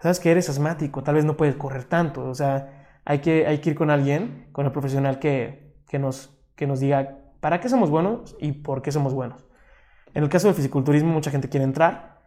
Sabes 0.00 0.20
que 0.20 0.30
eres 0.30 0.48
asmático, 0.48 1.02
tal 1.02 1.16
vez 1.16 1.26
no 1.26 1.36
puedes 1.36 1.54
correr 1.54 1.84
tanto. 1.84 2.26
O 2.26 2.34
sea, 2.34 2.98
hay 3.04 3.18
que, 3.18 3.46
hay 3.46 3.58
que 3.58 3.70
ir 3.70 3.76
con 3.76 3.90
alguien, 3.90 4.48
con 4.52 4.64
el 4.64 4.72
profesional 4.72 5.18
que, 5.18 5.76
que, 5.86 5.98
nos, 5.98 6.34
que 6.56 6.66
nos 6.66 6.80
diga 6.80 7.18
para 7.40 7.60
qué 7.60 7.68
somos 7.68 7.90
buenos 7.90 8.34
y 8.40 8.52
por 8.52 8.80
qué 8.80 8.90
somos 8.90 9.12
buenos. 9.12 9.46
En 10.14 10.22
el 10.22 10.30
caso 10.30 10.46
del 10.46 10.56
fisiculturismo, 10.56 11.12
mucha 11.12 11.30
gente 11.30 11.50
quiere 11.50 11.64
entrar 11.64 12.22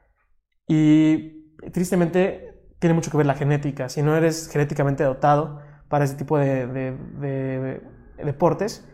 y 0.68 1.56
tristemente 1.72 2.68
tiene 2.78 2.93
mucho 2.93 3.10
que 3.10 3.18
ver 3.18 3.26
la 3.26 3.34
genética. 3.34 3.89
Si 3.89 4.04
no 4.04 4.16
eres 4.16 4.47
genéticamente 4.47 5.04
dotado 5.04 5.60
para 5.89 6.06
ese 6.06 6.16
tipo 6.16 6.38
de, 6.38 6.68
de 6.68 7.82
deportes, 8.24 8.88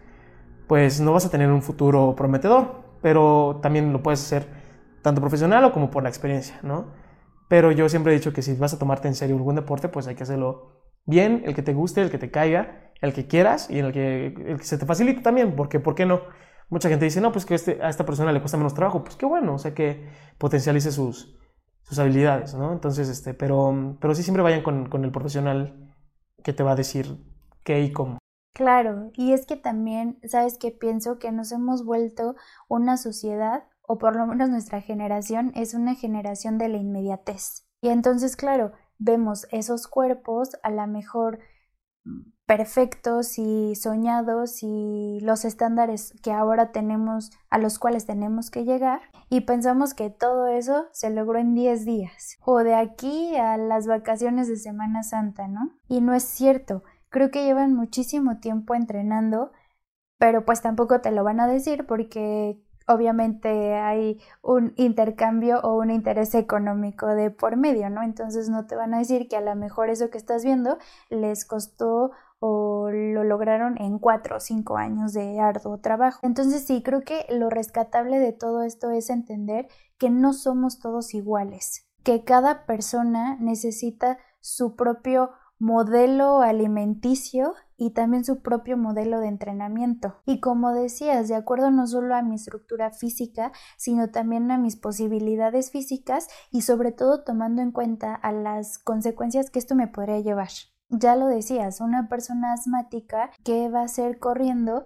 pues 0.66 1.01
no 1.01 1.12
vas 1.12 1.26
a 1.26 1.30
tener 1.30 1.51
un 1.51 1.62
futuro 1.62 2.16
prometedor, 2.16 2.89
pero 3.02 3.60
también 3.62 3.93
lo 3.93 4.04
puedes 4.04 4.22
hacer 4.22 4.47
tanto 5.02 5.22
profesional 5.22 5.64
o 5.66 5.72
como 5.72 5.89
por 5.89 6.04
la 6.04 6.10
experiencia, 6.10 6.60
¿no? 6.64 6.93
Pero 7.47 7.72
yo 7.72 7.89
siempre 7.89 8.14
he 8.14 8.16
dicho 8.16 8.34
que 8.34 8.41
si 8.41 8.54
vas 8.54 8.74
a 8.74 8.80
tomarte 8.80 9.08
en 9.08 9.16
serio 9.16 9.36
algún 9.36 9.56
deporte, 9.56 9.89
pues 9.89 10.08
hay 10.08 10.16
que 10.16 10.24
hacerlo 10.24 10.84
bien, 11.06 11.41
el 11.45 11.56
que 11.56 11.64
te 11.64 11.74
guste, 11.74 12.02
el 12.02 12.12
que 12.12 12.20
te 12.20 12.30
caiga, 12.30 12.91
el 13.02 13.14
que 13.14 13.28
quieras 13.28 13.70
y 13.70 13.80
el 13.80 13.91
que, 13.91 14.28
el 14.28 14.58
que 14.58 14.64
se 14.64 14.78
te 14.78 14.86
facilite 14.86 15.22
también, 15.22 15.56
porque 15.56 15.80
¿por 15.80 15.95
qué 15.95 16.06
no? 16.06 16.22
Mucha 16.70 16.89
gente 16.89 17.06
dice, 17.06 17.20
no, 17.22 17.32
pues 17.32 17.45
que 17.45 17.56
este, 17.56 17.82
a 17.82 17.89
esta 17.89 18.06
persona 18.06 18.32
le 18.32 18.41
cuesta 18.41 18.58
menos 18.58 18.76
trabajo, 18.76 19.04
pues 19.04 19.16
qué 19.16 19.26
bueno, 19.26 19.56
o 19.56 19.58
sea 19.58 19.74
que 19.74 20.08
potencialice 20.38 20.91
sus, 20.91 21.36
sus 21.82 21.97
habilidades, 21.97 22.54
¿no? 22.54 22.72
Entonces, 22.72 23.10
este, 23.10 23.34
pero, 23.34 23.97
pero 24.00 24.14
sí 24.14 24.22
siempre 24.22 24.43
vayan 24.43 24.62
con, 24.62 24.88
con 24.88 25.04
el 25.04 25.12
profesional 25.12 25.95
que 26.43 26.54
te 26.54 26.62
va 26.62 26.74
a 26.74 26.76
decir 26.76 27.18
qué 27.64 27.82
y 27.82 27.91
cómo. 27.91 28.18
Claro, 28.60 29.10
y 29.14 29.32
es 29.32 29.45
que 29.45 29.55
también, 29.55 30.20
sabes 30.28 30.57
que 30.57 30.72
pienso 30.72 31.18
que 31.18 31.32
nos 31.32 31.53
hemos 31.53 31.86
vuelto 31.86 32.36
una 32.68 32.97
sociedad, 32.97 33.64
o 33.88 33.97
por 33.97 34.18
lo 34.18 34.28
menos 34.28 34.49
nuestra 34.49 34.82
generación, 34.82 35.53
es 35.55 35.74
una 35.74 35.95
generación 35.95 36.57
de 36.57 36.68
la 36.68 36.76
inmediatez. 36.76 37.66
Y 37.80 37.88
entonces, 37.88 38.36
claro, 38.36 38.74
vemos 38.97 39.47
esos 39.51 39.88
cuerpos 39.88 40.57
a 40.62 40.72
la 40.72 40.88
mejor 40.88 41.39
perfectos 42.45 43.39
y 43.39 43.76
soñados 43.76 44.62
y 44.62 45.20
los 45.22 45.45
estándares 45.45 46.14
que 46.22 46.34
ahora 46.34 46.74
tenemos, 46.74 47.32
a 47.49 47.60
los 47.60 47.80
cuales 47.80 48.05
tenemos 48.07 48.51
que 48.51 48.66
llegar, 48.66 48.99
y 49.30 49.41
pensamos 49.41 49.93
que 49.93 50.10
todo 50.10 50.47
eso 50.47 50.88
se 50.91 51.12
logró 51.12 51.39
en 51.39 51.55
10 51.55 51.86
días, 51.86 52.38
o 52.43 52.57
de 52.57 52.76
aquí 52.76 53.38
a 53.38 53.55
las 53.55 53.88
vacaciones 53.88 54.49
de 54.49 54.57
Semana 54.57 55.03
Santa, 55.03 55.47
¿no? 55.47 55.78
Y 55.88 56.01
no 56.01 56.14
es 56.14 56.24
cierto, 56.24 56.84
Creo 57.10 57.32
que 57.32 57.43
llevan 57.43 57.74
muchísimo 57.74 58.39
tiempo 58.39 58.76
entrenando, 58.76 59.51
pero 60.18 60.45
pues 60.45 60.62
tampoco 60.62 61.01
te 61.01 61.12
lo 61.12 61.24
van 61.24 61.39
a 61.39 61.47
decir 61.47 61.86
porque 61.86 62.62
obviamente 62.89 63.76
hay 63.76 64.20
un 64.41 64.74
intercambio 64.76 65.60
o 65.62 65.78
un 65.78 65.91
interés 65.91 66.34
económico 66.34 67.07
de 67.07 67.30
por 67.30 67.55
medio, 67.55 67.89
¿no? 67.89 68.01
Entonces 68.01 68.49
no 68.49 68.66
te 68.66 68.76
van 68.76 68.93
a 68.93 68.99
decir 68.99 69.28
que 69.28 69.38
a 69.38 69.41
lo 69.41 69.55
mejor 69.55 69.89
eso 69.89 70.10
que 70.10 70.18
estás 70.18 70.43
viendo 70.43 70.78
les 71.10 71.45
costó 71.45 72.12
o 72.39 72.89
lo 72.89 73.24
lograron 73.24 73.80
en 73.80 73.99
cuatro 73.99 74.38
o 74.38 74.39
cinco 74.39 74.78
años 74.78 75.14
de 75.14 75.39
arduo 75.39 75.80
trabajo. 75.80 76.20
Entonces 76.24 76.66
sí, 76.66 76.82
creo 76.82 77.01
que 77.01 77.26
lo 77.30 77.49
rescatable 77.49 78.20
de 78.20 78.34
todo 78.34 78.64
esto 78.64 78.89
es 78.89 79.10
entender 79.10 79.68
que 79.97 80.10
no 80.10 80.34
somos 80.34 80.80
todos 80.80 81.14
iguales, 81.14 81.88
que 82.03 82.24
cada 82.24 82.66
persona 82.66 83.38
necesita 83.39 84.18
su 84.39 84.76
propio 84.76 85.32
modelo 85.60 86.41
alimenticio 86.41 87.53
y 87.78 87.91
también 87.91 88.26
su 88.26 88.41
propio 88.41 88.78
modelo 88.78 89.20
de 89.20 89.28
entrenamiento. 89.28 90.16
Y 90.26 90.39
como 90.39 90.74
decías, 90.74 91.28
de 91.28 91.36
acuerdo 91.36 91.72
no 91.72 91.88
solo 91.88 92.16
a 92.16 92.22
mi 92.22 92.36
estructura 92.36 92.91
física, 92.91 93.51
sino 93.78 94.10
también 94.10 94.49
a 94.51 94.57
mis 94.57 94.76
posibilidades 94.76 95.72
físicas 95.72 96.28
y 96.51 96.62
sobre 96.62 96.91
todo 96.91 97.24
tomando 97.24 97.62
en 97.62 97.72
cuenta 97.72 98.16
a 98.16 98.32
las 98.32 98.80
consecuencias 98.80 99.49
que 99.49 99.60
esto 99.60 99.76
me 99.76 99.88
podría 99.88 100.20
llevar. 100.20 100.49
Ya 100.89 101.16
lo 101.16 101.28
decías, 101.28 101.82
una 101.82 102.10
persona 102.10 102.53
asmática 102.53 103.30
que 103.43 103.70
va 103.70 103.84
a 103.84 103.88
ser 103.88 104.18
corriendo 104.18 104.86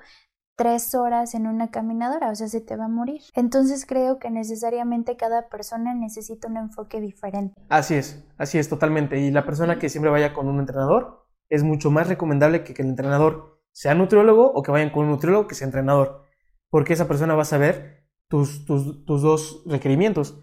tres 0.55 0.93
horas 0.95 1.33
en 1.35 1.47
una 1.47 1.71
caminadora, 1.71 2.29
o 2.29 2.35
sea, 2.35 2.47
se 2.47 2.61
te 2.61 2.75
va 2.75 2.85
a 2.85 2.89
morir. 2.89 3.21
Entonces 3.33 3.85
creo 3.85 4.19
que 4.19 4.29
necesariamente 4.29 5.17
cada 5.17 5.49
persona 5.49 5.93
necesita 5.93 6.47
un 6.47 6.57
enfoque 6.57 7.01
diferente. 7.01 7.61
Así 7.69 7.95
es, 7.95 8.23
así 8.37 8.59
es 8.59 8.69
totalmente. 8.69 9.19
Y 9.19 9.31
la 9.31 9.45
persona 9.45 9.79
que 9.79 9.89
siempre 9.89 10.11
vaya 10.11 10.33
con 10.33 10.47
un 10.47 10.59
entrenador, 10.59 11.23
es 11.49 11.63
mucho 11.63 11.91
más 11.91 12.07
recomendable 12.07 12.63
que, 12.63 12.73
el 12.81 12.89
entrenador 12.89 13.61
sea 13.71 13.93
nutriólogo 13.93 14.51
o 14.51 14.63
que 14.63 14.71
vayan 14.71 14.89
con 14.89 15.05
un 15.05 15.11
nutriólogo 15.11 15.47
que 15.47 15.55
sea 15.55 15.65
entrenador, 15.65 16.25
porque 16.69 16.93
esa 16.93 17.07
persona 17.07 17.35
va 17.35 17.43
a 17.43 17.45
saber 17.45 18.07
tus, 18.27 18.65
tus, 18.65 19.05
tus 19.05 19.21
dos 19.21 19.63
requerimientos. 19.65 20.39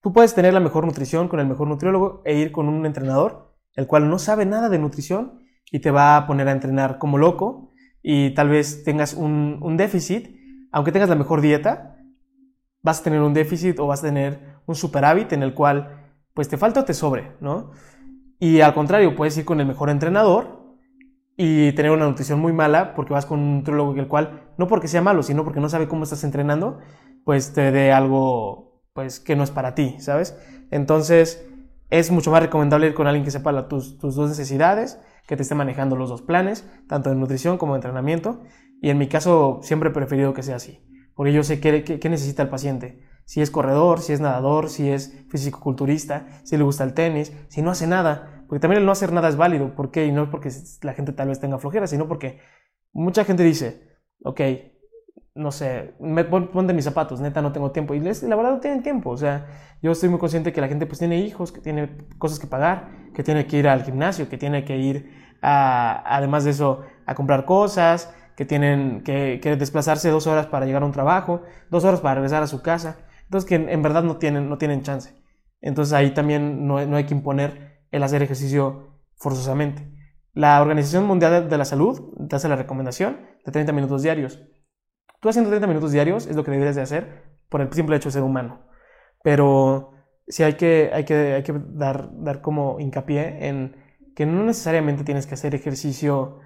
Tú 0.00 0.12
puedes 0.12 0.34
tener 0.34 0.54
la 0.54 0.60
mejor 0.60 0.86
nutrición 0.86 1.28
con 1.28 1.40
el 1.40 1.46
mejor 1.46 1.68
nutriólogo 1.68 2.22
e 2.24 2.34
ir 2.34 2.52
con 2.52 2.68
un 2.68 2.86
entrenador, 2.86 3.56
el 3.74 3.86
cual 3.86 4.08
no 4.08 4.18
sabe 4.18 4.46
nada 4.46 4.68
de 4.68 4.78
nutrición 4.78 5.40
y 5.70 5.80
te 5.80 5.90
va 5.90 6.16
a 6.16 6.26
poner 6.26 6.48
a 6.48 6.52
entrenar 6.52 6.98
como 6.98 7.18
loco 7.18 7.72
y 8.08 8.30
tal 8.34 8.50
vez 8.50 8.84
tengas 8.84 9.14
un, 9.14 9.58
un 9.60 9.76
déficit, 9.76 10.28
aunque 10.70 10.92
tengas 10.92 11.08
la 11.08 11.16
mejor 11.16 11.40
dieta, 11.40 11.98
vas 12.80 13.00
a 13.00 13.02
tener 13.02 13.20
un 13.20 13.34
déficit 13.34 13.80
o 13.80 13.88
vas 13.88 13.98
a 13.98 14.06
tener 14.06 14.60
un 14.64 14.76
superávit 14.76 15.32
en 15.32 15.42
el 15.42 15.54
cual 15.54 16.12
pues 16.32 16.48
te 16.48 16.56
falta 16.56 16.78
o 16.78 16.84
te 16.84 16.94
sobre, 16.94 17.32
¿no? 17.40 17.72
Y 18.38 18.60
al 18.60 18.74
contrario, 18.74 19.16
puedes 19.16 19.36
ir 19.38 19.44
con 19.44 19.58
el 19.58 19.66
mejor 19.66 19.90
entrenador 19.90 20.76
y 21.36 21.72
tener 21.72 21.90
una 21.90 22.06
nutrición 22.06 22.38
muy 22.38 22.52
mala 22.52 22.94
porque 22.94 23.12
vas 23.12 23.26
con 23.26 23.40
un 23.40 23.56
nutriólogo 23.56 23.96
el 23.96 24.06
cual, 24.06 24.52
no 24.56 24.68
porque 24.68 24.86
sea 24.86 25.02
malo, 25.02 25.24
sino 25.24 25.42
porque 25.42 25.58
no 25.58 25.68
sabe 25.68 25.88
cómo 25.88 26.04
estás 26.04 26.22
entrenando, 26.22 26.78
pues 27.24 27.54
te 27.54 27.72
dé 27.72 27.90
algo 27.90 28.84
pues 28.92 29.18
que 29.18 29.34
no 29.34 29.42
es 29.42 29.50
para 29.50 29.74
ti, 29.74 29.96
¿sabes? 29.98 30.38
Entonces 30.70 31.44
es 31.90 32.12
mucho 32.12 32.30
más 32.30 32.40
recomendable 32.40 32.86
ir 32.86 32.94
con 32.94 33.08
alguien 33.08 33.24
que 33.24 33.32
sepa 33.32 33.66
tus, 33.66 33.98
tus 33.98 34.14
dos 34.14 34.28
necesidades 34.28 35.00
que 35.26 35.36
te 35.36 35.42
esté 35.42 35.54
manejando 35.54 35.96
los 35.96 36.08
dos 36.08 36.22
planes, 36.22 36.68
tanto 36.88 37.10
de 37.10 37.16
nutrición 37.16 37.58
como 37.58 37.72
de 37.72 37.78
entrenamiento. 37.78 38.42
Y 38.80 38.90
en 38.90 38.98
mi 38.98 39.08
caso 39.08 39.60
siempre 39.62 39.90
he 39.90 39.92
preferido 39.92 40.34
que 40.34 40.42
sea 40.42 40.56
así, 40.56 40.80
porque 41.14 41.32
yo 41.32 41.42
sé 41.42 41.60
qué, 41.60 42.08
necesita 42.08 42.42
el 42.42 42.48
paciente. 42.48 43.02
Si 43.24 43.40
es 43.40 43.50
corredor, 43.50 44.00
si 44.00 44.12
es 44.12 44.20
nadador, 44.20 44.68
si 44.68 44.88
es 44.88 45.26
físico-culturista, 45.30 46.28
si 46.44 46.56
le 46.56 46.62
gusta 46.62 46.84
el 46.84 46.94
tenis, 46.94 47.32
si 47.48 47.60
no 47.60 47.72
hace 47.72 47.88
nada. 47.88 48.44
Porque 48.46 48.60
también 48.60 48.80
el 48.80 48.86
no 48.86 48.92
hacer 48.92 49.12
nada 49.12 49.28
es 49.28 49.36
válido. 49.36 49.74
¿Por 49.74 49.90
qué? 49.90 50.06
Y 50.06 50.12
no 50.12 50.22
es 50.22 50.28
porque 50.28 50.50
la 50.82 50.92
gente 50.94 51.12
tal 51.12 51.28
vez 51.28 51.40
tenga 51.40 51.58
flojera, 51.58 51.88
sino 51.88 52.06
porque 52.06 52.38
mucha 52.92 53.24
gente 53.24 53.42
dice, 53.42 53.98
ok, 54.22 54.40
no 55.36 55.52
sé, 55.52 55.94
me, 56.00 56.24
ponte 56.24 56.72
mis 56.72 56.84
zapatos, 56.84 57.20
neta 57.20 57.42
no 57.42 57.52
tengo 57.52 57.70
tiempo. 57.70 57.94
Y 57.94 58.00
la 58.00 58.36
verdad 58.36 58.52
no 58.52 58.60
tienen 58.60 58.82
tiempo. 58.82 59.10
O 59.10 59.16
sea, 59.16 59.46
yo 59.82 59.92
estoy 59.92 60.08
muy 60.08 60.18
consciente 60.18 60.52
que 60.52 60.60
la 60.60 60.68
gente 60.68 60.86
pues 60.86 60.98
tiene 60.98 61.18
hijos, 61.18 61.52
que 61.52 61.60
tiene 61.60 61.96
cosas 62.18 62.38
que 62.38 62.46
pagar, 62.46 62.88
que 63.14 63.22
tiene 63.22 63.46
que 63.46 63.58
ir 63.58 63.68
al 63.68 63.84
gimnasio, 63.84 64.28
que 64.28 64.38
tiene 64.38 64.64
que 64.64 64.78
ir 64.78 65.36
a, 65.42 66.02
además 66.16 66.44
de 66.44 66.50
eso, 66.50 66.82
a 67.04 67.14
comprar 67.14 67.44
cosas, 67.44 68.14
que 68.34 68.46
tienen 68.46 69.02
que, 69.02 69.38
desplazarse 69.58 70.10
dos 70.10 70.26
horas 70.26 70.46
para 70.46 70.64
llegar 70.64 70.82
a 70.82 70.86
un 70.86 70.92
trabajo, 70.92 71.42
dos 71.70 71.84
horas 71.84 72.00
para 72.00 72.14
regresar 72.14 72.42
a 72.42 72.46
su 72.46 72.62
casa. 72.62 72.96
Entonces 73.24 73.46
que 73.46 73.56
en, 73.56 73.82
verdad 73.82 74.02
no 74.02 74.16
tienen, 74.16 74.48
no 74.48 74.56
tienen 74.56 74.82
chance. 74.82 75.14
Entonces 75.60 75.92
ahí 75.92 76.12
también 76.12 76.66
no, 76.66 76.84
no 76.86 76.96
hay 76.96 77.04
que 77.04 77.14
imponer 77.14 77.82
el 77.90 78.02
hacer 78.02 78.22
ejercicio 78.22 79.02
forzosamente. 79.16 79.86
La 80.32 80.60
Organización 80.62 81.06
Mundial 81.06 81.48
de 81.48 81.58
la 81.58 81.64
Salud 81.66 82.14
te 82.28 82.36
hace 82.36 82.48
la 82.48 82.56
recomendación 82.56 83.18
de 83.44 83.52
30 83.52 83.72
minutos 83.72 84.02
diarios 84.02 84.40
Tú 85.20 85.28
haciendo 85.28 85.50
30 85.50 85.66
minutos 85.66 85.92
diarios 85.92 86.26
es 86.26 86.36
lo 86.36 86.44
que 86.44 86.50
deberías 86.50 86.76
de 86.76 86.82
hacer 86.82 87.24
por 87.48 87.60
el 87.60 87.72
simple 87.72 87.96
hecho 87.96 88.08
de 88.08 88.14
ser 88.14 88.22
humano. 88.22 88.60
Pero 89.22 89.92
sí 90.28 90.42
hay 90.42 90.54
que, 90.54 90.90
hay 90.92 91.04
que, 91.04 91.34
hay 91.34 91.42
que 91.42 91.52
dar, 91.52 92.10
dar 92.12 92.40
como 92.40 92.78
hincapié 92.80 93.48
en 93.48 93.76
que 94.14 94.26
no 94.26 94.42
necesariamente 94.44 95.04
tienes 95.04 95.26
que 95.26 95.34
hacer 95.34 95.54
ejercicio 95.54 96.40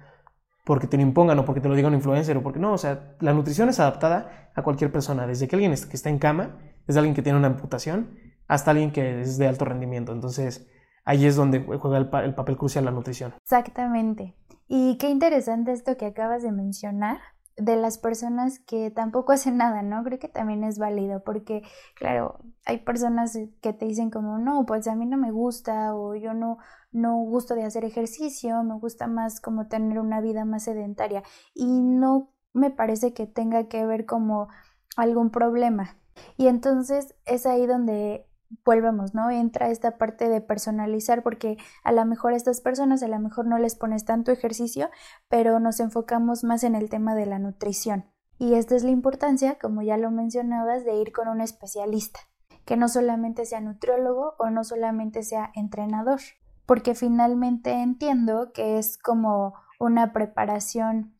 porque 0.65 0.87
te 0.87 0.97
lo 0.97 1.03
impongan 1.03 1.39
o 1.39 1.45
porque 1.45 1.61
te 1.61 1.69
lo 1.69 1.75
diga 1.75 1.87
un 1.87 1.95
influencer 1.95 2.37
o 2.37 2.43
porque 2.43 2.59
no, 2.59 2.73
o 2.73 2.77
sea, 2.77 3.15
la 3.19 3.33
nutrición 3.33 3.69
es 3.69 3.79
adaptada 3.79 4.51
a 4.53 4.61
cualquier 4.61 4.91
persona, 4.91 5.25
desde 5.25 5.47
que 5.47 5.55
alguien 5.55 5.73
que 5.73 5.95
está 5.95 6.09
en 6.09 6.19
cama, 6.19 6.59
desde 6.85 6.99
alguien 6.99 7.15
que 7.15 7.21
tiene 7.21 7.39
una 7.39 7.47
amputación, 7.47 8.17
hasta 8.47 8.71
alguien 8.71 8.91
que 8.91 9.21
es 9.21 9.37
de 9.37 9.47
alto 9.47 9.65
rendimiento. 9.65 10.11
Entonces, 10.11 10.67
ahí 11.05 11.25
es 11.25 11.35
donde 11.35 11.61
juega 11.61 11.97
el, 11.97 12.09
el 12.25 12.35
papel 12.35 12.57
crucial 12.57 12.85
la 12.85 12.91
nutrición. 12.91 13.33
Exactamente. 13.41 14.35
Y 14.67 14.97
qué 14.97 15.09
interesante 15.09 15.71
esto 15.71 15.97
que 15.97 16.05
acabas 16.05 16.43
de 16.43 16.51
mencionar, 16.51 17.19
de 17.57 17.75
las 17.75 17.97
personas 17.97 18.59
que 18.59 18.91
tampoco 18.91 19.33
hacen 19.33 19.57
nada, 19.57 19.81
¿no? 19.81 20.03
Creo 20.03 20.19
que 20.19 20.27
también 20.27 20.63
es 20.63 20.79
válido 20.79 21.23
porque, 21.23 21.63
claro, 21.95 22.39
hay 22.65 22.79
personas 22.79 23.37
que 23.61 23.73
te 23.73 23.85
dicen 23.85 24.09
como, 24.09 24.37
no, 24.37 24.65
pues 24.65 24.87
a 24.87 24.95
mí 24.95 25.05
no 25.05 25.17
me 25.17 25.31
gusta 25.31 25.95
o 25.95 26.15
yo 26.15 26.33
no, 26.33 26.57
no 26.91 27.17
gusto 27.17 27.55
de 27.55 27.63
hacer 27.63 27.85
ejercicio, 27.85 28.63
me 28.63 28.77
gusta 28.79 29.07
más 29.07 29.41
como 29.41 29.67
tener 29.67 29.99
una 29.99 30.21
vida 30.21 30.45
más 30.45 30.63
sedentaria 30.63 31.23
y 31.53 31.81
no 31.81 32.33
me 32.53 32.71
parece 32.71 33.13
que 33.13 33.27
tenga 33.27 33.67
que 33.67 33.85
ver 33.85 34.05
como 34.05 34.47
algún 34.95 35.29
problema. 35.29 35.97
Y 36.37 36.47
entonces 36.47 37.15
es 37.25 37.45
ahí 37.45 37.65
donde 37.65 38.27
volvemos, 38.65 39.13
¿no? 39.13 39.29
Entra 39.29 39.69
esta 39.69 39.97
parte 39.97 40.29
de 40.29 40.41
personalizar 40.41 41.23
porque 41.23 41.57
a 41.83 41.91
lo 41.91 42.05
mejor 42.05 42.33
a 42.33 42.35
estas 42.35 42.61
personas 42.61 43.03
a 43.03 43.07
lo 43.07 43.19
mejor 43.19 43.45
no 43.47 43.57
les 43.57 43.75
pones 43.75 44.05
tanto 44.05 44.31
ejercicio, 44.31 44.89
pero 45.29 45.59
nos 45.59 45.79
enfocamos 45.79 46.43
más 46.43 46.63
en 46.63 46.75
el 46.75 46.89
tema 46.89 47.15
de 47.15 47.25
la 47.25 47.39
nutrición. 47.39 48.05
Y 48.37 48.55
esta 48.55 48.75
es 48.75 48.83
la 48.83 48.89
importancia, 48.89 49.57
como 49.59 49.81
ya 49.81 49.97
lo 49.97 50.09
mencionabas, 50.09 50.83
de 50.83 50.95
ir 50.95 51.11
con 51.11 51.27
un 51.27 51.41
especialista, 51.41 52.19
que 52.65 52.75
no 52.75 52.87
solamente 52.87 53.45
sea 53.45 53.61
nutriólogo 53.61 54.33
o 54.39 54.49
no 54.49 54.63
solamente 54.63 55.23
sea 55.23 55.51
entrenador, 55.53 56.19
porque 56.65 56.95
finalmente 56.95 57.71
entiendo 57.71 58.51
que 58.51 58.77
es 58.77 58.97
como 58.97 59.53
una 59.79 60.13
preparación 60.13 61.15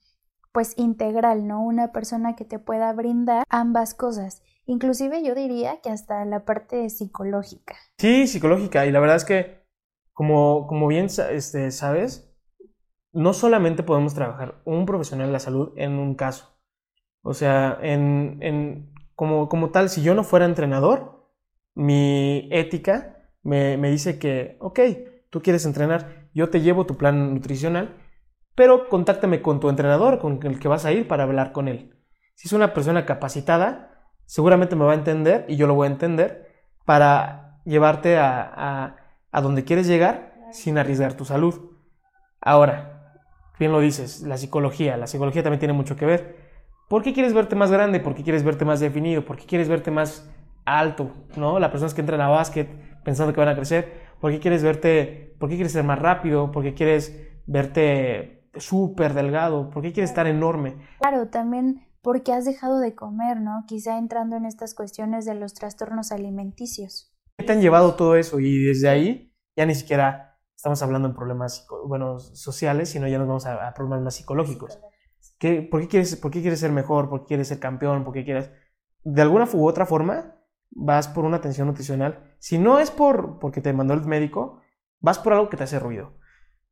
pues 0.52 0.74
integral, 0.78 1.48
¿no? 1.48 1.64
Una 1.64 1.92
persona 1.92 2.36
que 2.36 2.46
te 2.46 2.60
pueda 2.60 2.92
brindar 2.94 3.46
ambas 3.50 3.94
cosas 3.94 4.42
Inclusive 4.72 5.22
yo 5.22 5.36
diría 5.36 5.82
que 5.82 5.90
hasta 5.90 6.24
la 6.24 6.46
parte 6.46 6.90
psicológica. 6.90 7.76
Sí, 7.98 8.26
psicológica. 8.26 8.86
Y 8.86 8.92
la 8.94 9.02
verdad 9.02 9.18
es 9.18 9.26
que 9.26 9.66
como, 10.14 10.66
como 10.66 10.88
bien 10.88 11.08
este, 11.08 11.72
sabes, 11.72 12.34
no 13.12 13.34
solamente 13.34 13.84
podemos 13.84 14.14
trabajar 14.14 14.62
un 14.64 14.86
profesional 14.86 15.28
de 15.28 15.34
la 15.34 15.40
salud 15.40 15.74
en 15.76 16.00
un 16.00 16.16
caso. 16.16 16.58
O 17.22 17.34
sea, 17.34 17.80
en, 17.82 18.38
en, 18.40 18.94
como, 19.14 19.50
como 19.50 19.72
tal, 19.72 19.90
si 19.90 20.04
yo 20.04 20.14
no 20.14 20.24
fuera 20.24 20.46
entrenador, 20.46 21.30
mi 21.76 22.48
ética 22.50 23.30
me, 23.44 23.76
me 23.76 23.92
dice 23.92 24.20
que, 24.20 24.56
ok, 24.62 24.80
tú 25.30 25.42
quieres 25.42 25.66
entrenar, 25.66 26.30
yo 26.34 26.50
te 26.50 26.62
llevo 26.62 26.86
tu 26.86 26.96
plan 26.96 27.34
nutricional, 27.34 27.98
pero 28.56 28.88
contáctame 28.88 29.42
con 29.42 29.60
tu 29.60 29.68
entrenador, 29.68 30.20
con 30.20 30.40
el 30.44 30.60
que 30.60 30.70
vas 30.70 30.86
a 30.86 30.94
ir 30.94 31.10
para 31.10 31.24
hablar 31.24 31.52
con 31.52 31.68
él. 31.68 31.94
Si 32.36 32.48
es 32.48 32.54
una 32.54 32.74
persona 32.74 33.06
capacitada, 33.06 33.91
seguramente 34.32 34.78
me 34.78 34.86
va 34.86 34.94
a 34.94 34.96
entender 34.96 35.44
y 35.50 35.58
yo 35.58 35.68
lo 35.68 35.76
voy 35.76 35.90
a 35.90 35.92
entender 35.92 36.48
para 36.86 37.60
llevarte 37.66 38.18
a, 38.18 38.96
a, 39.30 39.42
donde 39.42 39.66
quieres 39.66 39.88
llegar 39.88 40.34
sin 40.54 40.78
arriesgar 40.78 41.16
tu 41.16 41.26
salud. 41.26 41.72
Ahora, 42.40 43.18
bien 43.60 43.74
lo 43.74 43.82
dices, 43.82 44.22
la 44.22 44.38
psicología, 44.38 44.96
la 44.96 45.08
psicología 45.08 45.44
también 45.44 45.60
tiene 45.60 45.74
mucho 45.74 45.98
que 45.98 46.06
ver. 46.06 46.38
¿Por 46.88 47.04
qué 47.04 47.12
quieres 47.12 47.34
verte 47.34 47.58
más 47.58 47.72
grande? 47.74 48.00
¿Por 48.00 48.16
qué 48.16 48.24
quieres 48.24 48.46
verte 48.46 48.64
más 48.64 48.80
definido? 48.80 49.26
¿Por 49.26 49.36
qué 49.36 49.46
quieres 49.46 49.68
verte 49.68 49.92
más 49.92 50.32
alto? 50.64 51.12
¿No? 51.36 51.60
Las 51.60 51.72
personas 51.72 51.94
que 51.94 52.00
entran 52.00 52.22
a 52.22 52.30
básquet 52.30 52.70
pensando 53.04 53.34
que 53.34 53.42
van 53.42 53.50
a 53.50 53.56
crecer. 53.58 53.92
¿Por 54.22 54.32
qué 54.32 54.40
quieres 54.40 54.64
verte, 54.64 55.36
por 55.42 55.50
qué 55.50 55.56
quieres 55.56 55.74
ser 55.74 55.84
más 55.84 56.00
rápido? 56.00 56.54
¿Por 56.54 56.64
qué 56.64 56.74
quieres 56.74 57.22
verte 57.48 58.48
súper 58.56 59.14
delgado? 59.14 59.70
¿Por 59.70 59.84
qué 59.84 59.92
quieres 59.92 60.10
estar 60.10 60.26
enorme? 60.26 60.78
Claro, 61.02 61.28
también 61.28 61.91
porque 62.02 62.34
has 62.34 62.46
dejado 62.46 62.80
de 62.80 62.96
comer, 62.96 63.40
¿no? 63.40 63.64
Quizá 63.68 63.98
entrando 63.98 64.36
en 64.36 64.46
estas 64.46 64.74
cuestiones 64.74 65.26
de 65.26 65.36
los 65.36 65.54
trastornos 65.54 66.12
alimenticios. 66.12 67.14
¿Qué 67.38 67.46
te 67.46 67.54
han 67.54 67.62
llevado 67.62 67.96
todo 67.96 68.16
eso? 68.16 68.40
Y 68.40 68.64
desde 68.64 68.90
ahí 68.90 69.36
ya 69.56 69.66
ni 69.66 69.76
siquiera 69.76 70.40
estamos 70.56 70.82
hablando 70.82 71.08
en 71.08 71.16
problemas 71.16 71.68
bueno, 71.88 72.20
sociales, 72.20 72.90
sino 72.90 73.08
ya 73.08 73.18
nos 73.18 73.28
vamos 73.28 73.46
a, 73.46 73.74
problemas 73.74 74.02
más 74.02 74.16
psicológicos. 74.16 74.80
¿Qué, 75.38 75.62
por, 75.62 75.82
qué 75.82 75.88
quieres, 75.88 76.16
¿Por 76.16 76.32
qué 76.32 76.42
quieres 76.42 76.60
ser 76.60 76.72
mejor? 76.72 77.10
¿Por 77.10 77.22
qué 77.22 77.28
quieres 77.28 77.48
ser 77.48 77.60
campeón? 77.60 78.04
¿Por 78.04 78.14
qué 78.14 78.24
quieres...? 78.24 78.52
De 79.04 79.22
alguna 79.22 79.48
u 79.54 79.68
otra 79.68 79.86
forma, 79.86 80.36
vas 80.70 81.08
por 81.08 81.26
una 81.26 81.38
atención 81.38 81.68
nutricional. 81.68 82.36
Si 82.40 82.58
no 82.58 82.80
es 82.80 82.92
por 82.92 83.40
porque 83.40 83.62
te 83.62 83.74
mandó 83.74 83.94
el 83.94 84.06
médico, 84.06 84.62
vas 85.00 85.20
por 85.20 85.34
algo 85.34 85.50
que 85.50 85.58
te 85.58 85.64
hace 85.64 85.80
ruido. 85.80 86.18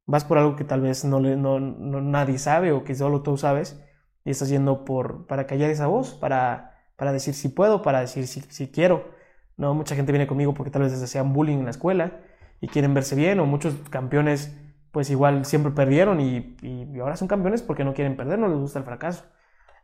Vas 0.05 0.23
por 0.23 0.37
algo 0.37 0.55
que 0.55 0.63
tal 0.63 0.81
vez 0.81 1.05
no, 1.05 1.19
no, 1.19 1.59
nadie 1.59 2.37
sabe 2.39 2.71
o 2.71 2.83
que 2.83 2.95
solo 2.95 3.21
tú 3.21 3.37
sabes 3.37 3.83
y 4.25 4.31
estás 4.31 4.49
yendo 4.49 4.85
por, 4.85 5.27
para 5.27 5.47
callar 5.47 5.69
esa 5.69 5.87
voz, 5.87 6.13
para, 6.13 6.77
para 6.95 7.11
decir 7.13 7.33
si 7.33 7.49
puedo, 7.49 7.81
para 7.81 8.01
decir 8.01 8.27
si, 8.27 8.41
si 8.41 8.71
quiero. 8.71 9.09
¿no? 9.57 9.73
Mucha 9.73 9.95
gente 9.95 10.11
viene 10.11 10.27
conmigo 10.27 10.53
porque 10.53 10.71
tal 10.71 10.83
vez 10.83 10.91
les 10.91 11.03
hacían 11.03 11.33
bullying 11.33 11.57
en 11.57 11.65
la 11.65 11.71
escuela 11.71 12.21
y 12.61 12.67
quieren 12.67 12.93
verse 12.93 13.15
bien, 13.15 13.39
o 13.39 13.45
muchos 13.45 13.75
campeones 13.89 14.55
pues 14.91 15.09
igual 15.09 15.45
siempre 15.45 15.71
perdieron 15.71 16.19
y, 16.19 16.57
y, 16.61 16.99
ahora 16.99 17.15
son 17.15 17.27
campeones 17.27 17.61
porque 17.61 17.83
no 17.83 17.93
quieren 17.93 18.17
perder, 18.17 18.39
no 18.39 18.47
les 18.47 18.57
gusta 18.57 18.79
el 18.79 18.85
fracaso. 18.85 19.25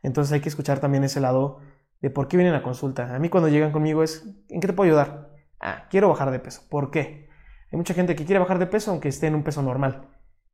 Entonces 0.01 0.33
hay 0.33 0.41
que 0.41 0.49
escuchar 0.49 0.79
también 0.79 1.03
ese 1.03 1.21
lado 1.21 1.59
de 2.01 2.09
por 2.09 2.27
qué 2.27 2.37
vienen 2.37 2.55
a 2.55 2.63
consulta. 2.63 3.15
A 3.15 3.19
mí 3.19 3.29
cuando 3.29 3.49
llegan 3.49 3.71
conmigo 3.71 4.03
es, 4.03 4.25
¿en 4.49 4.61
qué 4.61 4.67
te 4.67 4.73
puedo 4.73 4.89
ayudar? 4.89 5.31
Ah, 5.59 5.87
quiero 5.89 6.09
bajar 6.09 6.31
de 6.31 6.39
peso. 6.39 6.63
¿Por 6.69 6.91
qué? 6.91 7.29
Hay 7.71 7.77
mucha 7.77 7.93
gente 7.93 8.15
que 8.15 8.25
quiere 8.25 8.39
bajar 8.39 8.59
de 8.59 8.67
peso 8.67 8.91
aunque 8.91 9.09
esté 9.09 9.27
en 9.27 9.35
un 9.35 9.43
peso 9.43 9.61
normal, 9.61 10.09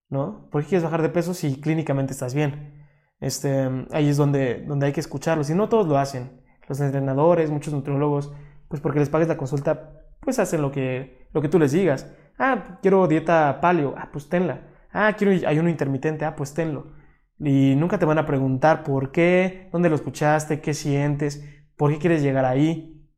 ¿no? 0.10 0.50
¿Por 0.50 0.64
qué 0.64 0.70
quieres 0.70 0.84
bajar 0.84 1.02
de 1.02 1.10
peso 1.10 1.34
si 1.34 1.60
clínicamente 1.60 2.14
estás 2.14 2.34
bien? 2.34 2.81
Este, 3.22 3.70
ahí 3.92 4.10
es 4.10 4.18
donde, 4.18 4.64
donde 4.68 4.88
hay 4.88 4.92
que 4.92 5.00
escucharlos. 5.00 5.50
Y 5.50 5.56
no 5.56 5.70
todos 5.70 5.88
lo 5.88 5.98
hacen. 5.98 6.42
Los 6.68 6.82
entrenadores, 6.82 7.50
muchos 7.50 7.74
nutriólogos, 7.74 8.34
pues 8.68 8.82
porque 8.82 9.00
les 9.00 9.10
pagues 9.10 9.28
la 9.28 9.38
consulta, 9.38 10.02
pues 10.20 10.40
hacen 10.40 10.62
lo 10.62 10.72
que, 10.72 11.28
lo 11.32 11.42
que 11.42 11.48
tú 11.48 11.60
les 11.60 11.72
digas. 11.72 12.12
Ah, 12.38 12.80
quiero 12.82 13.08
dieta 13.08 13.60
paleo. 13.62 13.96
Ah, 13.98 14.10
pues 14.12 14.28
tenla. 14.28 14.68
Ah, 14.92 15.14
quiero 15.18 15.48
ayuno 15.48 15.70
intermitente. 15.70 16.26
Ah, 16.26 16.36
pues 16.36 16.54
tenlo. 16.54 16.88
Y 17.40 17.76
nunca 17.76 17.98
te 17.98 18.06
van 18.06 18.18
a 18.18 18.26
preguntar 18.26 18.84
por 18.84 19.12
qué, 19.12 19.70
dónde 19.72 19.90
lo 19.90 19.96
escuchaste, 19.96 20.62
qué 20.62 20.74
sientes, 20.74 21.44
por 21.76 21.92
qué 21.92 21.98
quieres 21.98 22.22
llegar 22.22 22.46
ahí. 22.46 23.10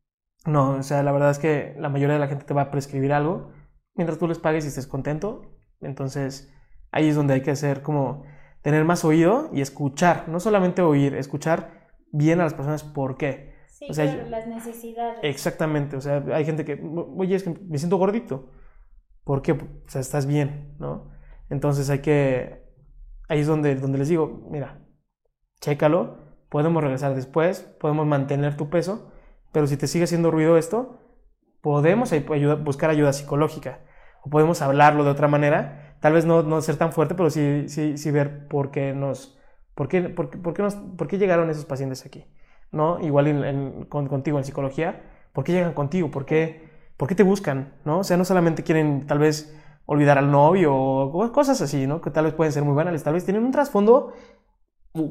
No, 0.46 0.72
o 0.72 0.82
sea, 0.82 1.02
la 1.02 1.12
verdad 1.12 1.30
es 1.30 1.38
que 1.38 1.74
la 1.78 1.88
mayoría 1.88 2.14
de 2.14 2.20
la 2.20 2.28
gente 2.28 2.44
te 2.44 2.54
va 2.54 2.62
a 2.62 2.70
prescribir 2.70 3.12
algo 3.12 3.52
mientras 3.94 4.18
tú 4.18 4.28
les 4.28 4.38
pagues 4.38 4.64
y 4.64 4.68
estés 4.68 4.86
contento. 4.86 5.52
Entonces, 5.80 6.52
ahí 6.90 7.08
es 7.08 7.16
donde 7.16 7.34
hay 7.34 7.42
que 7.42 7.50
hacer 7.50 7.82
como 7.82 8.24
tener 8.64 8.82
más 8.86 9.04
oído 9.04 9.50
y 9.52 9.60
escuchar, 9.60 10.24
no 10.26 10.40
solamente 10.40 10.80
oír, 10.80 11.14
escuchar 11.16 11.90
bien 12.10 12.40
a 12.40 12.44
las 12.44 12.54
personas 12.54 12.82
por 12.82 13.18
qué. 13.18 13.52
Sí, 13.68 13.88
claro, 13.88 14.26
las 14.30 14.46
necesidades. 14.46 15.18
Exactamente, 15.22 15.96
o 15.96 16.00
sea, 16.00 16.24
hay 16.32 16.46
gente 16.46 16.64
que, 16.64 16.82
oye, 16.82 17.36
es 17.36 17.42
que 17.42 17.54
me 17.68 17.76
siento 17.76 17.98
gordito. 17.98 18.48
¿Por 19.22 19.42
qué? 19.42 19.52
O 19.52 19.58
sea, 19.86 20.00
estás 20.00 20.24
bien, 20.24 20.74
¿no? 20.78 21.10
Entonces 21.50 21.90
hay 21.90 21.98
que, 21.98 22.64
ahí 23.28 23.40
es 23.40 23.46
donde, 23.46 23.74
donde 23.74 23.98
les 23.98 24.08
digo, 24.08 24.48
mira, 24.50 24.80
chécalo, 25.60 26.16
podemos 26.48 26.82
regresar 26.82 27.14
después, 27.14 27.60
podemos 27.78 28.06
mantener 28.06 28.56
tu 28.56 28.70
peso, 28.70 29.12
pero 29.52 29.66
si 29.66 29.76
te 29.76 29.88
sigue 29.88 30.04
haciendo 30.04 30.30
ruido 30.30 30.56
esto, 30.56 31.00
podemos 31.60 32.14
buscar 32.64 32.88
ayuda 32.88 33.12
psicológica 33.12 33.80
o 34.22 34.30
podemos 34.30 34.62
hablarlo 34.62 35.04
de 35.04 35.10
otra 35.10 35.28
manera 35.28 35.83
tal 36.04 36.12
vez 36.12 36.26
no, 36.26 36.42
no 36.42 36.60
ser 36.60 36.76
tan 36.76 36.92
fuerte, 36.92 37.14
pero 37.14 37.30
sí, 37.30 37.64
sí, 37.68 37.96
sí 37.96 38.10
ver 38.10 38.46
por 38.46 38.70
qué 38.70 38.92
nos, 38.92 39.38
por 39.74 39.88
qué, 39.88 40.02
por, 40.02 40.28
por 40.28 40.52
qué 40.52 40.60
nos, 40.60 40.74
por 40.74 41.08
qué 41.08 41.16
llegaron 41.16 41.48
esos 41.48 41.64
pacientes 41.64 42.04
aquí, 42.04 42.26
¿no? 42.72 43.00
Igual 43.00 43.26
en, 43.26 43.86
contigo 43.86 44.36
en 44.36 44.44
psicología, 44.44 45.00
¿por 45.32 45.44
qué 45.44 45.52
llegan 45.52 45.72
contigo? 45.72 46.10
¿Por 46.10 46.26
qué, 46.26 46.68
¿Por 46.98 47.08
qué 47.08 47.14
te 47.14 47.22
buscan, 47.22 47.72
no? 47.86 48.00
O 48.00 48.04
sea, 48.04 48.18
no 48.18 48.26
solamente 48.26 48.62
quieren 48.62 49.06
tal 49.06 49.18
vez 49.18 49.58
olvidar 49.86 50.18
al 50.18 50.30
novio 50.30 50.76
o 50.76 51.32
cosas 51.32 51.62
así, 51.62 51.86
¿no? 51.86 52.02
Que 52.02 52.10
tal 52.10 52.26
vez 52.26 52.34
pueden 52.34 52.52
ser 52.52 52.64
muy 52.64 52.74
banales, 52.74 53.02
tal 53.02 53.14
vez 53.14 53.24
tienen 53.24 53.42
un 53.42 53.50
trasfondo 53.50 54.12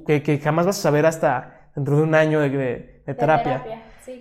que, 0.05 0.21
que 0.21 0.37
jamás 0.37 0.67
vas 0.67 0.77
a 0.77 0.81
saber 0.83 1.07
hasta 1.07 1.71
dentro 1.75 1.97
de 1.97 2.03
un 2.03 2.13
año 2.13 2.39
de, 2.39 2.49
de, 3.03 3.13
terapia. 3.15 3.65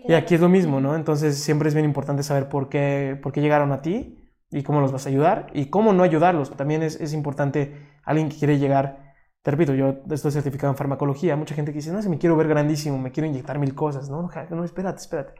Y 0.08 0.14
aquí 0.14 0.36
es 0.36 0.40
lo 0.40 0.48
mismo, 0.48 0.80
¿no? 0.80 0.96
Entonces 0.96 1.36
siempre 1.36 1.68
es 1.68 1.74
bien 1.74 1.84
importante 1.84 2.22
saber 2.22 2.48
por 2.48 2.70
qué, 2.70 3.20
por 3.22 3.30
qué 3.30 3.42
llegaron 3.42 3.72
a 3.72 3.82
ti 3.82 4.21
y 4.52 4.62
cómo 4.62 4.80
los 4.80 4.92
vas 4.92 5.06
a 5.06 5.08
ayudar 5.08 5.46
y 5.54 5.66
cómo 5.66 5.92
no 5.92 6.02
ayudarlos. 6.02 6.50
También 6.56 6.82
es, 6.82 7.00
es 7.00 7.14
importante 7.14 7.74
alguien 8.04 8.28
que 8.28 8.36
quiere 8.36 8.58
llegar, 8.58 9.14
te 9.42 9.50
repito, 9.50 9.74
yo 9.74 10.02
estoy 10.10 10.30
certificado 10.30 10.72
en 10.72 10.76
farmacología, 10.76 11.36
mucha 11.36 11.54
gente 11.54 11.72
que 11.72 11.78
dice, 11.78 11.92
no, 11.92 12.02
si 12.02 12.08
me 12.08 12.18
quiero 12.18 12.36
ver 12.36 12.48
grandísimo, 12.48 12.98
me 12.98 13.10
quiero 13.10 13.26
inyectar 13.26 13.58
mil 13.58 13.74
cosas, 13.74 14.10
no, 14.10 14.30
no, 14.50 14.64
espérate, 14.64 15.00
espérate, 15.00 15.34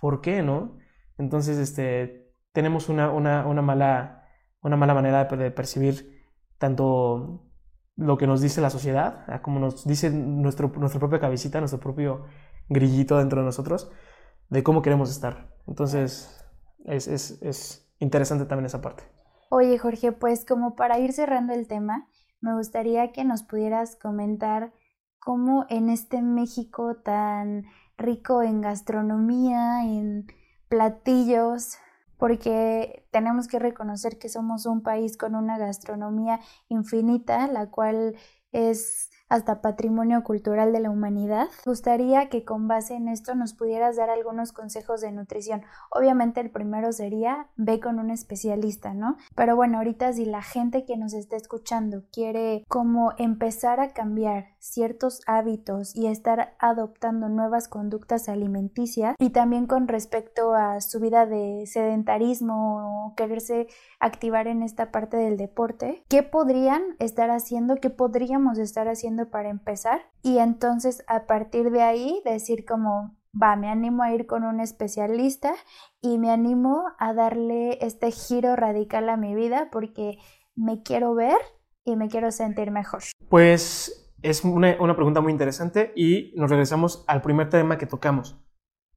¿por 0.00 0.20
qué, 0.20 0.42
no? 0.42 0.78
Entonces, 1.18 1.58
este, 1.58 2.32
tenemos 2.52 2.88
una, 2.88 3.10
una, 3.10 3.46
una 3.46 3.62
mala, 3.62 4.28
una 4.62 4.76
mala 4.76 4.94
manera 4.94 5.24
de, 5.24 5.50
percibir 5.50 6.22
tanto 6.58 7.44
lo 7.96 8.16
que 8.16 8.26
nos 8.26 8.40
dice 8.40 8.60
la 8.60 8.70
sociedad, 8.70 9.26
como 9.42 9.58
nos 9.60 9.86
dice 9.86 10.10
nuestro, 10.10 10.72
nuestra 10.76 11.00
propia 11.00 11.20
cabecita, 11.20 11.58
nuestro 11.58 11.80
propio 11.80 12.24
grillito 12.68 13.18
dentro 13.18 13.40
de 13.40 13.46
nosotros, 13.46 13.90
de 14.48 14.62
cómo 14.62 14.82
queremos 14.82 15.10
estar. 15.10 15.52
Entonces, 15.66 16.42
es, 16.84 17.06
es, 17.08 17.38
es 17.42 17.81
interesante 18.02 18.44
también 18.44 18.66
esa 18.66 18.80
parte. 18.80 19.04
Oye, 19.48 19.78
Jorge, 19.78 20.12
pues 20.12 20.44
como 20.44 20.74
para 20.74 20.98
ir 20.98 21.12
cerrando 21.12 21.52
el 21.52 21.66
tema, 21.66 22.08
me 22.40 22.54
gustaría 22.54 23.12
que 23.12 23.24
nos 23.24 23.42
pudieras 23.44 23.96
comentar 23.96 24.72
cómo 25.20 25.66
en 25.68 25.88
este 25.88 26.20
México 26.20 26.96
tan 26.96 27.64
rico 27.96 28.42
en 28.42 28.60
gastronomía, 28.60 29.84
en 29.84 30.26
platillos, 30.68 31.78
porque 32.18 33.06
tenemos 33.12 33.46
que 33.46 33.60
reconocer 33.60 34.18
que 34.18 34.28
somos 34.28 34.66
un 34.66 34.82
país 34.82 35.16
con 35.16 35.36
una 35.36 35.58
gastronomía 35.58 36.40
infinita, 36.68 37.46
la 37.46 37.70
cual 37.70 38.16
es 38.50 39.11
hasta 39.32 39.62
patrimonio 39.62 40.22
cultural 40.24 40.74
de 40.74 40.80
la 40.80 40.90
humanidad. 40.90 41.48
Gustaría 41.64 42.28
que 42.28 42.44
con 42.44 42.68
base 42.68 42.96
en 42.96 43.08
esto 43.08 43.34
nos 43.34 43.54
pudieras 43.54 43.96
dar 43.96 44.10
algunos 44.10 44.52
consejos 44.52 45.00
de 45.00 45.10
nutrición. 45.10 45.62
Obviamente 45.90 46.42
el 46.42 46.50
primero 46.50 46.92
sería 46.92 47.46
ve 47.56 47.80
con 47.80 47.98
un 47.98 48.10
especialista, 48.10 48.92
¿no? 48.92 49.16
Pero 49.34 49.56
bueno, 49.56 49.78
ahorita 49.78 50.12
si 50.12 50.26
la 50.26 50.42
gente 50.42 50.84
que 50.84 50.98
nos 50.98 51.14
está 51.14 51.36
escuchando 51.36 52.02
quiere 52.12 52.66
como 52.68 53.14
empezar 53.16 53.80
a 53.80 53.94
cambiar 53.94 54.51
ciertos 54.62 55.20
hábitos 55.26 55.94
y 55.96 56.06
estar 56.06 56.54
adoptando 56.60 57.28
nuevas 57.28 57.66
conductas 57.66 58.28
alimenticias 58.28 59.16
y 59.18 59.30
también 59.30 59.66
con 59.66 59.88
respecto 59.88 60.54
a 60.54 60.80
su 60.80 61.00
vida 61.00 61.26
de 61.26 61.64
sedentarismo 61.66 63.08
o 63.08 63.14
quererse 63.16 63.66
activar 63.98 64.46
en 64.46 64.62
esta 64.62 64.92
parte 64.92 65.16
del 65.16 65.36
deporte, 65.36 66.04
¿qué 66.08 66.22
podrían 66.22 66.82
estar 67.00 67.30
haciendo? 67.30 67.76
¿Qué 67.76 67.90
podríamos 67.90 68.58
estar 68.58 68.86
haciendo 68.86 69.30
para 69.30 69.50
empezar 69.50 70.00
y 70.22 70.38
entonces 70.38 71.02
a 71.08 71.26
partir 71.26 71.72
de 71.72 71.82
ahí 71.82 72.22
decir 72.24 72.64
como, 72.64 73.16
va, 73.40 73.56
me 73.56 73.68
animo 73.68 74.04
a 74.04 74.12
ir 74.14 74.26
con 74.26 74.44
un 74.44 74.60
especialista 74.60 75.54
y 76.00 76.18
me 76.18 76.30
animo 76.30 76.84
a 76.98 77.14
darle 77.14 77.84
este 77.84 78.12
giro 78.12 78.54
radical 78.54 79.08
a 79.08 79.16
mi 79.16 79.34
vida 79.34 79.70
porque 79.72 80.18
me 80.54 80.84
quiero 80.84 81.14
ver 81.16 81.38
y 81.84 81.96
me 81.96 82.08
quiero 82.08 82.30
sentir 82.30 82.70
mejor. 82.70 83.02
Pues 83.28 84.01
es 84.22 84.44
una, 84.44 84.94
pregunta 84.94 85.20
muy 85.20 85.32
interesante 85.32 85.92
y 85.96 86.32
nos 86.36 86.48
regresamos 86.48 87.04
al 87.08 87.22
primer 87.22 87.50
tema 87.50 87.76
que 87.76 87.86
tocamos. 87.86 88.40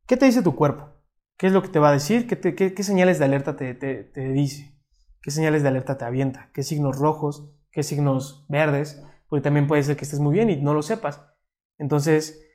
¿Qué 0.06 0.18
te 0.18 0.26
dice 0.26 0.44
tu 0.44 0.56
cuerpo? 0.56 0.90
¿Qué 1.38 1.48
es 1.48 1.54
lo 1.54 1.62
que 1.62 1.70
te 1.70 1.80
va 1.80 1.90
a 1.90 1.94
decir? 1.94 2.28
¿Qué, 2.28 2.56
qué, 2.56 2.84
señales 2.84 3.20
de 3.20 3.26
alerta 3.26 3.56
te, 3.56 3.74
te, 3.74 4.30
dice? 4.30 4.80
qué 5.22 5.32
señales 5.32 5.64
de 5.64 5.70
alerta 5.70 5.98
te 5.98 6.06
avienta, 6.06 6.52
qué 6.54 6.62
signos 6.62 7.00
rojos, 7.00 7.52
qué 7.72 7.82
signos 7.82 8.46
verdes, 8.48 9.04
porque 9.28 9.42
también 9.42 9.68
puede 9.68 9.82
ser 9.82 9.98
que 9.98 10.06
estés 10.06 10.20
muy 10.20 10.34
bien 10.34 10.52
y 10.52 10.58
no 10.58 10.76
lo 10.76 10.84
sepas. 10.84 11.26
Entonces, 11.80 12.46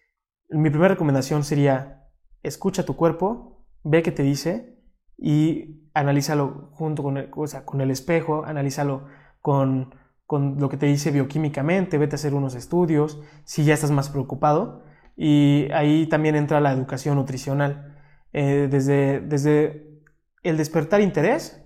mi 0.49 0.71
primera 0.71 0.95
recomendación 0.95 1.43
sería, 1.43 2.09
escucha 2.45 2.85
tu 2.85 2.95
cuerpo, 2.95 3.67
ve 3.83 4.03
qué 4.03 4.13
te 4.13 4.23
dice 4.23 4.79
y 5.19 5.91
analízalo 5.93 6.71
junto 6.73 7.03
con 7.03 7.17
el, 7.17 7.31
con 7.31 7.81
el 7.81 7.91
espejo, 7.91 8.45
analízalo 8.45 9.07
con, 9.41 9.93
con 10.31 10.61
lo 10.61 10.69
que 10.69 10.77
te 10.77 10.87
dice 10.87 11.11
bioquímicamente, 11.11 11.99
vete 11.99 12.15
a 12.15 12.19
hacer 12.19 12.35
unos 12.35 12.55
estudios, 12.55 13.21
si 13.43 13.65
ya 13.65 13.75
estás 13.75 13.91
más 13.91 14.11
preocupado. 14.11 14.85
Y 15.17 15.67
ahí 15.73 16.07
también 16.07 16.37
entra 16.37 16.61
la 16.61 16.71
educación 16.71 17.17
nutricional. 17.17 17.99
Eh, 18.33 18.69
desde, 18.71 19.19
desde 19.19 20.05
el 20.45 20.57
despertar 20.57 21.01
interés 21.01 21.61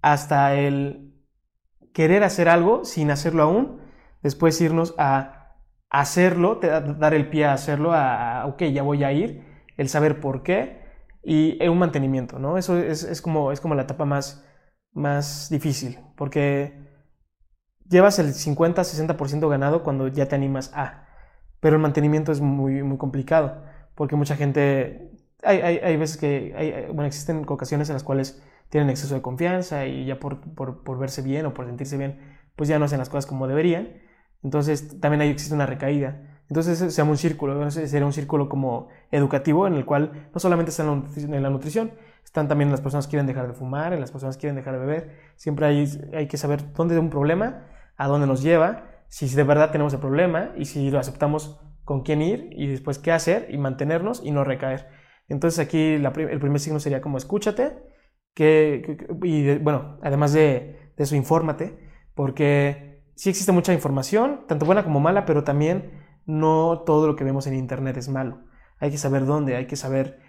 hasta 0.00 0.54
el 0.54 1.12
querer 1.92 2.22
hacer 2.22 2.48
algo 2.48 2.84
sin 2.84 3.10
hacerlo 3.10 3.42
aún, 3.42 3.80
después 4.22 4.60
irnos 4.60 4.94
a 4.96 5.56
hacerlo, 5.90 6.60
dar 6.60 7.14
el 7.14 7.28
pie 7.28 7.46
a 7.46 7.52
hacerlo, 7.52 7.94
a, 7.94 8.46
ok, 8.46 8.62
ya 8.66 8.84
voy 8.84 9.02
a 9.02 9.10
ir, 9.10 9.42
el 9.76 9.88
saber 9.88 10.20
por 10.20 10.44
qué 10.44 10.84
y 11.24 11.66
un 11.66 11.80
mantenimiento, 11.80 12.38
¿no? 12.38 12.58
Eso 12.58 12.78
es, 12.78 13.20
como, 13.22 13.50
es 13.50 13.60
como 13.60 13.74
la 13.74 13.82
etapa 13.82 14.04
más, 14.04 14.46
más 14.92 15.50
difícil, 15.50 15.98
porque 16.16 16.86
llevas 17.88 18.18
el 18.18 18.34
50-60% 18.34 19.48
ganado 19.48 19.82
cuando 19.82 20.08
ya 20.08 20.26
te 20.26 20.34
animas 20.34 20.70
a, 20.74 21.06
pero 21.60 21.76
el 21.76 21.82
mantenimiento 21.82 22.32
es 22.32 22.40
muy, 22.40 22.82
muy 22.82 22.98
complicado, 22.98 23.62
porque 23.94 24.16
mucha 24.16 24.36
gente, 24.36 25.10
hay, 25.42 25.60
hay, 25.60 25.78
hay 25.78 25.96
veces 25.96 26.16
que, 26.16 26.54
hay, 26.56 26.86
bueno, 26.86 27.04
existen 27.04 27.44
ocasiones 27.46 27.88
en 27.88 27.94
las 27.94 28.04
cuales 28.04 28.42
tienen 28.68 28.90
exceso 28.90 29.14
de 29.14 29.22
confianza 29.22 29.86
y 29.86 30.04
ya 30.04 30.18
por, 30.20 30.40
por, 30.40 30.82
por, 30.82 30.98
verse 30.98 31.22
bien 31.22 31.46
o 31.46 31.54
por 31.54 31.66
sentirse 31.66 31.96
bien, 31.96 32.18
pues 32.54 32.68
ya 32.68 32.78
no 32.78 32.84
hacen 32.84 32.98
las 32.98 33.08
cosas 33.08 33.26
como 33.26 33.46
deberían. 33.46 33.88
Entonces 34.42 35.00
también 35.00 35.20
ahí 35.22 35.30
existe 35.30 35.54
una 35.54 35.66
recaída. 35.66 36.20
Entonces 36.48 36.78
se 36.78 36.90
llama 36.90 37.12
un 37.12 37.18
círculo, 37.18 37.70
sería 37.70 38.06
un 38.06 38.12
círculo 38.12 38.48
como 38.48 38.88
educativo 39.10 39.66
en 39.66 39.74
el 39.74 39.84
cual 39.84 40.28
no 40.32 40.40
solamente 40.40 40.70
está 40.70 40.82
en 40.82 41.42
la 41.42 41.50
nutrición, 41.50 41.92
están 42.24 42.48
también 42.48 42.70
las 42.70 42.80
personas 42.80 43.06
que 43.06 43.12
quieren 43.12 43.26
dejar 43.26 43.48
de 43.48 43.54
fumar, 43.54 43.98
las 43.98 44.10
personas 44.10 44.36
que 44.36 44.42
quieren 44.42 44.56
dejar 44.56 44.74
de 44.74 44.80
beber. 44.80 45.16
Siempre 45.36 45.66
hay, 45.66 46.10
hay 46.14 46.26
que 46.26 46.36
saber 46.36 46.72
dónde 46.74 46.94
es 46.94 47.00
un 47.00 47.10
problema, 47.10 47.66
a 47.98 48.06
dónde 48.06 48.26
nos 48.26 48.42
lleva, 48.42 48.86
si 49.08 49.28
de 49.28 49.42
verdad 49.42 49.70
tenemos 49.70 49.92
el 49.92 50.00
problema 50.00 50.52
y 50.56 50.64
si 50.64 50.90
lo 50.90 50.98
aceptamos 50.98 51.60
con 51.84 52.02
quién 52.02 52.22
ir 52.22 52.48
y 52.52 52.66
después 52.68 52.98
qué 52.98 53.12
hacer 53.12 53.48
y 53.50 53.58
mantenernos 53.58 54.22
y 54.24 54.30
no 54.30 54.44
recaer. 54.44 54.88
Entonces 55.28 55.58
aquí 55.58 55.94
el 55.94 56.40
primer 56.40 56.60
signo 56.60 56.80
sería 56.80 57.02
como 57.02 57.18
escúchate, 57.18 57.76
y 59.22 59.58
bueno, 59.58 59.98
además 60.02 60.32
de, 60.32 60.92
eso, 60.96 61.16
infórmate, 61.16 61.78
porque 62.14 63.02
sí 63.14 63.30
existe 63.30 63.52
mucha 63.52 63.72
información, 63.72 64.44
tanto 64.46 64.66
buena 64.66 64.84
como 64.84 65.00
mala, 65.00 65.24
pero 65.24 65.44
también 65.44 66.04
no 66.26 66.82
todo 66.84 67.06
lo 67.06 67.16
que 67.16 67.24
vemos 67.24 67.46
en 67.46 67.54
Internet 67.54 67.96
es 67.96 68.08
malo. 68.08 68.44
Hay 68.78 68.90
que 68.90 68.98
saber 68.98 69.26
dónde, 69.26 69.56
hay 69.56 69.66
que 69.66 69.76
saber 69.76 70.20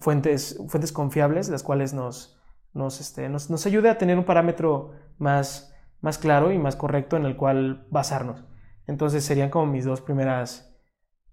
fuentes, 0.00 0.60
fuentes 0.68 0.92
confiables, 0.92 1.48
las 1.48 1.62
cuales 1.62 1.94
nos, 1.94 2.40
nos, 2.72 3.00
este, 3.00 3.28
nos, 3.28 3.50
nos 3.50 3.66
ayude 3.66 3.90
a 3.90 3.98
tener 3.98 4.18
un 4.18 4.24
parámetro 4.24 4.92
más, 5.18 5.74
más 6.00 6.18
claro 6.18 6.52
y 6.52 6.58
más 6.58 6.76
correcto 6.76 7.16
en 7.16 7.26
el 7.26 7.36
cual 7.36 7.86
basarnos. 7.90 8.44
Entonces 8.86 9.24
serían 9.24 9.50
como 9.50 9.66
mis 9.66 9.84
dos 9.84 10.00
primeras, 10.00 10.76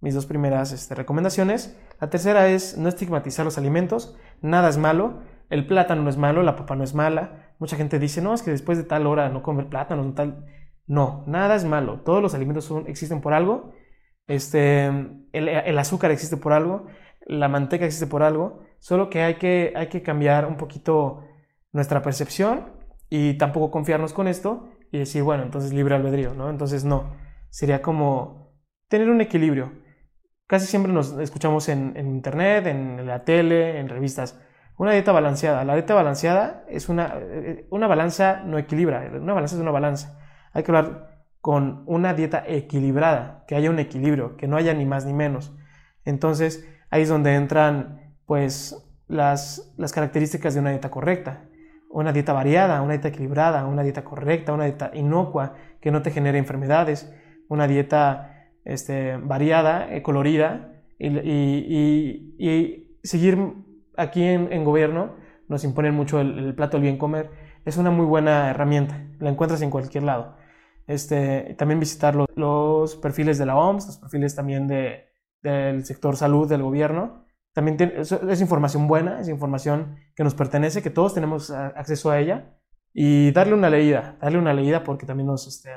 mis 0.01 0.15
dos 0.15 0.25
primeras 0.25 0.71
este, 0.71 0.95
recomendaciones. 0.95 1.79
La 1.99 2.09
tercera 2.09 2.47
es 2.47 2.77
no 2.77 2.89
estigmatizar 2.89 3.45
los 3.45 3.57
alimentos, 3.57 4.17
nada 4.41 4.69
es 4.69 4.77
malo, 4.77 5.21
el 5.49 5.67
plátano 5.67 6.01
no 6.01 6.09
es 6.09 6.17
malo, 6.17 6.43
la 6.43 6.55
papa 6.55 6.75
no 6.75 6.83
es 6.83 6.93
mala. 6.93 7.53
Mucha 7.59 7.77
gente 7.77 7.99
dice, 7.99 8.21
no, 8.21 8.33
es 8.33 8.41
que 8.41 8.51
después 8.51 8.77
de 8.77 8.83
tal 8.83 9.05
hora 9.05 9.29
no 9.29 9.43
comer 9.43 9.67
plátano, 9.67 10.03
no 10.03 10.13
tal. 10.13 10.45
No, 10.87 11.23
nada 11.27 11.55
es 11.55 11.63
malo. 11.65 12.01
Todos 12.01 12.21
los 12.21 12.33
alimentos 12.33 12.73
existen 12.87 13.21
por 13.21 13.33
algo. 13.33 13.73
Este, 14.27 14.85
el, 15.33 15.77
azúcar 15.77 16.11
existe 16.11 16.37
por 16.37 16.53
algo, 16.53 16.87
la 17.25 17.49
manteca 17.49 17.85
existe 17.85 18.07
por 18.07 18.23
algo, 18.23 18.63
solo 18.79 19.09
que 19.09 19.21
hay, 19.21 19.35
que 19.35 19.73
hay 19.75 19.87
que 19.87 20.01
cambiar 20.01 20.45
un 20.45 20.55
poquito 20.55 21.25
nuestra 21.73 22.01
percepción 22.01 22.71
y 23.15 23.35
tampoco 23.35 23.69
confiarnos 23.69 24.11
con 24.11 24.27
esto 24.27 24.69
y 24.91 24.97
decir, 24.97 25.21
bueno, 25.21 25.43
entonces 25.43 25.71
libre 25.71 25.93
albedrío, 25.93 26.33
¿no? 26.33 26.49
Entonces 26.49 26.83
no, 26.83 27.13
sería 27.51 27.83
como 27.83 28.57
tener 28.87 29.07
un 29.07 29.21
equilibrio. 29.21 29.71
Casi 30.47 30.65
siempre 30.65 30.91
nos 30.91 31.11
escuchamos 31.19 31.69
en 31.69 31.95
internet, 31.95 32.65
en 32.65 33.05
la 33.05 33.23
tele, 33.23 33.77
en 33.77 33.87
revistas 33.87 34.39
una 34.79 34.93
dieta 34.93 35.11
balanceada. 35.11 35.63
La 35.63 35.75
dieta 35.75 35.93
balanceada 35.93 36.65
es 36.67 36.89
una, 36.89 37.13
eh, 37.19 37.67
una 37.69 37.85
balanza 37.85 38.41
no 38.45 38.57
equilibra, 38.57 39.07
una 39.13 39.33
balanza 39.33 39.57
es 39.57 39.61
una 39.61 39.69
balanza. 39.69 40.19
Hay 40.51 40.63
que 40.63 40.71
hablar 40.71 41.27
con 41.39 41.83
una 41.85 42.15
dieta 42.15 42.43
equilibrada, 42.47 43.43
que 43.47 43.53
haya 43.53 43.69
un 43.69 43.77
equilibrio, 43.77 44.37
que 44.37 44.47
no 44.47 44.57
haya 44.57 44.73
ni 44.73 44.87
más 44.87 45.05
ni 45.05 45.13
menos. 45.13 45.55
Entonces, 46.03 46.67
ahí 46.89 47.03
es 47.03 47.09
donde 47.09 47.35
entran 47.35 48.17
pues 48.25 48.91
las, 49.07 49.71
las 49.77 49.93
características 49.93 50.55
de 50.55 50.61
una 50.61 50.71
dieta 50.71 50.89
correcta. 50.89 51.45
Una 51.93 52.11
dieta 52.11 52.33
variada, 52.33 52.81
una 52.81 52.93
dieta 52.93 53.09
equilibrada, 53.09 53.65
una 53.65 53.83
dieta 53.83 54.03
correcta, 54.03 54.51
una 54.51 54.65
dieta 54.65 54.91
inocua, 54.93 55.53
que 55.79 55.91
no 55.91 56.01
te 56.01 56.11
genere 56.11 56.39
enfermedades, 56.39 57.13
una 57.49 57.67
dieta 57.67 58.49
este, 58.65 59.17
variada, 59.17 59.93
eh, 59.93 60.01
colorida, 60.01 60.73
y, 60.97 62.37
y, 62.39 62.97
seguir 63.03 63.37
aquí 63.97 64.23
en, 64.23 64.63
gobierno 64.63 65.15
nos 65.49 65.63
imponen 65.63 65.93
mucho 65.93 66.19
el, 66.19 66.55
plato 66.55 66.77
del 66.77 66.83
bien 66.83 66.97
comer. 66.97 67.29
Es 67.65 67.77
una 67.77 67.91
muy 67.91 68.05
buena 68.05 68.49
herramienta, 68.49 69.05
la 69.19 69.29
encuentras 69.29 69.61
en 69.61 69.69
cualquier 69.69 70.03
lado. 70.03 70.35
Este, 70.87 71.55
también 71.57 71.79
visitar 71.79 72.15
los, 72.15 72.95
perfiles 72.95 73.37
de 73.37 73.45
la 73.45 73.55
OMS, 73.55 73.85
los 73.87 73.97
perfiles 73.97 74.35
también 74.35 74.67
de, 74.67 75.09
del 75.41 75.85
sector 75.85 76.15
salud 76.15 76.47
del 76.49 76.61
gobierno. 76.61 77.22
También 77.53 77.77
es, 77.97 78.41
información 78.41 78.87
buena, 78.87 79.19
es 79.19 79.29
información 79.29 79.95
que 80.15 80.23
nos 80.23 80.33
pertenece, 80.33 80.81
que 80.81 80.89
todos 80.89 81.13
tenemos 81.13 81.51
acceso 81.51 82.09
a 82.09 82.19
ella. 82.19 82.57
Y 82.93 83.31
darle 83.31 83.53
una 83.53 83.69
leída, 83.69 84.17
darle 84.21 84.37
una 84.37 84.53
leída 84.53 84.83
porque 84.83 85.05
también 85.05 85.27
nos, 85.27 85.47
este, 85.47 85.71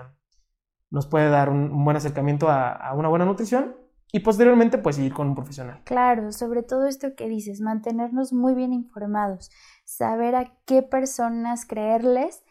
nos 0.91 1.07
puede 1.07 1.31
dar 1.31 1.49
un, 1.49 1.85
buen 1.85 1.97
acercamiento 1.97 2.49
a, 2.49 2.73
a 2.73 2.95
una 2.95 3.09
buena 3.09 3.25
nutrición 3.25 3.75
y 4.13 4.21
posteriormente 4.21 4.79
pues 4.79 4.99
ir 4.99 5.13
con 5.13 5.29
un 5.29 5.35
profesional. 5.35 5.81
Claro, 5.85 6.33
sobre 6.33 6.63
todo 6.63 6.87
esto 6.87 7.15
que 7.17 7.29
dices, 7.29 7.61
mantenernos 7.61 8.33
muy 8.33 8.55
bien 8.55 8.73
informados, 8.73 9.51
saber 9.85 10.35
a 10.35 10.53
qué 10.65 10.83
personas 10.83 11.67
creerles 11.67 12.43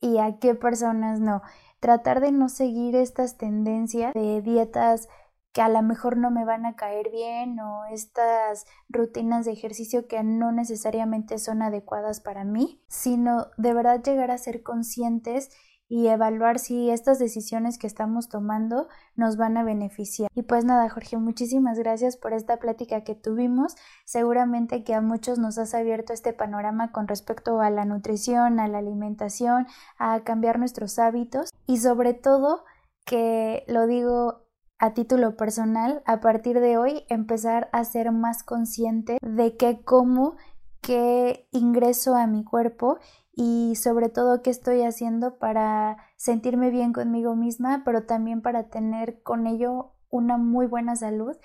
y 0.00 0.18
a 0.18 0.38
qué 0.38 0.54
personas 0.54 1.20
no. 1.20 1.42
Tratar 1.80 2.20
de 2.20 2.32
no 2.32 2.48
seguir 2.48 2.94
estas 2.96 3.38
tendencias 3.38 4.14
de 4.14 4.40
dietas 4.42 5.08
que 5.52 5.60
a 5.60 5.68
lo 5.68 5.82
mejor 5.82 6.16
no 6.16 6.30
me 6.30 6.44
van 6.44 6.66
a 6.66 6.76
caer 6.76 7.10
bien 7.10 7.60
o 7.60 7.84
estas 7.90 8.66
rutinas 8.88 9.44
de 9.44 9.52
ejercicio 9.52 10.08
que 10.08 10.22
no 10.22 10.50
necesariamente 10.52 11.38
son 11.38 11.62
adecuadas 11.62 12.20
para 12.20 12.44
mí, 12.44 12.82
sino 12.88 13.48
de 13.56 13.74
verdad 13.74 14.02
llegar 14.02 14.30
a 14.30 14.38
ser 14.38 14.62
conscientes 14.62 15.50
y 15.92 16.08
evaluar 16.08 16.58
si 16.58 16.88
estas 16.88 17.18
decisiones 17.18 17.76
que 17.76 17.86
estamos 17.86 18.30
tomando 18.30 18.88
nos 19.14 19.36
van 19.36 19.58
a 19.58 19.62
beneficiar. 19.62 20.30
Y 20.34 20.40
pues 20.40 20.64
nada, 20.64 20.88
Jorge, 20.88 21.18
muchísimas 21.18 21.78
gracias 21.78 22.16
por 22.16 22.32
esta 22.32 22.56
plática 22.56 23.04
que 23.04 23.14
tuvimos. 23.14 23.76
Seguramente 24.06 24.84
que 24.84 24.94
a 24.94 25.02
muchos 25.02 25.38
nos 25.38 25.58
has 25.58 25.74
abierto 25.74 26.14
este 26.14 26.32
panorama 26.32 26.92
con 26.92 27.08
respecto 27.08 27.60
a 27.60 27.68
la 27.68 27.84
nutrición, 27.84 28.58
a 28.58 28.68
la 28.68 28.78
alimentación, 28.78 29.66
a 29.98 30.20
cambiar 30.20 30.58
nuestros 30.58 30.98
hábitos 30.98 31.50
y 31.66 31.76
sobre 31.76 32.14
todo 32.14 32.64
que 33.04 33.64
lo 33.68 33.86
digo 33.86 34.41
a 34.82 34.94
título 34.94 35.36
personal, 35.36 36.02
a 36.06 36.18
partir 36.18 36.58
de 36.58 36.76
hoy 36.76 37.04
empezar 37.08 37.68
a 37.70 37.84
ser 37.84 38.10
más 38.10 38.42
consciente 38.42 39.18
de 39.22 39.56
qué 39.56 39.84
como, 39.84 40.34
qué 40.80 41.46
ingreso 41.52 42.16
a 42.16 42.26
mi 42.26 42.42
cuerpo 42.42 42.98
y 43.32 43.76
sobre 43.76 44.08
todo 44.08 44.42
qué 44.42 44.50
estoy 44.50 44.82
haciendo 44.82 45.38
para 45.38 45.98
sentirme 46.16 46.70
bien 46.70 46.92
conmigo 46.92 47.36
misma, 47.36 47.82
pero 47.84 48.06
también 48.06 48.42
para 48.42 48.70
tener 48.70 49.22
con 49.22 49.46
ello 49.46 49.92
una 50.10 50.36
muy 50.36 50.66
buena 50.66 50.96
salud, 50.96 51.36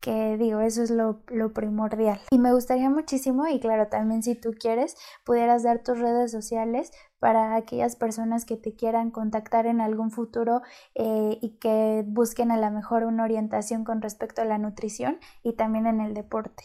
que 0.00 0.38
digo, 0.38 0.60
eso 0.60 0.82
es 0.82 0.90
lo, 0.90 1.22
primordial. 1.52 2.18
Y 2.30 2.38
me 2.38 2.54
gustaría 2.54 2.88
muchísimo, 2.88 3.46
y 3.46 3.60
claro, 3.60 3.88
también 3.88 4.22
si 4.22 4.34
tú 4.34 4.52
quieres, 4.58 4.96
pudieras 5.22 5.62
dar 5.62 5.82
tus 5.82 5.98
redes 5.98 6.32
sociales 6.32 6.92
para 7.18 7.56
aquellas 7.56 7.96
personas 7.96 8.44
que 8.44 8.56
te 8.56 8.74
quieran 8.74 9.10
contactar 9.10 9.66
en 9.66 9.80
algún 9.80 10.10
futuro 10.10 10.62
eh, 10.94 11.38
y 11.40 11.58
que 11.58 12.04
busquen 12.06 12.50
a 12.50 12.56
lo 12.56 12.70
mejor 12.70 13.04
una 13.04 13.24
orientación 13.24 13.84
con 13.84 14.02
respecto 14.02 14.42
a 14.42 14.44
la 14.44 14.58
nutrición 14.58 15.18
y 15.42 15.54
también 15.54 15.86
en 15.86 16.00
el 16.00 16.14
deporte. 16.14 16.64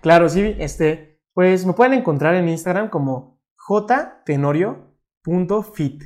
Claro, 0.00 0.28
sí, 0.28 0.54
este, 0.58 1.20
pues 1.34 1.66
me 1.66 1.72
pueden 1.72 1.94
encontrar 1.94 2.34
en 2.34 2.48
Instagram 2.48 2.90
como 2.90 3.40
jtenorio.fit. 4.24 6.02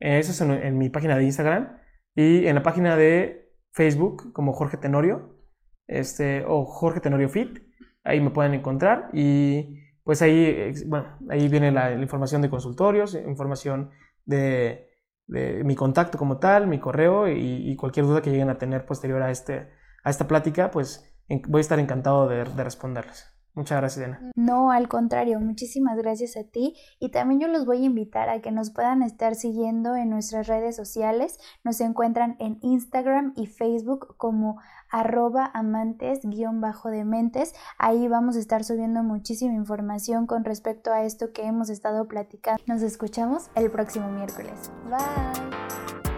Eso 0.00 0.32
es 0.32 0.40
en, 0.40 0.78
mi 0.78 0.88
página 0.88 1.16
de 1.16 1.24
Instagram 1.24 1.78
y 2.14 2.46
en 2.46 2.54
la 2.56 2.62
página 2.62 2.96
de 2.96 3.54
Facebook 3.70 4.32
como 4.32 4.52
Jorge 4.52 4.76
Tenorio 4.76 5.38
este, 5.86 6.44
o 6.46 6.64
Jorge 6.64 7.00
Tenorio 7.00 7.28
Fit. 7.28 7.60
Ahí 8.04 8.20
me 8.20 8.30
pueden 8.30 8.54
encontrar 8.54 9.10
y 9.12 9.81
pues 10.04 10.22
ahí, 10.22 10.72
bueno, 10.86 11.18
ahí 11.30 11.48
viene 11.48 11.70
la, 11.72 11.92
información 11.92 12.42
de 12.42 12.50
consultorios, 12.50 13.14
información 13.14 13.90
de, 14.24 14.88
mi 15.26 15.74
contacto 15.76 16.18
como 16.18 16.38
tal, 16.38 16.66
mi 16.66 16.78
correo 16.78 17.28
y, 17.28 17.74
cualquier 17.76 18.06
duda 18.06 18.22
que 18.22 18.30
lleguen 18.30 18.50
a 18.50 18.58
tener 18.58 18.84
posterior 18.84 19.22
a, 19.22 19.30
este, 19.30 19.70
a 20.04 20.10
esta 20.10 20.28
plática, 20.28 20.70
pues 20.70 21.08
voy 21.48 21.60
a 21.60 21.62
estar 21.62 21.78
encantado 21.78 22.28
de 22.28 22.44
responderles. 22.44 23.32
Muchas 23.54 23.78
gracias, 23.78 23.98
Diana. 23.98 24.32
No, 24.34 24.70
al 24.70 24.88
contrario, 24.88 25.38
muchísimas 25.38 25.98
gracias 25.98 26.38
a 26.38 26.44
ti. 26.44 26.74
Y 26.98 27.10
también 27.10 27.40
yo 27.40 27.48
los 27.48 27.66
voy 27.66 27.82
a 27.82 27.86
invitar 27.86 28.30
a 28.30 28.40
que 28.40 28.50
nos 28.50 28.70
puedan 28.70 29.02
estar 29.02 29.34
siguiendo 29.34 29.94
en 29.94 30.08
nuestras 30.08 30.46
redes 30.46 30.74
sociales. 30.74 31.38
Nos 31.62 31.82
encuentran 31.82 32.36
en 32.38 32.58
Instagram 32.62 33.34
y 33.36 33.46
Facebook 33.46 34.16
como 34.16 34.58
arroba 34.92 35.50
amantes-dementes. 35.52 37.52
Ahí 37.78 38.06
vamos 38.06 38.36
a 38.36 38.38
estar 38.38 38.62
subiendo 38.62 39.02
muchísima 39.02 39.54
información 39.54 40.28
con 40.28 40.44
respecto 40.44 40.92
a 40.92 41.02
esto 41.02 41.32
que 41.32 41.46
hemos 41.46 41.68
estado 41.70 42.06
platicando. 42.06 42.62
Nos 42.66 42.82
escuchamos 42.82 43.50
el 43.56 43.68
próximo 43.70 44.08
miércoles. 44.08 44.70
Bye. 44.88 46.11